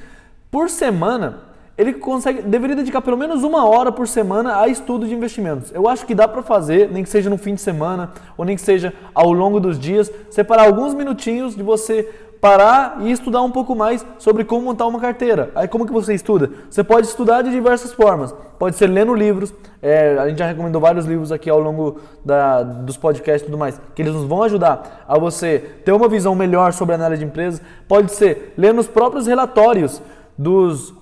por 0.51 0.71
semana, 0.71 1.49
ele 1.79 1.93
consegue, 1.93 2.43
deveria 2.43 2.75
dedicar 2.75 3.01
pelo 3.01 3.17
menos 3.17 3.45
uma 3.45 3.65
hora 3.65 3.93
por 3.93 4.09
semana 4.09 4.61
a 4.61 4.67
estudo 4.67 5.07
de 5.07 5.15
investimentos. 5.15 5.71
Eu 5.73 5.89
acho 5.89 6.05
que 6.05 6.15
dá 6.15 6.27
para 6.27 6.43
fazer, 6.43 6.91
nem 6.91 7.05
que 7.05 7.09
seja 7.09 7.31
no 7.31 7.39
fim 7.39 7.55
de 7.55 7.61
semana, 7.61 8.11
ou 8.37 8.45
nem 8.45 8.57
que 8.57 8.63
seja 8.63 8.93
ao 9.15 9.33
longo 9.33 9.61
dos 9.61 9.79
dias, 9.79 10.11
separar 10.29 10.65
alguns 10.65 10.93
minutinhos 10.93 11.55
de 11.55 11.63
você 11.63 12.09
parar 12.41 12.99
e 13.01 13.11
estudar 13.11 13.43
um 13.43 13.51
pouco 13.51 13.75
mais 13.75 14.05
sobre 14.19 14.45
como 14.45 14.63
montar 14.63 14.87
uma 14.87 15.01
carteira. 15.01 15.51
Aí 15.55 15.67
como 15.67 15.87
que 15.87 15.93
você 15.93 16.15
estuda? 16.15 16.51
Você 16.71 16.85
pode 16.85 17.07
estudar 17.07 17.43
de 17.43 17.51
diversas 17.51 17.93
formas. 17.93 18.35
Pode 18.59 18.77
ser 18.77 18.89
lendo 18.89 19.15
livros, 19.15 19.55
é, 19.81 20.19
a 20.19 20.29
gente 20.29 20.39
já 20.39 20.47
recomendou 20.47 20.81
vários 20.81 21.07
livros 21.07 21.31
aqui 21.31 21.49
ao 21.49 21.61
longo 21.61 22.01
da, 22.25 22.63
dos 22.63 22.97
podcasts 22.97 23.43
e 23.43 23.47
tudo 23.47 23.57
mais, 23.57 23.81
que 23.95 24.03
eles 24.03 24.13
nos 24.13 24.25
vão 24.25 24.43
ajudar 24.43 25.05
a 25.07 25.17
você 25.17 25.59
ter 25.85 25.93
uma 25.93 26.09
visão 26.09 26.35
melhor 26.35 26.73
sobre 26.73 26.95
a 26.95 26.97
análise 26.97 27.21
de 27.21 27.29
empresas. 27.29 27.63
Pode 27.87 28.13
ser 28.13 28.55
lendo 28.57 28.81
os 28.81 28.89
próprios 28.89 29.27
relatórios 29.27 30.03
dos 30.37 30.93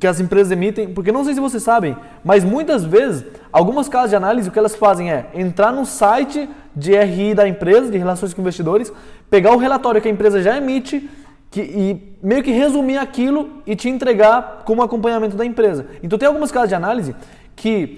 que 0.00 0.06
as 0.06 0.18
empresas 0.18 0.50
emitem, 0.50 0.92
porque 0.92 1.12
não 1.12 1.24
sei 1.24 1.34
se 1.34 1.40
vocês 1.40 1.62
sabem, 1.62 1.96
mas 2.24 2.42
muitas 2.42 2.84
vezes, 2.84 3.24
algumas 3.52 3.88
casas 3.88 4.10
de 4.10 4.16
análise, 4.16 4.48
o 4.48 4.52
que 4.52 4.58
elas 4.58 4.74
fazem 4.74 5.12
é 5.12 5.26
entrar 5.34 5.72
no 5.72 5.84
site 5.84 6.48
de 6.74 6.96
RI 6.96 7.34
da 7.34 7.46
empresa, 7.46 7.90
de 7.90 7.98
relações 7.98 8.34
com 8.34 8.40
investidores, 8.40 8.92
pegar 9.34 9.52
o 9.52 9.56
relatório 9.56 10.00
que 10.00 10.06
a 10.06 10.10
empresa 10.12 10.40
já 10.40 10.56
emite 10.56 11.10
que, 11.50 11.60
e 11.60 12.16
meio 12.22 12.40
que 12.40 12.52
resumir 12.52 12.98
aquilo 12.98 13.50
e 13.66 13.74
te 13.74 13.88
entregar 13.88 14.62
como 14.64 14.80
acompanhamento 14.80 15.36
da 15.36 15.44
empresa. 15.44 15.86
Então 16.04 16.16
tem 16.16 16.28
algumas 16.28 16.52
casas 16.52 16.68
de 16.68 16.76
análise 16.76 17.16
que, 17.56 17.96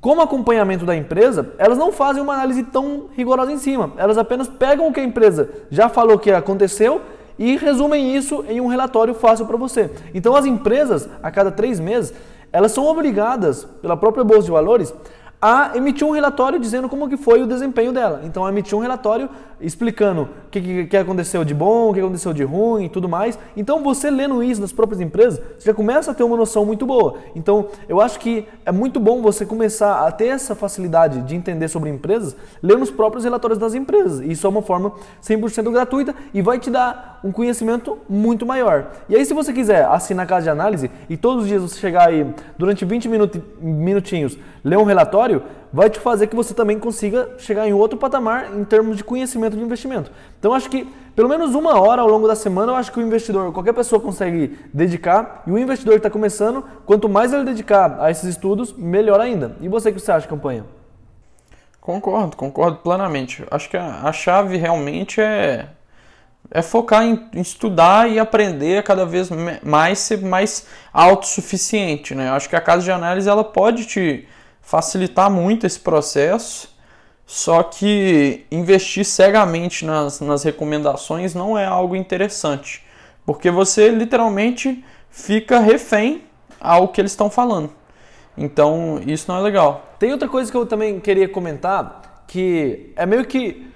como 0.00 0.20
acompanhamento 0.20 0.86
da 0.86 0.94
empresa, 0.94 1.52
elas 1.58 1.76
não 1.76 1.90
fazem 1.90 2.22
uma 2.22 2.34
análise 2.34 2.62
tão 2.62 3.06
rigorosa 3.16 3.50
em 3.50 3.58
cima. 3.58 3.90
Elas 3.96 4.16
apenas 4.16 4.46
pegam 4.46 4.86
o 4.86 4.92
que 4.92 5.00
a 5.00 5.04
empresa 5.04 5.50
já 5.68 5.88
falou 5.88 6.16
que 6.16 6.30
aconteceu 6.30 7.02
e 7.36 7.56
resumem 7.56 8.14
isso 8.14 8.44
em 8.48 8.60
um 8.60 8.68
relatório 8.68 9.14
fácil 9.14 9.46
para 9.46 9.56
você. 9.56 9.90
Então 10.14 10.36
as 10.36 10.46
empresas, 10.46 11.08
a 11.20 11.28
cada 11.28 11.50
três 11.50 11.80
meses, 11.80 12.14
elas 12.52 12.70
são 12.70 12.86
obrigadas, 12.86 13.64
pela 13.82 13.96
própria 13.96 14.22
Bolsa 14.22 14.44
de 14.44 14.52
Valores, 14.52 14.94
a 15.40 15.76
emitir 15.76 16.06
um 16.06 16.10
relatório 16.10 16.58
dizendo 16.58 16.88
como 16.88 17.08
que 17.08 17.16
foi 17.16 17.42
o 17.42 17.46
desempenho 17.46 17.92
dela. 17.92 18.22
Então, 18.24 18.48
emitir 18.48 18.76
um 18.76 18.80
relatório 18.80 19.28
explicando 19.60 20.22
o 20.22 20.50
que, 20.50 20.60
que, 20.60 20.86
que, 20.86 20.96
aconteceu 20.96 21.44
de 21.44 21.54
bom, 21.54 21.90
o 21.90 21.94
que 21.94 22.00
aconteceu 22.00 22.32
de 22.32 22.44
ruim 22.44 22.84
e 22.84 22.88
tudo 22.88 23.08
mais. 23.08 23.38
Então, 23.56 23.82
você 23.82 24.10
lendo 24.10 24.42
isso 24.42 24.60
nas 24.60 24.72
próprias 24.72 25.00
empresas, 25.00 25.40
você 25.58 25.66
já 25.66 25.74
começa 25.74 26.10
a 26.10 26.14
ter 26.14 26.22
uma 26.22 26.36
noção 26.36 26.64
muito 26.64 26.86
boa. 26.86 27.16
Então, 27.34 27.68
eu 27.88 28.00
acho 28.00 28.18
que 28.18 28.46
é 28.64 28.72
muito 28.72 29.00
bom 29.00 29.20
você 29.22 29.44
começar 29.44 30.06
a 30.06 30.12
ter 30.12 30.26
essa 30.26 30.54
facilidade 30.54 31.22
de 31.22 31.34
entender 31.34 31.68
sobre 31.68 31.90
empresas, 31.90 32.36
lendo 32.62 32.82
os 32.82 32.90
próprios 32.90 33.24
relatórios 33.24 33.58
das 33.58 33.74
empresas. 33.74 34.20
Isso 34.20 34.46
é 34.46 34.50
uma 34.50 34.62
forma 34.62 34.92
100% 35.22 35.70
gratuita 35.70 36.14
e 36.32 36.42
vai 36.42 36.58
te 36.58 36.70
dar 36.70 37.20
um 37.24 37.32
conhecimento 37.32 37.98
muito 38.08 38.46
maior. 38.46 38.92
E 39.08 39.16
aí, 39.16 39.24
se 39.24 39.34
você 39.34 39.52
quiser 39.52 39.84
assinar 39.86 40.24
a 40.24 40.28
casa 40.28 40.44
de 40.44 40.50
análise 40.50 40.90
e 41.08 41.16
todos 41.16 41.42
os 41.42 41.48
dias 41.48 41.62
você 41.62 41.78
chegar 41.78 42.08
aí 42.08 42.26
durante 42.56 42.84
20 42.84 43.08
minutinhos, 43.60 44.38
ler 44.64 44.78
um 44.78 44.84
relatório, 44.84 45.42
vai 45.72 45.90
te 45.90 45.98
fazer 46.00 46.26
que 46.26 46.36
você 46.36 46.54
também 46.54 46.78
consiga 46.78 47.30
chegar 47.38 47.66
em 47.66 47.72
outro 47.72 47.98
patamar 47.98 48.54
em 48.56 48.64
termos 48.64 48.96
de 48.96 49.04
conhecimento 49.04 49.56
de 49.56 49.62
investimento. 49.62 50.10
Então 50.38 50.54
acho 50.54 50.68
que 50.70 50.86
pelo 51.14 51.28
menos 51.28 51.54
uma 51.54 51.80
hora 51.80 52.00
ao 52.00 52.08
longo 52.08 52.28
da 52.28 52.36
semana 52.36 52.72
eu 52.72 52.76
acho 52.76 52.92
que 52.92 52.98
o 52.98 53.02
investidor, 53.02 53.52
qualquer 53.52 53.72
pessoa 53.72 54.00
consegue 54.00 54.58
dedicar 54.72 55.42
e 55.46 55.50
o 55.50 55.58
investidor 55.58 55.94
que 55.94 55.98
está 55.98 56.10
começando, 56.10 56.64
quanto 56.86 57.08
mais 57.08 57.32
ele 57.32 57.44
dedicar 57.44 57.98
a 58.00 58.10
esses 58.10 58.24
estudos, 58.24 58.72
melhor 58.72 59.20
ainda. 59.20 59.56
E 59.60 59.68
você 59.68 59.92
que 59.92 60.00
você 60.00 60.12
acha, 60.12 60.28
campanha? 60.28 60.64
Concordo, 61.80 62.36
concordo 62.36 62.78
plenamente. 62.78 63.44
Acho 63.50 63.68
que 63.68 63.76
a, 63.76 64.02
a 64.02 64.12
chave 64.12 64.56
realmente 64.56 65.20
é 65.20 65.70
é 66.50 66.62
focar 66.62 67.04
em, 67.04 67.28
estudar 67.34 68.10
e 68.10 68.18
aprender 68.18 68.82
cada 68.82 69.04
vez 69.04 69.28
mais 69.62 69.98
ser 69.98 70.22
mais 70.22 70.66
autossuficiente, 70.92 72.14
né? 72.14 72.30
Acho 72.30 72.48
que 72.48 72.56
a 72.56 72.60
casa 72.60 72.82
de 72.82 72.90
análise 72.90 73.28
ela 73.28 73.44
pode 73.44 73.86
te 73.86 74.26
facilitar 74.68 75.30
muito 75.30 75.66
esse 75.66 75.80
processo, 75.80 76.68
só 77.24 77.62
que 77.62 78.44
investir 78.50 79.02
cegamente 79.02 79.82
nas, 79.82 80.20
nas 80.20 80.42
recomendações 80.42 81.34
não 81.34 81.56
é 81.56 81.64
algo 81.64 81.96
interessante, 81.96 82.84
porque 83.24 83.50
você 83.50 83.88
literalmente 83.88 84.84
fica 85.08 85.58
refém 85.58 86.24
ao 86.60 86.88
que 86.88 87.00
eles 87.00 87.12
estão 87.12 87.30
falando. 87.30 87.70
Então, 88.36 89.00
isso 89.06 89.32
não 89.32 89.38
é 89.38 89.40
legal. 89.40 89.94
Tem 89.98 90.12
outra 90.12 90.28
coisa 90.28 90.50
que 90.50 90.56
eu 90.58 90.66
também 90.66 91.00
queria 91.00 91.30
comentar, 91.30 92.24
que 92.26 92.92
é 92.94 93.06
meio 93.06 93.24
que 93.24 93.66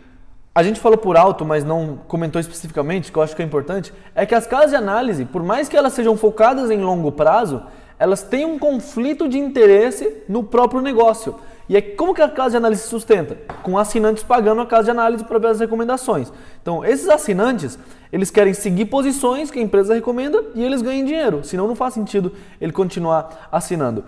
a 0.54 0.62
gente 0.62 0.78
falou 0.78 0.98
por 0.98 1.16
alto, 1.16 1.42
mas 1.42 1.64
não 1.64 2.00
comentou 2.06 2.38
especificamente, 2.38 3.10
que 3.10 3.16
eu 3.16 3.22
acho 3.22 3.34
que 3.34 3.40
é 3.40 3.46
importante, 3.46 3.94
é 4.14 4.26
que 4.26 4.34
as 4.34 4.46
casas 4.46 4.68
de 4.68 4.76
análise, 4.76 5.24
por 5.24 5.42
mais 5.42 5.70
que 5.70 5.76
elas 5.76 5.94
sejam 5.94 6.18
focadas 6.18 6.70
em 6.70 6.82
longo 6.82 7.10
prazo, 7.10 7.62
elas 8.02 8.20
têm 8.20 8.44
um 8.44 8.58
conflito 8.58 9.28
de 9.28 9.38
interesse 9.38 10.24
no 10.28 10.42
próprio 10.42 10.80
negócio. 10.80 11.36
E 11.68 11.76
é 11.76 11.80
como 11.80 12.12
que 12.12 12.20
a 12.20 12.28
casa 12.28 12.50
de 12.50 12.56
análise 12.56 12.82
se 12.82 12.88
sustenta? 12.88 13.38
Com 13.62 13.78
assinantes 13.78 14.24
pagando 14.24 14.60
a 14.60 14.66
casa 14.66 14.86
de 14.86 14.90
análise 14.90 15.22
para 15.22 15.38
ver 15.38 15.46
as 15.46 15.60
recomendações. 15.60 16.32
Então, 16.60 16.84
esses 16.84 17.08
assinantes, 17.08 17.78
eles 18.12 18.28
querem 18.28 18.54
seguir 18.54 18.86
posições 18.86 19.52
que 19.52 19.60
a 19.60 19.62
empresa 19.62 19.94
recomenda 19.94 20.42
e 20.56 20.64
eles 20.64 20.82
ganham 20.82 21.06
dinheiro. 21.06 21.44
Senão 21.44 21.68
não 21.68 21.76
faz 21.76 21.94
sentido 21.94 22.32
ele 22.60 22.72
continuar 22.72 23.48
assinando. 23.52 24.02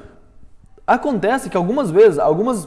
Acontece 0.84 1.48
que 1.48 1.56
algumas 1.56 1.88
vezes, 1.88 2.18
algumas 2.18 2.66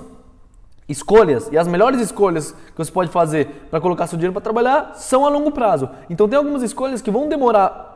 escolhas 0.88 1.50
e 1.52 1.58
as 1.58 1.68
melhores 1.68 2.00
escolhas 2.00 2.52
que 2.52 2.78
você 2.78 2.90
pode 2.90 3.12
fazer 3.12 3.68
para 3.70 3.82
colocar 3.82 4.08
seu 4.08 4.18
dinheiro 4.18 4.32
para 4.32 4.42
trabalhar 4.42 4.94
são 4.96 5.26
a 5.26 5.30
longo 5.30 5.52
prazo. 5.52 5.90
Então 6.10 6.30
tem 6.30 6.38
algumas 6.38 6.64
escolhas 6.64 7.02
que 7.02 7.12
vão 7.12 7.28
demorar 7.28 7.87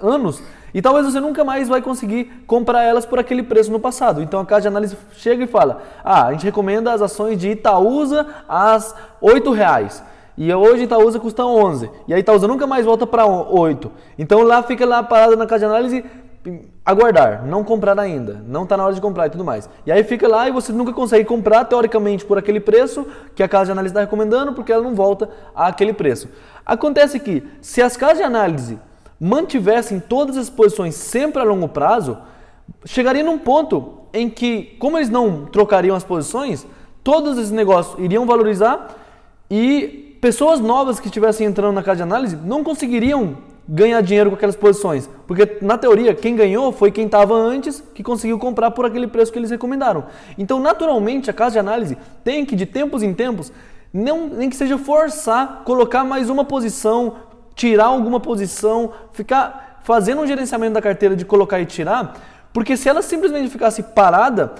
anos 0.00 0.42
e 0.72 0.82
talvez 0.82 1.06
você 1.06 1.20
nunca 1.20 1.44
mais 1.44 1.68
vai 1.68 1.80
conseguir 1.80 2.44
comprar 2.46 2.82
elas 2.82 3.06
por 3.06 3.18
aquele 3.18 3.42
preço 3.42 3.70
no 3.70 3.78
passado. 3.78 4.20
Então 4.20 4.40
a 4.40 4.44
casa 4.44 4.62
de 4.62 4.68
análise 4.68 4.96
chega 5.12 5.44
e 5.44 5.46
fala: 5.46 5.82
"Ah, 6.04 6.26
a 6.26 6.32
gente 6.32 6.44
recomenda 6.44 6.92
as 6.92 7.00
ações 7.00 7.38
de 7.38 7.50
Itaúsa 7.50 8.26
às 8.48 8.94
R$ 9.22 9.54
reais. 9.54 10.02
E 10.36 10.52
hoje 10.52 10.82
Itaúsa 10.82 11.20
custa 11.20 11.44
11. 11.44 11.88
E 12.08 12.14
a 12.14 12.18
Itaúsa 12.18 12.48
nunca 12.48 12.66
mais 12.66 12.84
volta 12.84 13.06
para 13.06 13.24
8. 13.24 13.90
Então 14.18 14.42
lá 14.42 14.62
fica 14.64 14.84
lá 14.84 15.00
parada 15.00 15.36
na 15.36 15.46
casa 15.46 15.60
de 15.60 15.72
análise 15.72 16.04
aguardar, 16.84 17.46
não 17.46 17.64
comprar 17.64 17.98
ainda, 17.98 18.42
não 18.46 18.64
está 18.64 18.76
na 18.76 18.84
hora 18.84 18.94
de 18.94 19.00
comprar 19.00 19.26
e 19.26 19.30
tudo 19.30 19.44
mais. 19.44 19.68
E 19.86 19.92
aí 19.92 20.04
fica 20.04 20.28
lá 20.28 20.46
e 20.46 20.52
você 20.52 20.72
nunca 20.72 20.92
consegue 20.92 21.24
comprar 21.24 21.64
teoricamente 21.64 22.24
por 22.24 22.36
aquele 22.36 22.60
preço 22.60 23.06
que 23.34 23.42
a 23.42 23.48
casa 23.48 23.66
de 23.66 23.72
análise 23.72 23.92
está 23.92 24.00
recomendando, 24.00 24.52
porque 24.52 24.70
ela 24.72 24.82
não 24.82 24.94
volta 24.94 25.30
àquele 25.54 25.94
preço. 25.94 26.28
Acontece 26.66 27.18
que 27.18 27.42
se 27.62 27.80
as 27.80 27.96
casas 27.96 28.18
de 28.18 28.24
análise 28.24 28.78
mantivessem 29.20 30.00
todas 30.00 30.36
as 30.36 30.50
posições 30.50 30.94
sempre 30.94 31.40
a 31.40 31.44
longo 31.44 31.68
prazo, 31.68 32.18
chegaria 32.84 33.22
num 33.22 33.38
ponto 33.38 34.00
em 34.12 34.28
que, 34.28 34.76
como 34.78 34.98
eles 34.98 35.10
não 35.10 35.46
trocariam 35.46 35.96
as 35.96 36.04
posições, 36.04 36.66
todos 37.02 37.36
esses 37.38 37.50
negócios 37.50 37.98
iriam 38.02 38.26
valorizar 38.26 38.96
e 39.50 40.18
pessoas 40.20 40.60
novas 40.60 40.98
que 40.98 41.06
estivessem 41.06 41.46
entrando 41.46 41.74
na 41.74 41.82
casa 41.82 41.96
de 41.98 42.02
análise 42.02 42.36
não 42.36 42.64
conseguiriam 42.64 43.36
ganhar 43.68 44.00
dinheiro 44.02 44.30
com 44.30 44.36
aquelas 44.36 44.56
posições. 44.56 45.08
Porque, 45.26 45.58
na 45.62 45.76
teoria, 45.78 46.14
quem 46.14 46.36
ganhou 46.36 46.70
foi 46.72 46.90
quem 46.90 47.06
estava 47.06 47.34
antes, 47.34 47.82
que 47.94 48.02
conseguiu 48.02 48.38
comprar 48.38 48.70
por 48.70 48.84
aquele 48.84 49.06
preço 49.06 49.32
que 49.32 49.38
eles 49.38 49.50
recomendaram. 49.50 50.04
Então, 50.38 50.60
naturalmente, 50.60 51.30
a 51.30 51.32
casa 51.32 51.52
de 51.54 51.58
análise 51.58 51.96
tem 52.22 52.44
que, 52.44 52.54
de 52.54 52.66
tempos 52.66 53.02
em 53.02 53.14
tempos, 53.14 53.52
não, 53.92 54.28
nem 54.28 54.50
que 54.50 54.56
seja 54.56 54.76
forçar, 54.76 55.62
colocar 55.64 56.04
mais 56.04 56.28
uma 56.28 56.44
posição, 56.44 57.14
tirar 57.54 57.86
alguma 57.86 58.20
posição, 58.20 58.92
ficar 59.12 59.80
fazendo 59.84 60.22
um 60.22 60.26
gerenciamento 60.26 60.74
da 60.74 60.82
carteira 60.82 61.14
de 61.14 61.24
colocar 61.24 61.60
e 61.60 61.66
tirar, 61.66 62.14
porque 62.52 62.76
se 62.76 62.88
ela 62.88 63.02
simplesmente 63.02 63.50
ficasse 63.50 63.82
parada, 63.82 64.54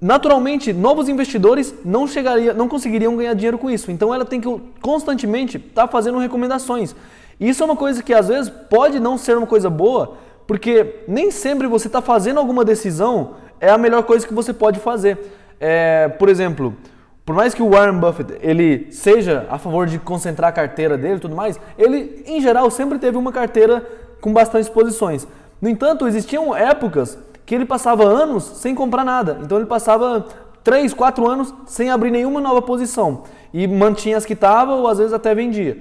naturalmente 0.00 0.72
novos 0.72 1.08
investidores 1.08 1.74
não 1.84 2.06
chegaria, 2.06 2.52
não 2.52 2.68
conseguiriam 2.68 3.16
ganhar 3.16 3.34
dinheiro 3.34 3.58
com 3.58 3.70
isso. 3.70 3.90
Então 3.90 4.12
ela 4.12 4.24
tem 4.24 4.40
que 4.40 4.60
constantemente 4.82 5.56
estar 5.56 5.82
tá 5.82 5.88
fazendo 5.88 6.18
recomendações. 6.18 6.94
Isso 7.38 7.62
é 7.62 7.66
uma 7.66 7.76
coisa 7.76 8.02
que 8.02 8.12
às 8.12 8.28
vezes 8.28 8.50
pode 8.68 9.00
não 9.00 9.16
ser 9.16 9.36
uma 9.36 9.46
coisa 9.46 9.70
boa, 9.70 10.16
porque 10.46 11.02
nem 11.08 11.30
sempre 11.30 11.66
você 11.66 11.86
está 11.86 12.02
fazendo 12.02 12.38
alguma 12.38 12.64
decisão 12.64 13.36
é 13.60 13.70
a 13.70 13.78
melhor 13.78 14.02
coisa 14.02 14.26
que 14.26 14.34
você 14.34 14.52
pode 14.52 14.78
fazer. 14.78 15.18
É, 15.58 16.08
por 16.08 16.28
exemplo, 16.28 16.76
por 17.24 17.34
mais 17.34 17.54
que 17.54 17.62
o 17.62 17.70
Warren 17.70 17.98
Buffett 17.98 18.34
ele 18.42 18.88
seja 18.92 19.46
a 19.48 19.58
favor 19.58 19.86
de 19.86 19.98
concentrar 19.98 20.50
a 20.50 20.52
carteira 20.52 20.98
dele 20.98 21.16
e 21.16 21.20
tudo 21.20 21.34
mais, 21.34 21.58
ele 21.78 22.22
em 22.26 22.40
geral 22.40 22.70
sempre 22.70 22.98
teve 22.98 23.16
uma 23.16 23.32
carteira 23.32 23.84
com 24.20 24.32
bastante 24.32 24.70
posições. 24.70 25.26
No 25.60 25.68
entanto, 25.68 26.06
existiam 26.06 26.54
épocas 26.54 27.16
que 27.46 27.54
ele 27.54 27.64
passava 27.64 28.04
anos 28.04 28.44
sem 28.44 28.74
comprar 28.74 29.04
nada. 29.04 29.38
Então 29.42 29.56
ele 29.56 29.66
passava 29.66 30.26
3, 30.62 30.92
4 30.92 31.26
anos 31.26 31.54
sem 31.66 31.90
abrir 31.90 32.10
nenhuma 32.10 32.40
nova 32.40 32.60
posição 32.60 33.22
e 33.54 33.66
mantinha 33.66 34.18
as 34.18 34.26
que 34.26 34.34
estavam 34.34 34.80
ou 34.80 34.88
às 34.88 34.98
vezes 34.98 35.14
até 35.14 35.34
vendia. 35.34 35.78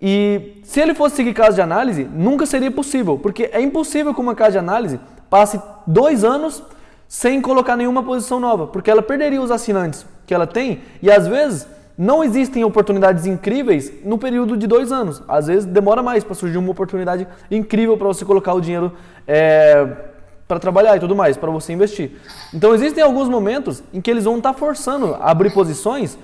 E 0.00 0.60
se 0.64 0.80
ele 0.80 0.94
fosse 0.94 1.14
seguir 1.14 1.32
casa 1.32 1.54
de 1.54 1.60
análise, 1.60 2.02
nunca 2.12 2.44
seria 2.44 2.72
possível, 2.72 3.16
porque 3.16 3.48
é 3.52 3.60
impossível 3.60 4.12
que 4.12 4.20
uma 4.20 4.34
casa 4.34 4.52
de 4.52 4.58
análise 4.58 4.98
passe 5.30 5.60
dois 5.86 6.24
anos 6.24 6.60
sem 7.06 7.40
colocar 7.40 7.76
nenhuma 7.76 8.02
posição 8.02 8.40
nova, 8.40 8.66
porque 8.66 8.90
ela 8.90 9.02
perderia 9.02 9.40
os 9.40 9.52
assinantes 9.52 10.04
que 10.26 10.34
ela 10.34 10.46
tem 10.46 10.80
e 11.00 11.10
às 11.10 11.26
vezes 11.26 11.66
não 11.96 12.24
existem 12.24 12.64
oportunidades 12.64 13.26
incríveis 13.26 13.92
no 14.04 14.16
período 14.18 14.56
de 14.56 14.66
dois 14.66 14.90
anos. 14.90 15.22
Às 15.28 15.46
vezes 15.46 15.64
demora 15.64 16.02
mais 16.02 16.24
para 16.24 16.34
surgir 16.34 16.58
uma 16.58 16.70
oportunidade 16.70 17.26
incrível 17.50 17.96
para 17.96 18.08
você 18.08 18.24
colocar 18.24 18.54
o 18.54 18.60
dinheiro 18.60 18.92
é, 19.26 19.86
para 20.48 20.58
trabalhar 20.58 20.96
e 20.96 21.00
tudo 21.00 21.14
mais, 21.14 21.36
para 21.36 21.50
você 21.50 21.72
investir. 21.72 22.12
Então 22.52 22.74
existem 22.74 23.02
alguns 23.02 23.28
momentos 23.28 23.82
em 23.92 24.00
que 24.00 24.10
eles 24.10 24.24
vão 24.24 24.38
estar 24.38 24.52
tá 24.52 24.58
forçando 24.58 25.14
a 25.14 25.30
abrir 25.30 25.52
posições 25.52 26.18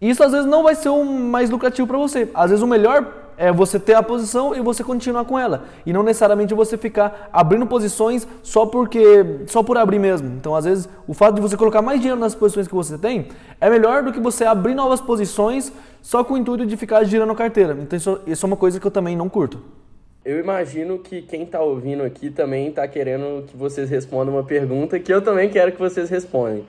e 0.00 0.08
isso 0.08 0.24
às 0.24 0.32
vezes 0.32 0.46
não 0.46 0.62
vai 0.62 0.74
ser 0.74 0.88
o 0.88 1.04
mais 1.04 1.50
lucrativo 1.50 1.86
para 1.86 1.98
você. 1.98 2.28
Às 2.34 2.50
vezes 2.50 2.62
o 2.62 2.66
melhor 2.66 3.06
é 3.40 3.50
você 3.50 3.80
ter 3.80 3.94
a 3.94 4.02
posição 4.02 4.54
e 4.54 4.60
você 4.60 4.84
continuar 4.84 5.24
com 5.24 5.38
ela. 5.38 5.64
E 5.86 5.94
não 5.94 6.02
necessariamente 6.02 6.52
você 6.52 6.76
ficar 6.76 7.30
abrindo 7.32 7.66
posições 7.66 8.28
só 8.42 8.66
porque 8.66 9.46
só 9.46 9.62
por 9.62 9.78
abrir 9.78 9.98
mesmo. 9.98 10.28
Então, 10.36 10.54
às 10.54 10.66
vezes, 10.66 10.86
o 11.08 11.14
fato 11.14 11.36
de 11.36 11.40
você 11.40 11.56
colocar 11.56 11.80
mais 11.80 12.00
dinheiro 12.00 12.20
nas 12.20 12.34
posições 12.34 12.68
que 12.68 12.74
você 12.74 12.98
tem 12.98 13.28
é 13.58 13.70
melhor 13.70 14.02
do 14.02 14.12
que 14.12 14.20
você 14.20 14.44
abrir 14.44 14.74
novas 14.74 15.00
posições 15.00 15.72
só 16.02 16.22
com 16.22 16.34
o 16.34 16.36
intuito 16.36 16.66
de 16.66 16.76
ficar 16.76 17.02
girando 17.04 17.32
a 17.32 17.34
carteira. 17.34 17.74
Então, 17.80 17.96
isso, 17.96 18.20
isso 18.26 18.44
é 18.44 18.46
uma 18.46 18.58
coisa 18.58 18.78
que 18.78 18.86
eu 18.86 18.90
também 18.90 19.16
não 19.16 19.26
curto. 19.26 19.58
Eu 20.22 20.38
imagino 20.38 20.98
que 20.98 21.22
quem 21.22 21.44
está 21.44 21.62
ouvindo 21.62 22.02
aqui 22.02 22.28
também 22.28 22.68
está 22.68 22.86
querendo 22.86 23.46
que 23.46 23.56
vocês 23.56 23.88
respondam 23.88 24.34
uma 24.34 24.44
pergunta 24.44 25.00
que 25.00 25.10
eu 25.10 25.22
também 25.22 25.48
quero 25.48 25.72
que 25.72 25.78
vocês 25.78 26.10
respondam. 26.10 26.66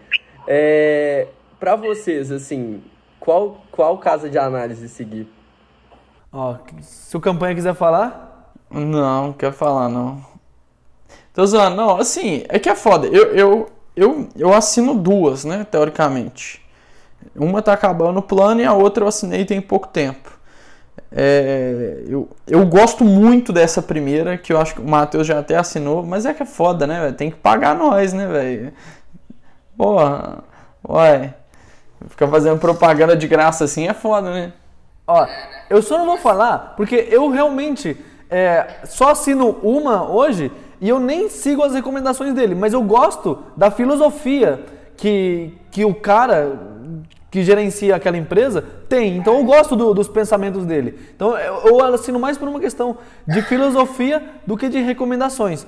É, 0.47 1.28
Para 1.59 1.76
vocês, 1.76 2.32
assim, 2.32 2.82
qual, 3.19 3.61
qual 3.69 3.97
casa 3.97 4.30
de 4.30 4.38
análise 4.38 4.88
seguir? 4.88 5.28
Ó, 6.32 6.55
se 6.82 7.15
o 7.17 7.19
campanha 7.19 7.55
quiser 7.55 7.75
falar. 7.75 8.53
Não, 8.69 9.25
não 9.27 9.34
quero 9.34 9.53
falar, 9.53 9.89
não. 9.89 10.23
Tô 11.34 11.45
zoando. 11.45 11.75
Não, 11.75 11.97
assim, 11.97 12.43
é 12.47 12.57
que 12.57 12.69
é 12.69 12.75
foda. 12.75 13.07
Eu, 13.07 13.34
eu, 13.34 13.71
eu, 13.95 14.29
eu 14.36 14.53
assino 14.53 14.93
duas, 14.95 15.43
né, 15.43 15.65
teoricamente. 15.69 16.61
Uma 17.36 17.61
tá 17.61 17.73
acabando 17.73 18.19
o 18.19 18.23
plano 18.23 18.61
e 18.61 18.65
a 18.65 18.73
outra 18.73 19.03
eu 19.03 19.07
assinei 19.07 19.45
tem 19.45 19.61
pouco 19.61 19.88
tempo. 19.88 20.39
É, 21.11 22.03
eu, 22.07 22.29
eu 22.47 22.65
gosto 22.65 23.03
muito 23.03 23.51
dessa 23.51 23.82
primeira, 23.82 24.38
que 24.38 24.53
eu 24.53 24.59
acho 24.59 24.75
que 24.75 24.82
o 24.82 24.88
Matheus 24.88 25.27
já 25.27 25.39
até 25.39 25.57
assinou, 25.57 26.03
mas 26.03 26.25
é 26.25 26.34
que 26.34 26.43
é 26.43 26.45
foda, 26.45 26.88
né, 26.88 27.01
véio? 27.01 27.13
Tem 27.13 27.29
que 27.29 27.38
pagar 27.38 27.75
nós, 27.75 28.13
né, 28.13 28.27
velho? 28.27 28.73
Porra, 29.77 30.43
uai. 30.88 31.34
Ficar 32.09 32.27
fazendo 32.27 32.59
propaganda 32.59 33.15
de 33.15 33.27
graça 33.27 33.65
assim 33.65 33.88
é 33.88 33.93
foda, 33.93 34.32
né? 34.32 34.53
Ó, 35.08 35.28
eu 35.70 35.82
só 35.82 35.97
não 35.97 36.06
vou 36.06 36.18
falar 36.18 36.74
porque 36.78 37.08
eu 37.10 37.30
realmente 37.30 37.97
é, 38.30 38.68
só 38.86 39.10
assino 39.10 39.60
uma 39.62 40.10
hoje 40.10 40.52
e 40.80 40.89
eu 40.89 40.99
nem 40.99 41.30
sigo 41.30 41.64
as 41.64 41.74
recomendações 41.74 42.34
dele, 42.34 42.56
mas 42.56 42.74
eu 42.74 42.82
gosto 42.82 43.43
da 43.56 43.70
filosofia 43.70 44.64
que, 44.97 45.54
que 45.70 45.86
o 45.86 45.93
cara 45.93 46.72
que 47.32 47.43
gerencia 47.43 47.95
aquela 47.95 48.18
empresa 48.18 48.62
tem. 48.89 49.16
Então 49.16 49.38
eu 49.38 49.45
gosto 49.45 49.76
do, 49.76 49.93
dos 49.93 50.10
pensamentos 50.10 50.66
dele. 50.66 50.99
Então 51.16 51.38
eu, 51.38 51.66
eu 51.66 51.93
assino 51.93 52.20
mais 52.20 52.38
por 52.38 52.47
uma 52.47 52.60
questão 52.60 52.97
de 53.26 53.41
filosofia 53.43 54.22
do 54.45 54.58
que 54.58 54.68
de 54.68 54.80
recomendações. 54.82 55.66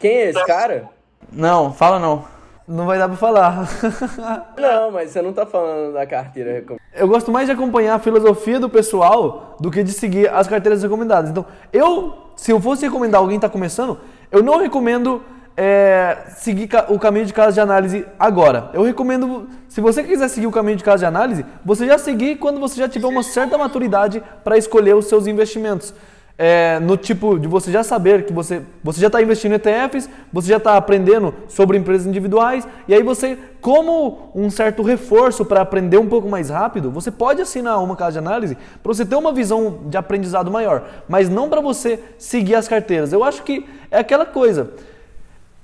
Quem 0.00 0.10
é 0.10 0.30
esse 0.30 0.46
cara? 0.46 0.88
Não, 1.30 1.72
fala 1.72 1.98
não. 1.98 2.24
Não 2.72 2.86
vai 2.86 2.96
dar 2.96 3.06
pra 3.06 3.18
falar. 3.18 3.68
não, 4.56 4.90
mas 4.90 5.10
você 5.10 5.20
não 5.20 5.30
tá 5.30 5.44
falando 5.44 5.92
da 5.92 6.06
carteira 6.06 6.52
recomendada. 6.52 6.80
Eu 6.94 7.06
gosto 7.06 7.30
mais 7.30 7.46
de 7.46 7.52
acompanhar 7.52 7.96
a 7.96 7.98
filosofia 7.98 8.58
do 8.58 8.70
pessoal 8.70 9.56
do 9.60 9.70
que 9.70 9.82
de 9.82 9.92
seguir 9.92 10.30
as 10.30 10.48
carteiras 10.48 10.82
recomendadas. 10.82 11.30
Então, 11.30 11.44
eu, 11.70 12.14
se 12.34 12.50
eu 12.50 12.58
fosse 12.58 12.86
recomendar 12.86 13.20
alguém 13.20 13.38
que 13.38 13.44
está 13.44 13.52
começando, 13.52 13.98
eu 14.30 14.42
não 14.42 14.56
recomendo 14.58 15.22
é, 15.54 16.16
seguir 16.36 16.70
o 16.88 16.98
caminho 16.98 17.26
de 17.26 17.34
casa 17.34 17.52
de 17.52 17.60
análise 17.60 18.06
agora. 18.18 18.70
Eu 18.72 18.82
recomendo, 18.82 19.50
se 19.68 19.82
você 19.82 20.02
quiser 20.02 20.28
seguir 20.28 20.46
o 20.46 20.50
caminho 20.50 20.78
de 20.78 20.84
casa 20.84 21.00
de 21.00 21.04
análise, 21.04 21.44
você 21.62 21.86
já 21.86 21.98
seguir 21.98 22.36
quando 22.36 22.58
você 22.58 22.76
já 22.76 22.88
tiver 22.88 23.06
uma 23.06 23.22
certa 23.22 23.58
maturidade 23.58 24.22
para 24.42 24.56
escolher 24.56 24.96
os 24.96 25.04
seus 25.04 25.26
investimentos 25.26 25.92
é, 26.38 26.80
no 26.80 26.96
tipo 26.96 27.38
de 27.38 27.46
você 27.46 27.70
já 27.70 27.84
saber 27.84 28.24
que 28.24 28.32
você, 28.32 28.62
você 28.82 29.00
já 29.00 29.06
está 29.08 29.22
investindo 29.22 29.52
em 29.52 29.56
ETFs, 29.56 30.08
você 30.32 30.48
já 30.48 30.56
está 30.56 30.76
aprendendo 30.76 31.34
sobre 31.48 31.76
empresas 31.76 32.06
individuais, 32.06 32.66
e 32.88 32.94
aí 32.94 33.02
você, 33.02 33.38
como 33.60 34.30
um 34.34 34.50
certo 34.50 34.82
reforço 34.82 35.44
para 35.44 35.60
aprender 35.60 35.98
um 35.98 36.08
pouco 36.08 36.28
mais 36.28 36.50
rápido, 36.50 36.90
você 36.90 37.10
pode 37.10 37.40
assinar 37.40 37.82
uma 37.82 37.96
casa 37.96 38.12
de 38.12 38.18
análise 38.18 38.56
para 38.82 38.92
você 38.92 39.04
ter 39.04 39.14
uma 39.14 39.32
visão 39.32 39.80
de 39.86 39.96
aprendizado 39.96 40.50
maior, 40.50 40.84
mas 41.08 41.28
não 41.28 41.48
para 41.48 41.60
você 41.60 42.00
seguir 42.18 42.54
as 42.54 42.66
carteiras. 42.66 43.12
Eu 43.12 43.22
acho 43.22 43.42
que 43.42 43.66
é 43.90 43.98
aquela 43.98 44.26
coisa. 44.26 44.70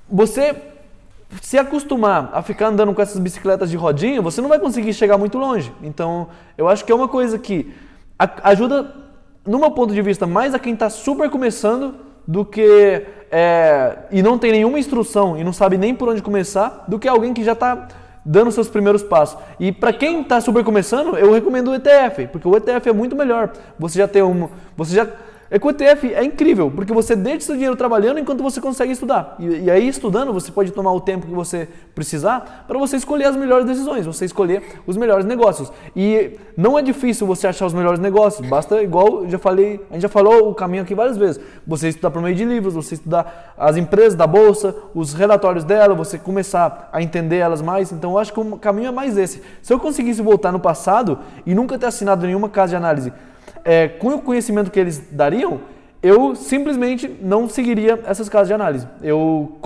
Você 0.09 0.55
se 1.41 1.57
acostumar 1.57 2.31
a 2.33 2.41
ficar 2.41 2.67
andando 2.67 2.93
com 2.93 3.01
essas 3.01 3.19
bicicletas 3.19 3.69
de 3.69 3.77
rodinha, 3.77 4.21
você 4.21 4.41
não 4.41 4.49
vai 4.49 4.59
conseguir 4.59 4.93
chegar 4.93 5.17
muito 5.17 5.37
longe. 5.37 5.71
Então, 5.83 6.27
eu 6.57 6.67
acho 6.67 6.83
que 6.83 6.91
é 6.91 6.95
uma 6.95 7.07
coisa 7.07 7.37
que 7.37 7.71
ajuda 8.17 9.08
no 9.45 9.59
meu 9.59 9.71
ponto 9.71 9.93
de 9.93 10.01
vista, 10.01 10.27
mais 10.27 10.53
a 10.53 10.59
quem 10.59 10.73
está 10.73 10.89
super 10.89 11.29
começando 11.29 11.95
do 12.27 12.45
que 12.45 13.05
é, 13.31 13.97
e 14.11 14.21
não 14.21 14.37
tem 14.37 14.51
nenhuma 14.51 14.79
instrução 14.79 15.37
e 15.37 15.43
não 15.43 15.53
sabe 15.53 15.77
nem 15.77 15.95
por 15.95 16.09
onde 16.09 16.21
começar, 16.21 16.85
do 16.87 16.99
que 16.99 17.07
alguém 17.07 17.33
que 17.33 17.43
já 17.43 17.53
está 17.53 17.87
dando 18.23 18.51
seus 18.51 18.69
primeiros 18.69 19.01
passos. 19.01 19.39
E 19.59 19.71
para 19.71 19.93
quem 19.93 20.21
está 20.21 20.39
super 20.39 20.63
começando, 20.63 21.17
eu 21.17 21.31
recomendo 21.31 21.71
o 21.71 21.75
ETF, 21.75 22.27
porque 22.27 22.47
o 22.47 22.55
ETF 22.55 22.89
é 22.89 22.93
muito 22.93 23.15
melhor. 23.15 23.51
Você 23.77 23.97
já 23.97 24.07
tem 24.07 24.21
um, 24.21 24.49
você 24.75 24.95
já 24.95 25.07
é 25.51 25.57
o 25.61 25.69
ETF 25.71 26.13
é 26.13 26.23
incrível, 26.23 26.69
porque 26.69 26.93
você 26.93 27.15
deixa 27.15 27.47
seu 27.47 27.55
dinheiro 27.55 27.75
trabalhando 27.75 28.19
enquanto 28.19 28.43
você 28.43 28.61
consegue 28.61 28.91
estudar. 28.91 29.35
E, 29.39 29.63
e 29.63 29.71
aí, 29.71 29.87
estudando, 29.87 30.31
você 30.31 30.51
pode 30.51 30.71
tomar 30.71 30.93
o 30.93 31.01
tempo 31.01 31.25
que 31.25 31.33
você 31.33 31.67
precisar 31.95 32.65
para 32.67 32.77
você 32.77 32.97
escolher 32.97 33.25
as 33.25 33.35
melhores 33.35 33.65
decisões, 33.65 34.05
você 34.05 34.25
escolher 34.25 34.61
os 34.85 34.95
melhores 34.95 35.25
negócios. 35.25 35.71
E 35.95 36.37
não 36.55 36.77
é 36.77 36.83
difícil 36.83 37.25
você 37.25 37.47
achar 37.47 37.65
os 37.65 37.73
melhores 37.73 37.99
negócios, 37.99 38.47
basta, 38.47 38.83
igual 38.83 39.27
já 39.27 39.39
falei, 39.39 39.83
a 39.89 39.93
gente 39.93 40.03
já 40.03 40.09
falou 40.09 40.51
o 40.51 40.53
caminho 40.53 40.83
aqui 40.83 40.93
várias 40.93 41.17
vezes. 41.17 41.41
Você 41.65 41.89
estudar 41.89 42.11
por 42.11 42.21
meio 42.21 42.35
de 42.35 42.45
livros, 42.45 42.75
você 42.75 42.93
estudar 42.93 43.55
as 43.57 43.75
empresas 43.75 44.13
da 44.13 44.27
bolsa, 44.27 44.75
os 44.93 45.13
relatórios 45.13 45.63
dela, 45.63 45.95
você 45.95 46.19
começar 46.19 46.89
a 46.93 47.01
entender 47.01 47.37
elas 47.37 47.61
mais. 47.61 47.91
Então, 47.91 48.11
eu 48.11 48.17
acho 48.19 48.31
que 48.31 48.39
o 48.39 48.57
caminho 48.57 48.89
é 48.89 48.91
mais 48.91 49.17
esse. 49.17 49.41
Se 49.63 49.73
eu 49.73 49.79
conseguisse 49.79 50.21
voltar 50.21 50.51
no 50.51 50.59
passado 50.59 51.17
e 51.43 51.55
nunca 51.55 51.75
ter 51.79 51.87
assinado 51.87 52.27
nenhuma 52.27 52.49
casa 52.49 52.69
de 52.69 52.75
análise 52.75 53.11
é, 53.63 53.87
com 53.87 54.15
o 54.15 54.21
conhecimento 54.21 54.71
que 54.71 54.79
eles 54.79 55.01
dariam, 55.11 55.59
eu 56.01 56.33
simplesmente 56.33 57.09
não 57.21 57.49
seguiria 57.49 57.99
essas 58.05 58.29
casas 58.29 58.47
de 58.47 58.53
análise. 58.53 58.87
Eu 59.01 59.57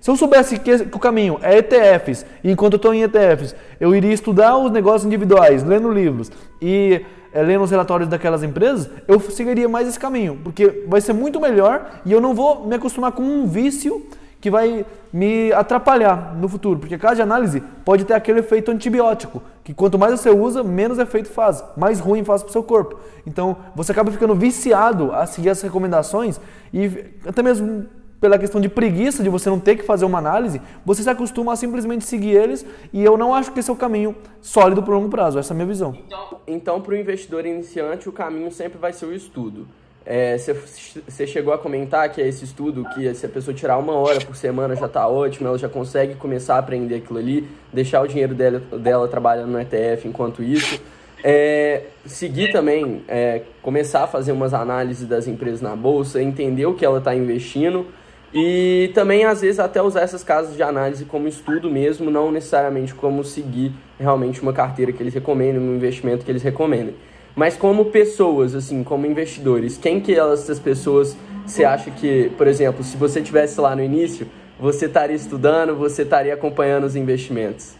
se 0.00 0.10
eu 0.10 0.16
soubesse 0.16 0.58
que, 0.58 0.78
que, 0.84 0.96
o 0.96 1.00
caminho 1.00 1.38
é 1.42 1.58
ETFs, 1.58 2.24
e 2.42 2.50
enquanto 2.50 2.74
eu 2.74 2.76
estou 2.76 2.94
em 2.94 3.02
ETFs, 3.02 3.54
eu 3.80 3.94
iria 3.94 4.12
estudar 4.12 4.56
os 4.56 4.70
negócios 4.70 5.04
individuais, 5.04 5.64
lendo 5.64 5.90
livros 5.90 6.30
e 6.60 7.04
é, 7.32 7.42
lendo 7.42 7.64
os 7.64 7.70
relatórios 7.70 8.08
daquelas 8.08 8.42
empresas, 8.42 8.88
eu 9.08 9.18
seguiria 9.18 9.68
mais 9.68 9.88
esse 9.88 9.98
caminho, 9.98 10.38
porque 10.44 10.84
vai 10.86 11.00
ser 11.00 11.14
muito 11.14 11.40
melhor 11.40 12.00
e 12.04 12.12
eu 12.12 12.20
não 12.20 12.34
vou 12.34 12.66
me 12.66 12.76
acostumar 12.76 13.12
com 13.12 13.22
um 13.22 13.46
vício 13.46 14.06
que 14.42 14.50
vai 14.50 14.84
me 15.12 15.52
atrapalhar 15.52 16.34
no 16.34 16.48
futuro, 16.48 16.80
porque 16.80 16.96
a 16.96 16.98
casa 16.98 17.14
de 17.14 17.22
análise 17.22 17.62
pode 17.84 18.04
ter 18.04 18.14
aquele 18.14 18.40
efeito 18.40 18.72
antibiótico, 18.72 19.40
que 19.62 19.72
quanto 19.72 19.96
mais 19.96 20.18
você 20.18 20.30
usa, 20.30 20.64
menos 20.64 20.98
efeito 20.98 21.28
faz, 21.28 21.64
mais 21.76 22.00
ruim 22.00 22.24
faz 22.24 22.42
para 22.42 22.50
o 22.50 22.52
seu 22.52 22.62
corpo. 22.64 22.98
Então 23.24 23.56
você 23.72 23.92
acaba 23.92 24.10
ficando 24.10 24.34
viciado 24.34 25.12
a 25.12 25.26
seguir 25.26 25.50
as 25.50 25.62
recomendações 25.62 26.40
e 26.74 26.90
até 27.24 27.40
mesmo 27.40 27.86
pela 28.20 28.36
questão 28.36 28.60
de 28.60 28.68
preguiça 28.68 29.22
de 29.22 29.28
você 29.28 29.48
não 29.48 29.60
ter 29.60 29.76
que 29.76 29.84
fazer 29.84 30.04
uma 30.04 30.18
análise, 30.18 30.60
você 30.84 31.04
se 31.04 31.10
acostuma 31.10 31.52
a 31.52 31.56
simplesmente 31.56 32.04
seguir 32.04 32.30
eles 32.30 32.66
e 32.92 33.02
eu 33.02 33.16
não 33.16 33.32
acho 33.32 33.52
que 33.52 33.60
esse 33.60 33.70
é 33.70 33.72
o 33.72 33.76
caminho 33.76 34.16
sólido 34.40 34.82
para 34.82 34.92
o 34.92 34.96
longo 34.96 35.08
prazo, 35.08 35.38
essa 35.38 35.52
é 35.52 35.54
a 35.54 35.56
minha 35.56 35.66
visão. 35.66 35.96
Então, 36.04 36.40
então 36.48 36.80
para 36.80 36.94
o 36.94 36.96
investidor 36.96 37.46
iniciante, 37.46 38.08
o 38.08 38.12
caminho 38.12 38.50
sempre 38.50 38.76
vai 38.76 38.92
ser 38.92 39.06
o 39.06 39.14
estudo. 39.14 39.68
Você 40.04 41.22
é, 41.22 41.26
chegou 41.26 41.54
a 41.54 41.58
comentar 41.58 42.10
que 42.10 42.20
é 42.20 42.26
esse 42.26 42.44
estudo 42.44 42.84
que 42.94 43.14
se 43.14 43.24
a 43.24 43.28
pessoa 43.28 43.54
tirar 43.54 43.78
uma 43.78 43.94
hora 43.94 44.20
por 44.20 44.34
semana 44.34 44.74
já 44.74 44.86
está 44.86 45.06
ótimo, 45.06 45.48
ela 45.48 45.58
já 45.58 45.68
consegue 45.68 46.14
começar 46.14 46.56
a 46.56 46.58
aprender 46.58 46.96
aquilo 46.96 47.18
ali, 47.18 47.48
deixar 47.72 48.02
o 48.02 48.06
dinheiro 48.06 48.34
dela, 48.34 48.60
dela 48.78 49.06
trabalhando 49.06 49.50
no 49.50 49.60
ETF 49.60 50.08
enquanto 50.08 50.42
isso. 50.42 50.80
É, 51.24 51.84
seguir 52.04 52.50
também, 52.50 53.04
é, 53.06 53.42
começar 53.62 54.04
a 54.04 54.06
fazer 54.08 54.32
umas 54.32 54.52
análises 54.52 55.06
das 55.06 55.28
empresas 55.28 55.60
na 55.60 55.76
bolsa, 55.76 56.20
entender 56.20 56.66
o 56.66 56.74
que 56.74 56.84
ela 56.84 56.98
está 56.98 57.14
investindo 57.14 57.86
e 58.34 58.90
também 58.94 59.24
às 59.24 59.42
vezes 59.42 59.60
até 59.60 59.80
usar 59.80 60.00
essas 60.00 60.24
casas 60.24 60.56
de 60.56 60.62
análise 60.62 61.04
como 61.04 61.28
estudo 61.28 61.70
mesmo, 61.70 62.10
não 62.10 62.32
necessariamente 62.32 62.94
como 62.94 63.22
seguir 63.22 63.72
realmente 64.00 64.40
uma 64.40 64.52
carteira 64.52 64.90
que 64.90 65.02
eles 65.02 65.14
recomendem, 65.14 65.60
um 65.60 65.76
investimento 65.76 66.24
que 66.24 66.30
eles 66.30 66.42
recomendem. 66.42 66.94
Mas 67.34 67.56
como 67.56 67.86
pessoas, 67.86 68.54
assim, 68.54 68.84
como 68.84 69.06
investidores, 69.06 69.78
quem 69.78 70.00
que 70.00 70.14
essas 70.14 70.58
pessoas 70.58 71.16
você 71.46 71.64
acha 71.64 71.90
que, 71.90 72.30
por 72.36 72.46
exemplo, 72.46 72.84
se 72.84 72.96
você 72.96 73.20
tivesse 73.20 73.60
lá 73.60 73.74
no 73.74 73.82
início, 73.82 74.28
você 74.58 74.86
estaria 74.86 75.16
estudando, 75.16 75.74
você 75.74 76.02
estaria 76.02 76.32
acompanhando 76.32 76.84
os 76.84 76.94
investimentos? 76.94 77.74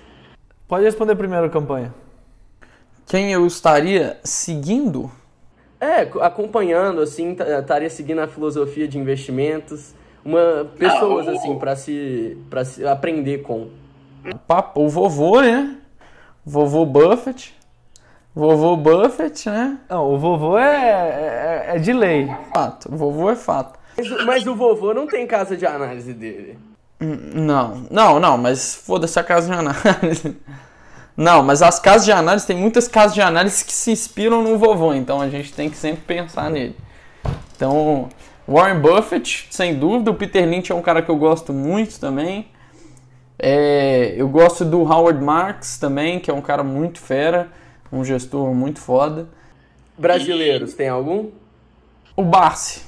Pode 0.67 0.85
responder 0.85 1.15
primeiro, 1.15 1.49
campanha. 1.49 1.95
Quem 3.07 3.33
eu 3.33 3.47
estaria 3.47 4.19
seguindo? 4.25 5.11
É, 5.81 6.03
acompanhando, 6.21 7.01
assim, 7.01 7.37
estaria 7.61 7.91
seguindo 7.91 8.21
a 8.21 8.29
filosofia 8.29 8.89
de 8.89 8.99
investimentos. 8.99 9.95
Uma 10.25 10.71
pessoas, 10.79 11.29
assim, 11.29 11.59
para 11.59 11.75
se, 11.77 12.39
pra 12.49 12.65
se 12.65 12.87
aprender 12.87 13.43
com. 13.43 13.69
O 14.75 14.89
vovô, 14.89 15.41
né? 15.41 15.77
Vovô 16.45 16.85
Buffett. 16.85 17.55
Vovô 18.35 18.77
Buffett, 18.77 19.49
né? 19.51 19.79
Não, 19.91 20.15
o 20.15 20.19
vovô 20.19 20.57
é, 20.57 21.69
é, 21.71 21.77
é 21.77 21.79
de 21.79 21.93
lei. 21.93 22.31
Fato, 22.53 22.93
o 22.93 22.97
vovô 22.97 23.31
é 23.31 23.37
fato. 23.37 23.79
Mas, 23.97 24.25
mas, 24.25 24.47
o 24.47 24.55
vovô 24.55 24.95
não 24.95 25.07
tem 25.07 25.27
casa 25.27 25.55
de 25.57 25.67
análise 25.67 26.15
dele. 26.15 26.59
Não, 26.99 27.87
não, 27.91 28.19
não, 28.19 28.39
mas 28.39 28.75
foda-se 28.75 29.19
a 29.19 29.25
casa 29.25 29.53
de 29.53 29.59
análise. 29.59 30.37
Não, 31.15 31.43
mas 31.43 31.61
as 31.61 31.79
casas 31.79 32.07
de 32.07 32.13
análise, 32.13 32.47
tem 32.47 32.57
muitas 32.57 32.89
casas 32.89 33.15
de 33.15 33.21
análise 33.21 33.63
que 33.65 33.73
se 33.73 33.91
inspiram 33.91 34.43
no 34.43 34.57
vovô, 34.57 34.95
então 34.95 35.21
a 35.21 35.29
gente 35.29 35.53
tem 35.53 35.69
que 35.69 35.77
sempre 35.77 36.03
pensar 36.03 36.51
nele. 36.51 36.75
Então, 37.55 38.09
Warren 38.49 38.81
Buffett, 38.81 39.47
sem 39.51 39.75
dúvida, 39.75 40.11
o 40.11 40.15
Peter 40.15 40.49
Lynch 40.49 40.73
é 40.73 40.75
um 40.75 40.81
cara 40.81 41.03
que 41.03 41.11
eu 41.11 41.17
gosto 41.17 41.53
muito 41.53 42.01
também. 42.01 42.47
É, 43.39 44.15
eu 44.17 44.29
gosto 44.29 44.65
do 44.65 44.81
Howard 44.83 45.23
Marks 45.23 45.77
também, 45.77 46.19
que 46.19 46.31
é 46.31 46.35
um 46.35 46.41
cara 46.41 46.65
muito 46.65 46.99
fera, 46.99 47.49
um 47.93 48.05
gestor 48.05 48.55
muito 48.55 48.81
foda. 48.81 49.29
Brasileiros, 49.99 50.75
tem 50.75 50.89
algum? 50.89 51.31
O 52.17 52.25
Barsi. 52.25 52.83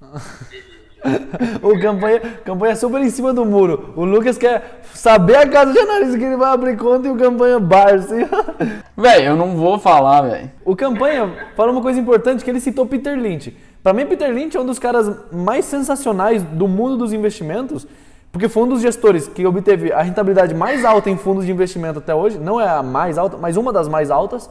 o 1.62 1.78
campanha, 1.80 2.20
campanha 2.44 2.76
super 2.76 3.00
em 3.02 3.10
cima 3.10 3.32
do 3.32 3.44
muro. 3.44 3.92
O 3.96 4.04
Lucas 4.04 4.38
quer 4.38 4.80
saber 4.94 5.36
a 5.36 5.48
casa 5.48 5.72
de 5.72 5.78
análise 5.78 6.18
que 6.18 6.24
ele 6.24 6.36
vai 6.36 6.50
abrir 6.52 6.76
conta 6.76 7.08
e 7.08 7.10
o 7.10 7.16
campanha 7.16 7.58
Barsi. 7.58 8.14
Velho, 8.96 9.24
eu 9.24 9.36
não 9.36 9.56
vou 9.56 9.78
falar, 9.78 10.22
velho. 10.22 10.50
O 10.64 10.74
campanha 10.74 11.48
fala 11.56 11.70
uma 11.70 11.80
coisa 11.80 12.00
importante 12.00 12.42
que 12.42 12.50
ele 12.50 12.60
citou 12.60 12.84
Peter 12.86 13.16
Lynch. 13.16 13.56
Para 13.82 13.92
mim, 13.92 14.06
Peter 14.06 14.28
Lynch 14.32 14.56
é 14.56 14.60
um 14.60 14.66
dos 14.66 14.78
caras 14.78 15.10
mais 15.32 15.64
sensacionais 15.64 16.42
do 16.42 16.66
mundo 16.66 16.96
dos 16.96 17.12
investimentos, 17.12 17.86
porque 18.32 18.48
foi 18.48 18.64
um 18.64 18.68
dos 18.68 18.82
gestores 18.82 19.26
que 19.26 19.46
obteve 19.46 19.92
a 19.92 20.02
rentabilidade 20.02 20.54
mais 20.54 20.84
alta 20.84 21.08
em 21.08 21.16
fundos 21.16 21.46
de 21.46 21.52
investimento 21.52 21.98
até 21.98 22.14
hoje. 22.14 22.38
Não 22.38 22.60
é 22.60 22.68
a 22.68 22.82
mais 22.82 23.16
alta, 23.16 23.36
mas 23.36 23.56
uma 23.56 23.72
das 23.72 23.88
mais 23.88 24.10
altas. 24.10 24.50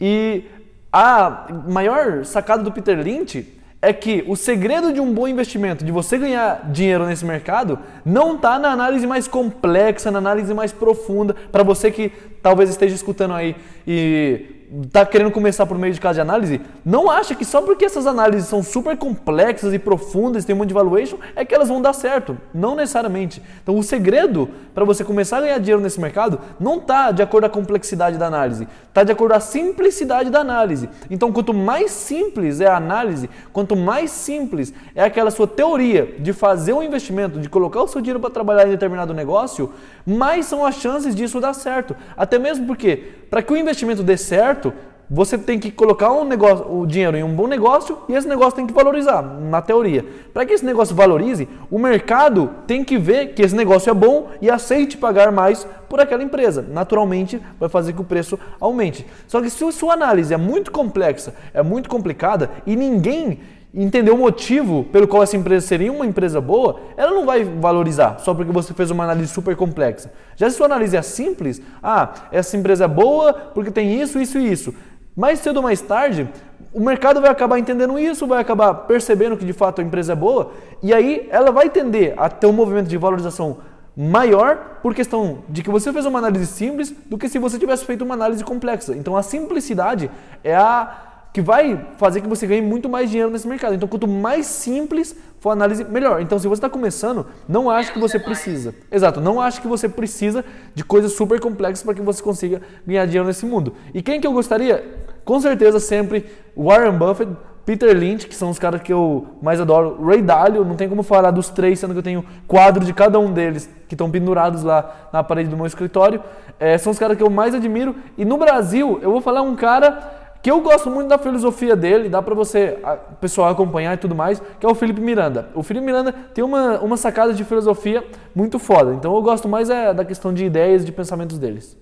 E 0.00 0.44
a 0.92 1.46
maior 1.68 2.24
sacada 2.24 2.62
do 2.62 2.72
Peter 2.72 2.98
Lynch 2.98 3.46
é 3.80 3.92
que 3.92 4.24
o 4.28 4.36
segredo 4.36 4.92
de 4.92 5.00
um 5.00 5.12
bom 5.12 5.26
investimento, 5.26 5.84
de 5.84 5.90
você 5.90 6.16
ganhar 6.16 6.70
dinheiro 6.70 7.04
nesse 7.04 7.24
mercado, 7.24 7.78
não 8.04 8.36
está 8.36 8.56
na 8.56 8.70
análise 8.70 9.06
mais 9.08 9.26
complexa, 9.26 10.08
na 10.10 10.18
análise 10.18 10.54
mais 10.54 10.70
profunda. 10.70 11.34
Para 11.50 11.64
você 11.64 11.90
que 11.90 12.10
talvez 12.40 12.70
esteja 12.70 12.94
escutando 12.94 13.34
aí 13.34 13.56
e 13.86 14.51
está 14.80 15.04
querendo 15.04 15.30
começar 15.30 15.66
por 15.66 15.76
meio 15.76 15.92
de 15.92 16.00
casa 16.00 16.14
de 16.14 16.20
análise, 16.22 16.60
não 16.84 17.10
acha 17.10 17.34
que 17.34 17.44
só 17.44 17.60
porque 17.60 17.84
essas 17.84 18.06
análises 18.06 18.48
são 18.48 18.62
super 18.62 18.96
complexas 18.96 19.74
e 19.74 19.78
profundas, 19.78 20.44
tem 20.44 20.54
um 20.54 20.58
monte 20.58 20.68
de 20.68 20.74
valuation, 20.74 21.18
é 21.36 21.44
que 21.44 21.54
elas 21.54 21.68
vão 21.68 21.82
dar 21.82 21.92
certo. 21.92 22.38
Não 22.54 22.74
necessariamente. 22.74 23.42
Então 23.62 23.76
o 23.76 23.82
segredo 23.82 24.48
para 24.74 24.84
você 24.84 25.04
começar 25.04 25.38
a 25.38 25.40
ganhar 25.42 25.58
dinheiro 25.58 25.82
nesse 25.82 26.00
mercado 26.00 26.40
não 26.58 26.76
está 26.76 27.10
de 27.10 27.22
acordo 27.22 27.42
com 27.50 27.58
a 27.58 27.62
complexidade 27.62 28.16
da 28.16 28.26
análise, 28.26 28.66
está 28.88 29.04
de 29.04 29.12
acordo 29.12 29.32
com 29.32 29.36
a 29.36 29.40
simplicidade 29.40 30.30
da 30.30 30.40
análise. 30.40 30.88
Então 31.10 31.30
quanto 31.32 31.52
mais 31.52 31.90
simples 31.90 32.60
é 32.60 32.66
a 32.66 32.76
análise, 32.76 33.28
quanto 33.52 33.76
mais 33.76 34.10
simples 34.10 34.72
é 34.94 35.02
aquela 35.04 35.30
sua 35.30 35.46
teoria 35.46 36.14
de 36.18 36.32
fazer 36.32 36.72
um 36.72 36.82
investimento, 36.82 37.38
de 37.38 37.48
colocar 37.48 37.82
o 37.82 37.88
seu 37.88 38.00
dinheiro 38.00 38.20
para 38.20 38.30
trabalhar 38.30 38.66
em 38.66 38.70
determinado 38.70 39.12
negócio, 39.12 39.72
mais 40.06 40.46
são 40.46 40.64
as 40.64 40.76
chances 40.76 41.14
disso 41.14 41.40
dar 41.40 41.54
certo. 41.54 41.94
Até 42.16 42.38
mesmo 42.38 42.66
porque, 42.66 43.21
para 43.32 43.42
que 43.42 43.50
o 43.50 43.56
investimento 43.56 44.02
dê 44.02 44.14
certo, 44.14 44.74
você 45.08 45.38
tem 45.38 45.58
que 45.58 45.70
colocar 45.70 46.12
um 46.12 46.22
negócio, 46.22 46.70
o 46.70 46.86
dinheiro 46.86 47.16
em 47.16 47.22
um 47.22 47.34
bom 47.34 47.46
negócio 47.46 47.96
e 48.06 48.12
esse 48.12 48.28
negócio 48.28 48.56
tem 48.56 48.66
que 48.66 48.74
valorizar, 48.74 49.22
na 49.22 49.62
teoria. 49.62 50.04
Para 50.34 50.44
que 50.44 50.52
esse 50.52 50.62
negócio 50.62 50.94
valorize, 50.94 51.48
o 51.70 51.78
mercado 51.78 52.50
tem 52.66 52.84
que 52.84 52.98
ver 52.98 53.32
que 53.32 53.40
esse 53.40 53.56
negócio 53.56 53.88
é 53.88 53.94
bom 53.94 54.28
e 54.42 54.50
aceite 54.50 54.98
pagar 54.98 55.32
mais 55.32 55.66
por 55.88 55.98
aquela 55.98 56.22
empresa. 56.22 56.60
Naturalmente, 56.60 57.40
vai 57.58 57.70
fazer 57.70 57.94
que 57.94 58.02
o 58.02 58.04
preço 58.04 58.38
aumente. 58.60 59.06
Só 59.26 59.40
que 59.40 59.48
se 59.48 59.64
a 59.64 59.72
sua 59.72 59.94
análise 59.94 60.34
é 60.34 60.36
muito 60.36 60.70
complexa, 60.70 61.34
é 61.54 61.62
muito 61.62 61.88
complicada 61.88 62.50
e 62.66 62.76
ninguém 62.76 63.40
entender 63.74 64.10
o 64.10 64.18
motivo 64.18 64.84
pelo 64.84 65.08
qual 65.08 65.22
essa 65.22 65.36
empresa 65.36 65.66
seria 65.66 65.90
uma 65.90 66.04
empresa 66.04 66.40
boa, 66.40 66.80
ela 66.96 67.12
não 67.12 67.24
vai 67.24 67.42
valorizar 67.42 68.18
só 68.18 68.34
porque 68.34 68.52
você 68.52 68.74
fez 68.74 68.90
uma 68.90 69.04
análise 69.04 69.32
super 69.32 69.56
complexa. 69.56 70.12
Já 70.36 70.50
se 70.50 70.56
sua 70.56 70.66
análise 70.66 70.96
é 70.96 71.02
simples, 71.02 71.60
ah, 71.82 72.12
essa 72.30 72.56
empresa 72.56 72.84
é 72.84 72.88
boa 72.88 73.32
porque 73.32 73.70
tem 73.70 74.00
isso, 74.00 74.18
isso 74.18 74.38
e 74.38 74.52
isso. 74.52 74.74
Mais 75.16 75.38
cedo 75.38 75.56
ou 75.58 75.62
mais 75.62 75.80
tarde, 75.80 76.28
o 76.72 76.80
mercado 76.80 77.20
vai 77.20 77.30
acabar 77.30 77.58
entendendo 77.58 77.98
isso, 77.98 78.26
vai 78.26 78.40
acabar 78.40 78.74
percebendo 78.74 79.36
que 79.36 79.44
de 79.44 79.52
fato 79.52 79.80
a 79.80 79.84
empresa 79.84 80.12
é 80.12 80.16
boa, 80.16 80.52
e 80.82 80.92
aí 80.92 81.26
ela 81.30 81.50
vai 81.50 81.68
tender 81.68 82.14
a 82.16 82.28
ter 82.28 82.46
um 82.46 82.52
movimento 82.52 82.88
de 82.88 82.96
valorização 82.96 83.58
maior 83.94 84.78
por 84.82 84.94
questão 84.94 85.44
de 85.48 85.62
que 85.62 85.70
você 85.70 85.92
fez 85.92 86.06
uma 86.06 86.18
análise 86.18 86.46
simples 86.46 86.94
do 87.06 87.18
que 87.18 87.28
se 87.28 87.38
você 87.38 87.58
tivesse 87.58 87.84
feito 87.84 88.02
uma 88.02 88.14
análise 88.14 88.42
complexa. 88.42 88.94
Então 88.96 89.16
a 89.16 89.22
simplicidade 89.22 90.10
é 90.42 90.56
a 90.56 91.11
que 91.32 91.40
vai 91.40 91.86
fazer 91.96 92.20
que 92.20 92.28
você 92.28 92.46
ganhe 92.46 92.60
muito 92.60 92.88
mais 92.88 93.08
dinheiro 93.08 93.30
nesse 93.30 93.48
mercado. 93.48 93.74
Então, 93.74 93.88
quanto 93.88 94.06
mais 94.06 94.46
simples 94.46 95.16
for 95.40 95.50
a 95.50 95.52
análise, 95.54 95.82
melhor. 95.84 96.20
Então, 96.20 96.38
se 96.38 96.46
você 96.46 96.58
está 96.58 96.68
começando, 96.68 97.26
não 97.48 97.70
ache 97.70 97.90
que 97.90 97.98
você 97.98 98.18
precisa. 98.18 98.74
Exato, 98.90 99.20
não 99.20 99.40
ache 99.40 99.60
que 99.60 99.66
você 99.66 99.88
precisa 99.88 100.44
de 100.74 100.84
coisas 100.84 101.12
super 101.12 101.40
complexas 101.40 101.82
para 101.82 101.94
que 101.94 102.02
você 102.02 102.22
consiga 102.22 102.60
ganhar 102.86 103.06
dinheiro 103.06 103.26
nesse 103.26 103.46
mundo. 103.46 103.74
E 103.94 104.02
quem 104.02 104.20
que 104.20 104.26
eu 104.26 104.32
gostaria? 104.32 104.84
Com 105.24 105.40
certeza, 105.40 105.80
sempre 105.80 106.26
Warren 106.56 106.98
Buffett, 106.98 107.32
Peter 107.64 107.96
Lynch, 107.96 108.26
que 108.26 108.34
são 108.34 108.50
os 108.50 108.58
caras 108.58 108.82
que 108.82 108.92
eu 108.92 109.26
mais 109.40 109.60
adoro, 109.60 110.04
Ray 110.04 110.20
Dalio, 110.20 110.64
não 110.64 110.74
tem 110.74 110.88
como 110.88 111.02
falar 111.02 111.30
dos 111.30 111.48
três, 111.48 111.78
sendo 111.78 111.92
que 111.92 111.98
eu 111.98 112.02
tenho 112.02 112.24
quadro 112.46 112.84
de 112.84 112.92
cada 112.92 113.18
um 113.18 113.32
deles 113.32 113.70
que 113.88 113.94
estão 113.94 114.10
pendurados 114.10 114.62
lá 114.64 115.08
na 115.12 115.22
parede 115.22 115.48
do 115.48 115.56
meu 115.56 115.66
escritório. 115.66 116.20
É, 116.58 116.76
são 116.76 116.90
os 116.90 116.98
caras 116.98 117.16
que 117.16 117.22
eu 117.22 117.30
mais 117.30 117.54
admiro. 117.54 117.94
E 118.18 118.24
no 118.24 118.36
Brasil, 118.36 118.98
eu 119.00 119.10
vou 119.10 119.20
falar 119.20 119.42
um 119.42 119.54
cara 119.54 120.21
que 120.42 120.50
eu 120.50 120.60
gosto 120.60 120.90
muito 120.90 121.08
da 121.08 121.18
filosofia 121.18 121.76
dele, 121.76 122.08
dá 122.08 122.20
para 122.20 122.34
você, 122.34 122.78
o 123.12 123.14
pessoal 123.16 123.50
acompanhar 123.50 123.94
e 123.94 123.96
tudo 123.96 124.14
mais, 124.14 124.42
que 124.58 124.66
é 124.66 124.68
o 124.68 124.74
Felipe 124.74 125.00
Miranda. 125.00 125.48
O 125.54 125.62
Felipe 125.62 125.86
Miranda 125.86 126.12
tem 126.34 126.42
uma, 126.42 126.80
uma 126.80 126.96
sacada 126.96 127.32
de 127.32 127.44
filosofia 127.44 128.04
muito 128.34 128.58
foda, 128.58 128.92
então 128.92 129.14
eu 129.14 129.22
gosto 129.22 129.48
mais 129.48 129.70
é, 129.70 129.94
da 129.94 130.04
questão 130.04 130.34
de 130.34 130.44
ideias, 130.44 130.84
de 130.84 130.90
pensamentos 130.90 131.38
deles. 131.38 131.76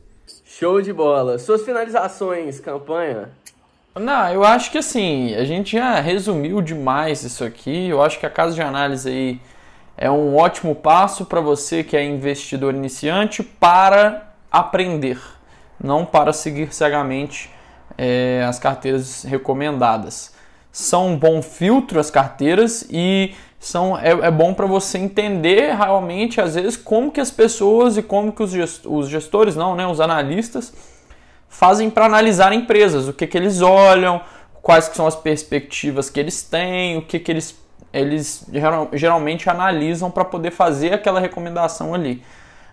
Show 0.45 0.83
de 0.83 0.93
bola. 0.93 1.39
Suas 1.39 1.63
finalizações, 1.63 2.61
campanha? 2.61 3.31
Não, 3.95 4.29
eu 4.29 4.45
acho 4.45 4.71
que 4.71 4.79
assim, 4.79 5.35
a 5.35 5.45
gente 5.45 5.73
já 5.73 5.99
resumiu 5.99 6.61
demais 6.61 7.25
isso 7.25 7.43
aqui. 7.43 7.89
Eu 7.89 8.03
acho 8.03 8.21
que 8.21 8.27
a 8.27 8.31
casa 8.31 8.55
de 8.55 8.61
análise 8.61 9.09
aí 9.09 9.41
é 9.97 10.11
um 10.11 10.37
ótimo 10.37 10.75
passo 10.75 11.25
para 11.25 11.41
você 11.41 11.83
que 11.83 11.97
é 11.97 12.05
investidor 12.05 12.75
iniciante 12.75 13.43
para 13.43 14.35
aprender, 14.51 15.19
não 15.83 16.05
para 16.05 16.33
seguir 16.33 16.75
cegamente 16.75 17.51
é, 17.97 18.45
as 18.49 18.59
carteiras 18.59 19.25
recomendadas. 19.25 20.33
São 20.73 21.09
um 21.09 21.17
bom 21.17 21.43
filtro 21.43 21.99
as 21.99 22.11
carteiras 22.11 22.87
e 22.91 23.35
são, 23.59 23.99
é, 23.99 24.11
é 24.11 24.31
bom 24.31 24.55
para 24.55 24.67
você 24.67 24.97
entender 24.97 25.77
realmente, 25.77 26.41
às 26.41 26.55
vezes, 26.55 26.77
como 26.77 27.13
que 27.13 27.21
as 27.21 27.31
pessoas 27.31 27.99
e 27.99 28.03
como 28.03 28.33
que 28.33 28.43
os, 28.43 28.51
gest, 28.53 28.87
os 28.87 29.09
gestores, 29.09 29.55
não, 29.55 29.77
né, 29.77 29.87
os 29.87 30.01
analistas, 30.01 30.73
fazem 31.47 31.91
para 31.91 32.07
analisar 32.07 32.53
empresas, 32.55 33.07
o 33.07 33.13
que, 33.13 33.27
que 33.27 33.37
eles 33.37 33.61
olham, 33.61 34.23
quais 34.63 34.89
que 34.89 34.97
são 34.97 35.07
as 35.07 35.15
perspectivas 35.15 36.09
que 36.09 36.19
eles 36.19 36.43
têm, 36.43 36.97
o 36.97 37.03
que, 37.03 37.19
que 37.19 37.31
eles, 37.31 37.55
eles 37.93 38.47
geralmente 38.95 39.51
analisam 39.51 40.11
para 40.11 40.25
poder 40.25 40.53
fazer 40.53 40.95
aquela 40.95 41.21
recomendação 41.21 41.95
ali. 41.95 42.23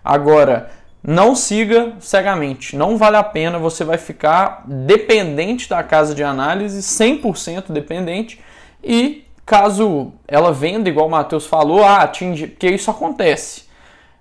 Agora, 0.02 0.70
não 1.02 1.34
siga 1.34 1.94
cegamente, 2.00 2.76
não 2.76 2.96
vale 2.96 3.16
a 3.16 3.22
pena, 3.22 3.58
você 3.58 3.84
vai 3.84 3.98
ficar 3.98 4.64
dependente 4.66 5.68
da 5.68 5.82
casa 5.82 6.14
de 6.14 6.22
análise, 6.22 6.80
100% 6.80 7.70
dependente, 7.70 8.40
e 8.82 9.24
caso 9.46 10.12
ela 10.26 10.52
venda, 10.52 10.88
igual 10.88 11.06
o 11.06 11.10
Matheus 11.10 11.46
falou, 11.46 11.84
ah, 11.84 12.02
atinge, 12.02 12.48
porque 12.48 12.68
isso 12.68 12.90
acontece. 12.90 13.66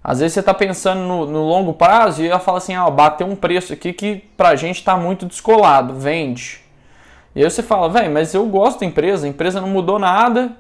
Às 0.04 0.20
vezes 0.20 0.36
você 0.36 0.40
está 0.40 0.54
pensando 0.54 1.02
no, 1.02 1.26
no, 1.26 1.44
longo 1.44 1.74
prazo 1.74 2.24
e 2.24 2.30
ela 2.30 2.40
fala 2.40 2.60
assim, 2.60 2.74
ah, 2.74 2.90
bateu 2.90 3.28
um 3.28 3.36
preço 3.36 3.74
aqui 3.74 3.92
que 3.92 4.24
pra 4.38 4.56
gente 4.56 4.78
está 4.78 4.96
muito 4.96 5.26
descolado, 5.26 5.96
vende. 5.96 6.62
E 7.36 7.44
aí 7.44 7.52
você 7.52 7.62
fala, 7.62 7.90
velho, 7.90 8.12
mas 8.14 8.34
eu 8.34 8.46
gosto 8.46 8.80
da 8.80 8.86
empresa, 8.86 9.26
a 9.26 9.30
empresa 9.30 9.60
não 9.60 9.68
mudou 9.68 10.00
nada, 10.00 10.56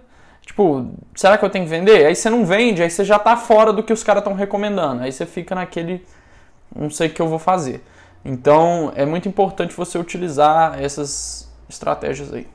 Tipo, 0.48 0.88
será 1.14 1.38
que 1.38 1.44
eu 1.44 1.50
tenho 1.50 1.66
que 1.66 1.70
vender? 1.70 2.06
Aí 2.06 2.16
você 2.16 2.30
não 2.30 2.46
vende, 2.46 2.82
aí 2.82 2.90
você 2.90 3.04
já 3.04 3.20
tá 3.20 3.36
fora 3.36 3.74
do 3.74 3.84
que 3.84 3.92
os 3.92 4.02
caras 4.02 4.22
estão 4.22 4.34
recomendando. 4.34 5.04
Aí 5.04 5.12
você 5.12 5.26
fica 5.26 5.54
naquele. 5.54 6.06
Não 6.74 6.90
sei 6.90 7.08
o 7.08 7.10
que 7.12 7.22
eu 7.22 7.28
vou 7.28 7.38
fazer. 7.38 7.84
Então 8.24 8.94
é 8.96 9.06
muito 9.06 9.28
importante 9.28 9.76
você 9.76 9.98
utilizar 9.98 10.82
essas 10.82 11.52
estratégias 11.70 12.34
aí. 12.34 12.48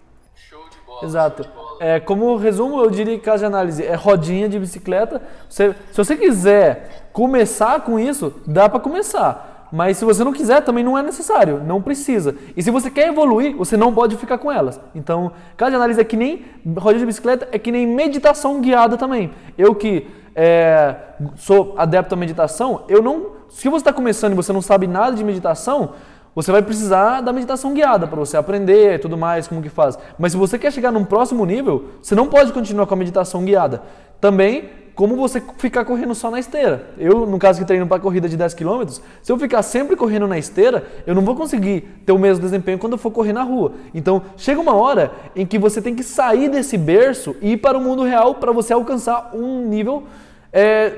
Exato. 1.03 1.47
É, 1.81 2.01
como 2.01 2.35
resumo, 2.37 2.81
eu 2.81 2.91
diria 2.91 3.19
que 3.19 3.25
casa 3.25 3.41
de 3.41 3.45
análise 3.45 3.85
é 3.85 3.95
rodinha 3.95 4.49
de 4.49 4.59
bicicleta. 4.59 5.21
Você, 5.49 5.75
se 5.91 5.97
você 5.97 6.17
quiser 6.17 7.09
começar 7.13 7.81
com 7.83 7.99
isso, 7.99 8.41
dá 8.47 8.71
para 8.71 8.81
começar. 8.81 9.52
Mas 9.73 9.97
se 9.97 10.05
você 10.05 10.23
não 10.23 10.35
quiser, 10.35 10.61
também 10.61 10.85
não 10.85 10.99
é 10.99 11.03
necessário, 11.03 11.63
não 11.65 11.81
precisa. 11.81 12.37
E 12.55 12.63
se 12.63 12.71
você 12.71 12.91
quer 12.91 13.09
evoluir, 13.09 13.57
você 13.57 13.75
não 13.75 13.95
pode 13.95 14.19
ficar 14.19 14.37
com 14.37 14.53
elas. 14.53 14.79
Então, 14.95 15.33
casa 15.57 15.71
de 15.71 15.77
análise 15.77 15.99
é 15.99 16.05
que 16.05 16.17
nem 16.17 16.45
rodinha 16.77 17.01
de 17.01 17.07
bicicleta, 17.07 17.49
é 17.51 17.59
que 17.59 17.73
nem 17.73 17.87
meditação 17.87 18.61
guiada 18.61 18.99
também. 18.99 19.31
Eu 19.57 19.75
que 19.75 20.07
é, 20.37 20.95
sou 21.37 21.75
adepto 21.79 22.15
à 22.15 22.19
meditação, 22.19 22.85
eu 22.87 23.03
não. 23.03 23.33
Se 23.49 23.71
você 23.71 23.79
está 23.79 23.93
começando 23.95 24.33
e 24.33 24.37
você 24.37 24.53
não 24.53 24.61
sabe 24.61 24.87
nada 24.87 25.17
de 25.17 25.25
meditação, 25.25 25.93
você 26.35 26.53
vai 26.53 26.61
precisar 26.61 27.23
da 27.23 27.33
meditação 27.33 27.73
guiada 27.73 28.07
para 28.07 28.19
você 28.19 28.37
aprender 28.37 28.97
e 28.97 28.99
tudo 28.99 29.17
mais, 29.17 29.49
como 29.49 29.63
que 29.63 29.71
faz. 29.71 29.99
Mas 30.19 30.33
se 30.33 30.39
você 30.39 30.59
quer 30.59 30.71
chegar 30.71 30.93
num 30.93 31.05
próximo 31.05 31.47
nível, 31.47 31.87
você 32.03 32.15
não 32.15 32.27
pode 32.27 32.53
continuar 32.53 32.87
com 32.87 32.93
a 32.93 32.97
meditação 32.97 33.43
guiada. 33.43 33.83
Também 34.21 34.82
como 34.95 35.17
você 35.17 35.43
ficar 35.59 35.85
correndo 35.85 36.15
só 36.15 36.31
na 36.31 36.39
esteira. 36.39 36.91
Eu, 36.99 37.27
no 37.27 37.39
caso 37.39 37.61
que 37.61 37.67
treino 37.67 37.87
para 37.87 38.01
corrida 38.01 38.29
de 38.29 38.37
10 38.37 38.55
km, 38.55 38.83
se 39.23 39.33
eu 39.33 39.39
ficar 39.39 39.63
sempre 39.63 39.97
correndo 39.97 40.27
na 40.27 40.39
esteira, 40.39 40.85
eu 41.07 41.15
não 41.15 41.23
vou 41.23 41.35
conseguir 41.35 41.83
ter 42.05 42.13
o 42.13 42.19
mesmo 42.19 42.43
desempenho 42.43 42.79
quando 42.79 42.93
eu 42.93 42.99
for 42.99 43.11
correr 43.11 43.33
na 43.33 43.43
rua. 43.43 43.73
Então, 43.95 44.23
chega 44.37 44.61
uma 44.61 44.75
hora 44.75 45.13
em 45.35 45.47
que 45.47 45.59
você 45.59 45.81
tem 45.81 45.95
que 45.95 46.03
sair 46.03 46.49
desse 46.49 46.77
berço 46.77 47.35
e 47.41 47.53
ir 47.53 47.57
para 47.57 47.79
o 47.79 47.81
mundo 47.81 48.03
real 48.03 48.35
para 48.35 48.53
você 48.53 48.73
alcançar 48.73 49.31
um 49.35 49.67
nível 49.67 50.05
é, 50.53 50.93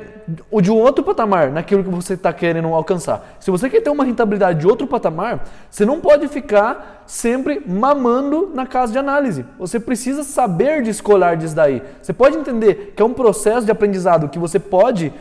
de 0.62 0.70
um 0.70 0.77
outro 0.77 1.05
patamar 1.05 1.51
naquilo 1.51 1.85
que 1.85 1.91
você 1.91 2.14
está 2.14 2.33
querendo 2.33 2.68
alcançar. 2.68 3.37
Se 3.41 3.51
você 3.51 3.68
quer 3.68 3.81
ter 3.81 3.91
uma 3.91 4.05
rentabilidade 4.05 4.61
de 4.61 4.66
outro 4.66 4.87
patamar, 4.87 5.45
você 5.70 5.85
não 5.85 6.01
pode 6.01 6.29
ficar 6.29 7.05
sempre 7.07 7.62
mamando 7.66 8.51
na 8.55 8.66
casa 8.66 8.93
de 8.93 8.99
análise. 8.99 9.45
Você 9.59 9.79
precisa 9.79 10.25
saber 10.25 10.83
descolar 10.83 11.37
disso 11.37 11.55
daí. 11.55 11.83
Você 12.01 12.12
pode 12.12 12.37
entender 12.37 12.93
que 12.97 13.03
é 13.03 13.05
um 13.05 13.12
processo 13.12 13.66
de 13.66 13.72
aprendizado 13.72 14.29
que 14.29 14.39
você 14.39 14.59
pode 14.59 15.12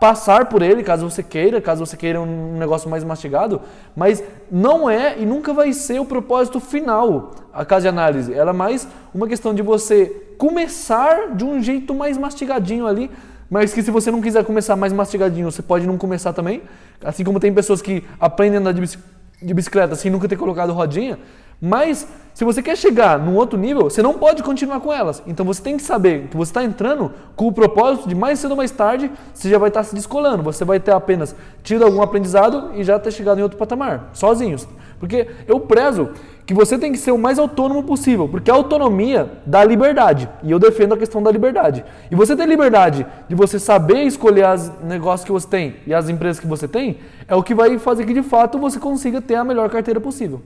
passar 0.00 0.46
por 0.46 0.62
ele, 0.62 0.82
caso 0.82 1.08
você 1.08 1.22
queira, 1.22 1.60
caso 1.60 1.84
você 1.84 1.96
queira 1.96 2.20
um 2.20 2.56
negócio 2.56 2.88
mais 2.88 3.04
mastigado, 3.04 3.60
mas 3.94 4.22
não 4.50 4.88
é 4.88 5.18
e 5.18 5.26
nunca 5.26 5.52
vai 5.52 5.72
ser 5.72 6.00
o 6.00 6.04
propósito 6.04 6.60
final 6.60 7.32
a 7.52 7.64
casa 7.64 7.82
de 7.82 7.88
análise. 7.88 8.32
Ela 8.32 8.50
é 8.50 8.54
mais 8.54 8.86
uma 9.12 9.26
questão 9.26 9.52
de 9.52 9.62
você 9.62 10.06
começar 10.38 11.34
de 11.34 11.44
um 11.44 11.60
jeito 11.60 11.92
mais 11.94 12.16
mastigadinho 12.16 12.86
ali, 12.86 13.10
mas 13.50 13.72
que 13.72 13.82
se 13.82 13.90
você 13.90 14.10
não 14.10 14.20
quiser 14.20 14.44
começar 14.44 14.76
mais 14.76 14.92
mastigadinho, 14.92 15.50
você 15.50 15.62
pode 15.62 15.86
não 15.86 15.96
começar 15.96 16.32
também. 16.32 16.62
Assim 17.02 17.24
como 17.24 17.40
tem 17.40 17.52
pessoas 17.52 17.80
que 17.80 18.04
aprendem 18.20 18.58
a 18.58 18.60
andar 18.60 18.72
de 18.72 19.54
bicicleta 19.54 19.94
sem 19.94 20.10
nunca 20.10 20.28
ter 20.28 20.36
colocado 20.36 20.72
rodinha. 20.72 21.18
Mas 21.60 22.06
se 22.38 22.44
você 22.44 22.62
quer 22.62 22.76
chegar 22.76 23.18
num 23.18 23.34
outro 23.34 23.58
nível, 23.58 23.90
você 23.90 24.00
não 24.00 24.14
pode 24.14 24.44
continuar 24.44 24.78
com 24.78 24.92
elas. 24.92 25.20
Então 25.26 25.44
você 25.44 25.60
tem 25.60 25.76
que 25.76 25.82
saber 25.82 26.28
que 26.30 26.36
você 26.36 26.50
está 26.50 26.62
entrando 26.62 27.12
com 27.34 27.48
o 27.48 27.52
propósito 27.52 28.08
de 28.08 28.14
mais 28.14 28.38
cedo 28.38 28.52
ou 28.52 28.56
mais 28.56 28.70
tarde 28.70 29.10
você 29.34 29.50
já 29.50 29.58
vai 29.58 29.70
estar 29.70 29.80
tá 29.80 29.84
se 29.84 29.92
descolando. 29.92 30.44
Você 30.44 30.64
vai 30.64 30.78
ter 30.78 30.92
apenas 30.92 31.34
tido 31.64 31.84
algum 31.84 32.00
aprendizado 32.00 32.70
e 32.76 32.84
já 32.84 32.96
ter 32.96 33.10
chegado 33.10 33.40
em 33.40 33.42
outro 33.42 33.58
patamar, 33.58 34.10
sozinhos. 34.12 34.68
Porque 35.00 35.26
eu 35.48 35.58
prezo 35.58 36.10
que 36.46 36.54
você 36.54 36.78
tem 36.78 36.92
que 36.92 36.98
ser 36.98 37.10
o 37.10 37.18
mais 37.18 37.40
autônomo 37.40 37.82
possível, 37.82 38.28
porque 38.28 38.50
a 38.50 38.54
autonomia 38.54 39.30
dá 39.44 39.62
liberdade, 39.64 40.28
e 40.42 40.50
eu 40.50 40.58
defendo 40.58 40.94
a 40.94 40.96
questão 40.96 41.22
da 41.22 41.30
liberdade. 41.30 41.84
E 42.10 42.14
você 42.14 42.34
ter 42.34 42.46
liberdade 42.46 43.06
de 43.28 43.34
você 43.34 43.58
saber 43.58 44.04
escolher 44.04 44.48
os 44.54 44.72
negócios 44.82 45.26
que 45.26 45.32
você 45.32 45.46
tem 45.46 45.76
e 45.86 45.92
as 45.92 46.08
empresas 46.08 46.40
que 46.40 46.46
você 46.46 46.66
tem, 46.66 46.98
é 47.26 47.34
o 47.34 47.42
que 47.42 47.54
vai 47.54 47.78
fazer 47.78 48.06
que 48.06 48.14
de 48.14 48.22
fato 48.22 48.58
você 48.58 48.78
consiga 48.78 49.20
ter 49.20 49.34
a 49.34 49.44
melhor 49.44 49.68
carteira 49.68 50.00
possível. 50.00 50.40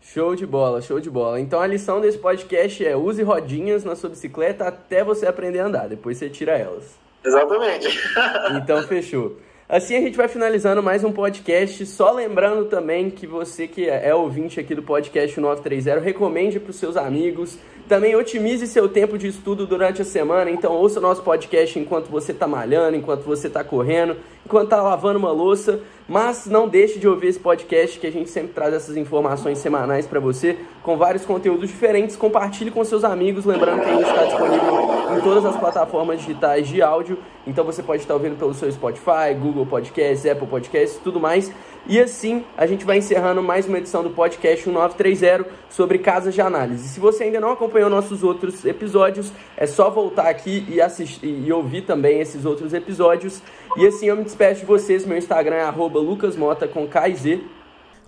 Show 0.00 0.34
de 0.34 0.46
bola, 0.46 0.80
show 0.80 1.00
de 1.00 1.10
bola. 1.10 1.40
Então 1.40 1.60
a 1.60 1.66
lição 1.66 2.00
desse 2.00 2.18
podcast 2.18 2.84
é 2.84 2.96
use 2.96 3.22
rodinhas 3.22 3.84
na 3.84 3.94
sua 3.94 4.10
bicicleta 4.10 4.64
até 4.64 5.04
você 5.04 5.26
aprender 5.26 5.60
a 5.60 5.66
andar, 5.66 5.88
depois 5.88 6.16
você 6.16 6.30
tira 6.30 6.56
elas. 6.56 6.98
Exatamente. 7.24 7.88
então 8.62 8.82
fechou. 8.84 9.36
Assim 9.68 9.96
a 9.96 10.00
gente 10.00 10.16
vai 10.16 10.28
finalizando 10.28 10.82
mais 10.82 11.04
um 11.04 11.12
podcast. 11.12 11.84
Só 11.84 12.10
lembrando 12.10 12.66
também 12.70 13.10
que 13.10 13.26
você 13.26 13.68
que 13.68 13.86
é 13.86 14.14
ouvinte 14.14 14.58
aqui 14.58 14.74
do 14.74 14.82
podcast 14.82 15.38
930, 15.38 16.00
recomende 16.00 16.58
para 16.58 16.70
os 16.70 16.76
seus 16.76 16.96
amigos. 16.96 17.58
Também 17.88 18.14
otimize 18.14 18.66
seu 18.66 18.86
tempo 18.86 19.16
de 19.16 19.28
estudo 19.28 19.66
durante 19.66 20.02
a 20.02 20.04
semana. 20.04 20.50
Então 20.50 20.72
ouça 20.74 20.98
o 20.98 21.02
nosso 21.02 21.22
podcast 21.22 21.78
enquanto 21.78 22.08
você 22.08 22.32
está 22.32 22.46
malhando, 22.46 22.98
enquanto 22.98 23.22
você 23.22 23.46
está 23.46 23.64
correndo, 23.64 24.14
enquanto 24.44 24.64
está 24.64 24.82
lavando 24.82 25.18
uma 25.18 25.32
louça. 25.32 25.80
Mas 26.06 26.46
não 26.46 26.68
deixe 26.68 26.98
de 26.98 27.08
ouvir 27.08 27.28
esse 27.28 27.38
podcast 27.38 27.98
que 27.98 28.06
a 28.06 28.12
gente 28.12 28.28
sempre 28.28 28.52
traz 28.52 28.74
essas 28.74 28.96
informações 28.96 29.58
semanais 29.58 30.06
para 30.06 30.20
você, 30.20 30.58
com 30.82 30.98
vários 30.98 31.24
conteúdos 31.24 31.70
diferentes. 31.70 32.14
Compartilhe 32.14 32.70
com 32.70 32.84
seus 32.84 33.04
amigos, 33.04 33.46
lembrando 33.46 33.80
que 33.82 33.88
a 33.88 33.92
gente 33.94 34.08
está 34.08 34.24
disponível 34.24 34.88
em 35.16 35.20
todas 35.22 35.46
as 35.46 35.56
plataformas 35.56 36.20
digitais 36.20 36.68
de 36.68 36.82
áudio. 36.82 37.18
Então 37.46 37.64
você 37.64 37.82
pode 37.82 38.02
estar 38.02 38.12
ouvindo 38.12 38.38
pelo 38.38 38.52
seu 38.52 38.70
Spotify, 38.70 39.34
Google 39.40 39.64
Podcasts, 39.64 40.30
Apple 40.30 40.46
Podcasts, 40.46 41.00
tudo 41.02 41.18
mais. 41.18 41.50
E 41.88 41.98
assim 41.98 42.44
a 42.54 42.66
gente 42.66 42.84
vai 42.84 42.98
encerrando 42.98 43.42
mais 43.42 43.66
uma 43.66 43.78
edição 43.78 44.02
do 44.02 44.10
podcast 44.10 44.68
1930 44.68 45.46
sobre 45.70 45.98
casas 45.98 46.34
de 46.34 46.40
análise. 46.42 46.86
Se 46.86 47.00
você 47.00 47.24
ainda 47.24 47.40
não 47.40 47.50
acompanhou 47.50 47.88
nossos 47.88 48.22
outros 48.22 48.62
episódios, 48.66 49.32
é 49.56 49.66
só 49.66 49.88
voltar 49.88 50.28
aqui 50.28 50.66
e 50.68 50.82
assistir 50.82 51.26
e 51.26 51.50
ouvir 51.50 51.82
também 51.82 52.20
esses 52.20 52.44
outros 52.44 52.74
episódios. 52.74 53.42
E 53.74 53.86
assim 53.86 54.04
eu 54.04 54.16
me 54.16 54.22
despeço 54.22 54.60
de 54.60 54.66
vocês. 54.66 55.06
Meu 55.06 55.16
Instagram 55.16 55.56
é 55.56 55.70
lucasmota 55.70 56.68
com 56.68 56.86
KZ. 56.86 57.40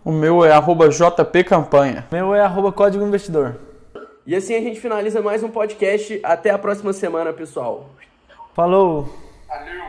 O 0.05 0.13
meu 0.13 0.45
é 0.45 0.53
jpcampanha. 0.91 2.07
O 2.11 2.15
meu 2.15 2.35
é 2.35 2.73
código 2.73 3.03
investidor. 3.03 3.57
E 4.27 4.37
assim 4.37 4.55
a 4.55 4.61
gente 4.61 4.79
finaliza 4.79 5.23
mais 5.23 5.43
um 5.43 5.49
podcast. 5.49 6.21
Até 6.23 6.51
a 6.51 6.59
próxima 6.59 6.93
semana, 6.93 7.33
pessoal. 7.33 7.89
Falou! 8.55 9.09
Valeu! 9.49 9.81